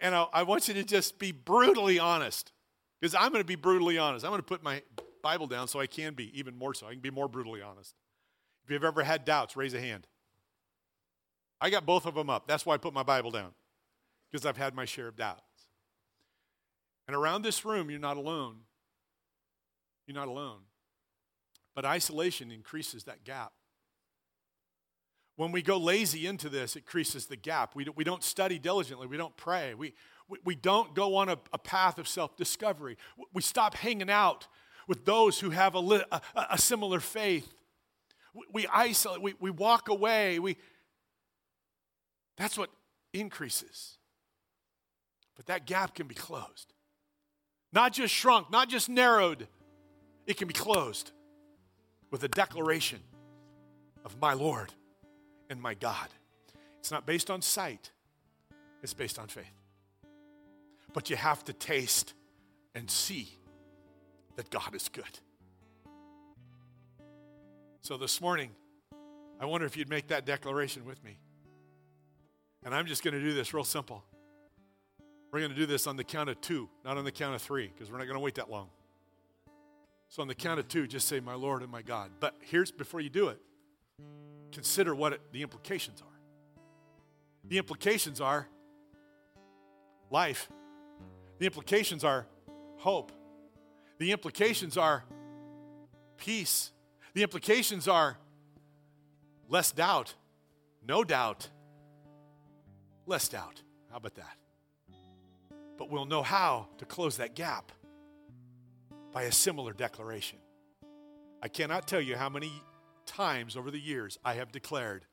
And 0.00 0.14
I, 0.14 0.26
I 0.32 0.42
want 0.42 0.68
you 0.68 0.74
to 0.74 0.84
just 0.84 1.18
be 1.18 1.32
brutally 1.32 1.98
honest, 1.98 2.52
because 3.00 3.14
I'm 3.14 3.30
going 3.30 3.42
to 3.42 3.46
be 3.46 3.54
brutally 3.54 3.96
honest. 3.96 4.24
I'm 4.24 4.30
going 4.30 4.42
to 4.42 4.46
put 4.46 4.62
my 4.62 4.82
Bible 5.22 5.46
down 5.46 5.68
so 5.68 5.80
I 5.80 5.86
can 5.86 6.14
be 6.14 6.38
even 6.38 6.56
more 6.56 6.74
so. 6.74 6.86
I 6.86 6.90
can 6.90 7.00
be 7.00 7.10
more 7.10 7.28
brutally 7.28 7.62
honest. 7.62 7.94
If 8.64 8.70
you've 8.70 8.84
ever 8.84 9.02
had 9.02 9.24
doubts, 9.24 9.56
raise 9.56 9.74
a 9.74 9.80
hand. 9.80 10.06
I 11.60 11.70
got 11.70 11.86
both 11.86 12.04
of 12.04 12.14
them 12.14 12.28
up. 12.28 12.46
That's 12.46 12.66
why 12.66 12.74
I 12.74 12.76
put 12.76 12.92
my 12.92 13.02
Bible 13.02 13.30
down, 13.30 13.52
because 14.30 14.44
I've 14.44 14.58
had 14.58 14.74
my 14.74 14.84
share 14.84 15.08
of 15.08 15.16
doubts. 15.16 15.40
And 17.08 17.16
around 17.16 17.42
this 17.42 17.64
room, 17.64 17.88
you're 17.88 18.00
not 18.00 18.16
alone. 18.16 18.56
You're 20.06 20.16
not 20.16 20.28
alone. 20.28 20.60
But 21.74 21.84
isolation 21.84 22.50
increases 22.50 23.04
that 23.04 23.24
gap. 23.24 23.52
When 25.36 25.52
we 25.52 25.60
go 25.60 25.76
lazy 25.76 26.26
into 26.26 26.48
this, 26.48 26.76
it 26.76 26.80
increases 26.80 27.26
the 27.26 27.36
gap. 27.36 27.74
We, 27.74 27.86
we 27.94 28.04
don't 28.04 28.24
study 28.24 28.58
diligently. 28.58 29.06
We 29.06 29.18
don't 29.18 29.36
pray. 29.36 29.74
We, 29.74 29.92
we, 30.28 30.38
we 30.44 30.54
don't 30.54 30.94
go 30.94 31.16
on 31.16 31.28
a, 31.28 31.38
a 31.52 31.58
path 31.58 31.98
of 31.98 32.08
self 32.08 32.36
discovery. 32.36 32.96
We 33.32 33.42
stop 33.42 33.74
hanging 33.74 34.10
out 34.10 34.48
with 34.88 35.04
those 35.04 35.38
who 35.38 35.50
have 35.50 35.74
a, 35.74 35.78
a, 36.10 36.20
a 36.52 36.58
similar 36.58 37.00
faith. 37.00 37.52
We, 38.34 38.44
we 38.52 38.66
isolate, 38.66 39.20
we, 39.20 39.34
we 39.38 39.50
walk 39.50 39.88
away. 39.88 40.38
We, 40.38 40.56
that's 42.38 42.56
what 42.56 42.70
increases. 43.12 43.98
But 45.36 45.46
that 45.46 45.66
gap 45.66 45.94
can 45.94 46.06
be 46.06 46.14
closed. 46.14 46.72
Not 47.74 47.92
just 47.92 48.14
shrunk, 48.14 48.50
not 48.50 48.70
just 48.70 48.88
narrowed, 48.88 49.48
it 50.26 50.38
can 50.38 50.48
be 50.48 50.54
closed 50.54 51.12
with 52.10 52.24
a 52.24 52.28
declaration 52.28 53.00
of 54.02 54.18
my 54.18 54.32
Lord 54.32 54.72
and 55.50 55.60
my 55.60 55.74
God. 55.74 56.08
It's 56.80 56.90
not 56.90 57.06
based 57.06 57.30
on 57.30 57.42
sight, 57.42 57.90
it's 58.82 58.94
based 58.94 59.18
on 59.18 59.28
faith. 59.28 59.44
But 60.92 61.10
you 61.10 61.16
have 61.16 61.44
to 61.44 61.52
taste 61.52 62.14
and 62.74 62.90
see 62.90 63.36
that 64.36 64.50
God 64.50 64.74
is 64.74 64.88
good. 64.88 65.04
So 67.82 67.96
this 67.96 68.20
morning, 68.20 68.50
I 69.40 69.46
wonder 69.46 69.66
if 69.66 69.76
you'd 69.76 69.88
make 69.88 70.08
that 70.08 70.26
declaration 70.26 70.84
with 70.84 71.02
me. 71.04 71.18
And 72.64 72.74
I'm 72.74 72.86
just 72.86 73.04
going 73.04 73.14
to 73.14 73.20
do 73.20 73.32
this 73.32 73.54
real 73.54 73.64
simple. 73.64 74.02
We're 75.32 75.40
going 75.40 75.52
to 75.52 75.56
do 75.56 75.66
this 75.66 75.86
on 75.86 75.96
the 75.96 76.04
count 76.04 76.30
of 76.30 76.40
two, 76.40 76.68
not 76.84 76.96
on 76.96 77.04
the 77.04 77.12
count 77.12 77.34
of 77.34 77.42
three, 77.42 77.70
because 77.72 77.90
we're 77.90 77.98
not 77.98 78.04
going 78.04 78.16
to 78.16 78.20
wait 78.20 78.36
that 78.36 78.50
long. 78.50 78.68
So 80.08 80.22
on 80.22 80.28
the 80.28 80.34
count 80.34 80.60
of 80.60 80.68
two, 80.68 80.86
just 80.86 81.08
say, 81.08 81.20
My 81.20 81.34
Lord 81.34 81.62
and 81.62 81.70
my 81.70 81.82
God. 81.82 82.10
But 82.20 82.34
here's 82.40 82.70
before 82.70 83.00
you 83.00 83.10
do 83.10 83.28
it, 83.28 83.40
consider 84.52 84.94
what 84.94 85.12
it, 85.14 85.20
the 85.32 85.42
implications 85.42 86.00
are. 86.00 86.18
The 87.48 87.58
implications 87.58 88.20
are 88.20 88.48
life. 90.10 90.48
The 91.38 91.46
implications 91.46 92.04
are 92.04 92.26
hope. 92.78 93.12
The 93.98 94.12
implications 94.12 94.76
are 94.76 95.04
peace. 96.16 96.72
The 97.14 97.22
implications 97.22 97.88
are 97.88 98.18
less 99.48 99.70
doubt, 99.70 100.14
no 100.86 101.04
doubt, 101.04 101.48
less 103.06 103.28
doubt. 103.28 103.62
How 103.90 103.98
about 103.98 104.16
that? 104.16 104.36
But 105.78 105.90
we'll 105.90 106.04
know 106.04 106.22
how 106.22 106.68
to 106.78 106.84
close 106.84 107.18
that 107.18 107.34
gap 107.34 107.72
by 109.12 109.22
a 109.22 109.32
similar 109.32 109.72
declaration. 109.72 110.38
I 111.42 111.48
cannot 111.48 111.86
tell 111.86 112.00
you 112.00 112.16
how 112.16 112.28
many 112.28 112.52
times 113.06 113.56
over 113.56 113.70
the 113.70 113.80
years 113.80 114.18
I 114.24 114.34
have 114.34 114.52
declared, 114.52 115.04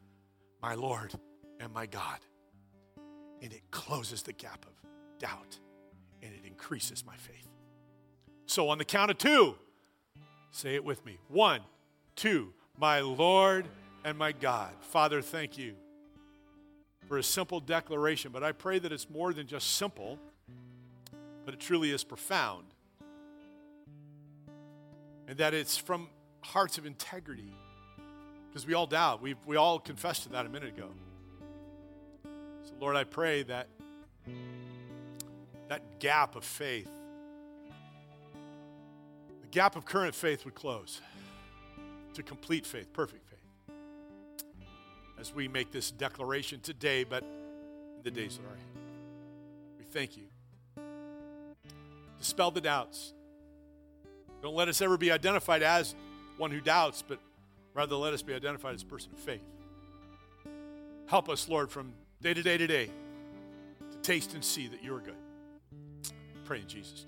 My 0.62 0.76
Lord 0.76 1.14
and 1.60 1.74
my 1.74 1.86
God. 1.86 2.20
And 3.42 3.52
it 3.54 3.62
closes 3.72 4.24
the 4.24 4.34
gap 4.34 4.66
of 4.66 4.74
doubt 5.20 5.60
and 6.22 6.34
it 6.34 6.46
increases 6.46 7.06
my 7.06 7.16
faith. 7.16 7.50
So, 8.46 8.70
on 8.70 8.78
the 8.78 8.86
count 8.86 9.12
of 9.12 9.18
two, 9.18 9.56
say 10.52 10.76
it 10.76 10.84
with 10.84 11.06
me. 11.06 11.18
One, 11.28 11.62
two, 12.16 12.54
my 12.78 13.02
Lord 13.02 13.68
and 14.04 14.18
my 14.18 14.32
God. 14.32 14.74
Father, 14.82 15.22
thank 15.22 15.58
you 15.58 15.76
for 17.08 17.18
a 17.18 17.24
simple 17.24 17.60
declaration, 17.60 18.32
but 18.32 18.44
I 18.44 18.52
pray 18.52 18.80
that 18.80 18.92
it's 18.92 19.10
more 19.10 19.34
than 19.34 19.48
just 19.48 19.76
simple, 19.76 20.20
but 21.46 21.54
it 21.54 21.60
truly 21.60 21.92
is 21.92 22.04
profound. 22.04 22.66
And 25.28 25.38
that 25.38 25.54
it's 25.54 25.78
from 25.78 26.10
hearts 26.42 26.78
of 26.78 26.86
integrity. 26.86 27.54
Because 28.54 28.68
we 28.68 28.76
all 28.76 28.86
doubt. 28.86 29.20
we 29.20 29.34
we 29.48 29.56
all 29.56 29.80
confessed 29.80 30.24
to 30.24 30.30
that 30.30 30.46
a 30.46 30.50
minute 30.50 30.78
ago. 30.78 30.90
So, 32.66 32.74
Lord, 32.80 32.96
I 32.96 33.04
pray 33.04 33.42
that 33.44 33.68
that 35.70 35.82
gap 35.98 36.36
of 36.36 36.44
faith, 36.44 36.88
the 39.42 39.48
gap 39.50 39.76
of 39.76 39.86
current 39.86 40.14
faith 40.14 40.46
would 40.46 40.54
close 40.54 41.02
to 42.14 42.22
complete 42.22 42.68
faith, 42.68 42.94
perfect 42.94 43.28
faith. 43.28 43.76
As 45.20 45.34
we 45.34 45.48
make 45.48 45.72
this 45.72 45.90
declaration 45.90 46.60
today, 46.60 47.04
but 47.04 47.24
in 47.24 48.04
the 48.04 48.12
days 48.12 48.38
that 48.38 48.44
are 48.44 48.54
ahead. 48.54 48.68
We 49.80 49.86
thank 49.86 50.16
you. 50.16 50.26
Dispel 52.20 52.52
the 52.52 52.62
doubts. 52.62 53.14
Don't 54.44 54.54
let 54.54 54.68
us 54.68 54.80
ever 54.80 54.96
be 54.96 55.12
identified 55.12 55.64
as 55.64 55.96
one 56.38 56.52
who 56.52 56.62
doubts, 56.62 57.02
but 57.02 57.18
rather 57.74 57.96
let 57.96 58.14
us 58.14 58.22
be 58.22 58.34
identified 58.34 58.76
as 58.76 58.84
a 58.84 58.86
person 58.86 59.12
of 59.14 59.20
faith. 59.20 59.44
Help 61.08 61.30
us, 61.30 61.50
Lord, 61.50 61.70
from 61.70 61.94
day 62.22 62.34
to 62.34 62.42
day 62.42 62.58
to 62.58 62.68
day 62.68 62.90
to 63.92 63.98
taste 64.00 64.34
and 64.34 64.44
see 64.44 64.68
that 64.68 64.84
you 64.84 64.96
are 64.96 65.02
good. 65.02 65.16
Pray 66.46 66.60
in 66.60 66.68
Jesus' 66.68 67.06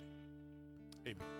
name. 1.05 1.15
Amen. 1.15 1.34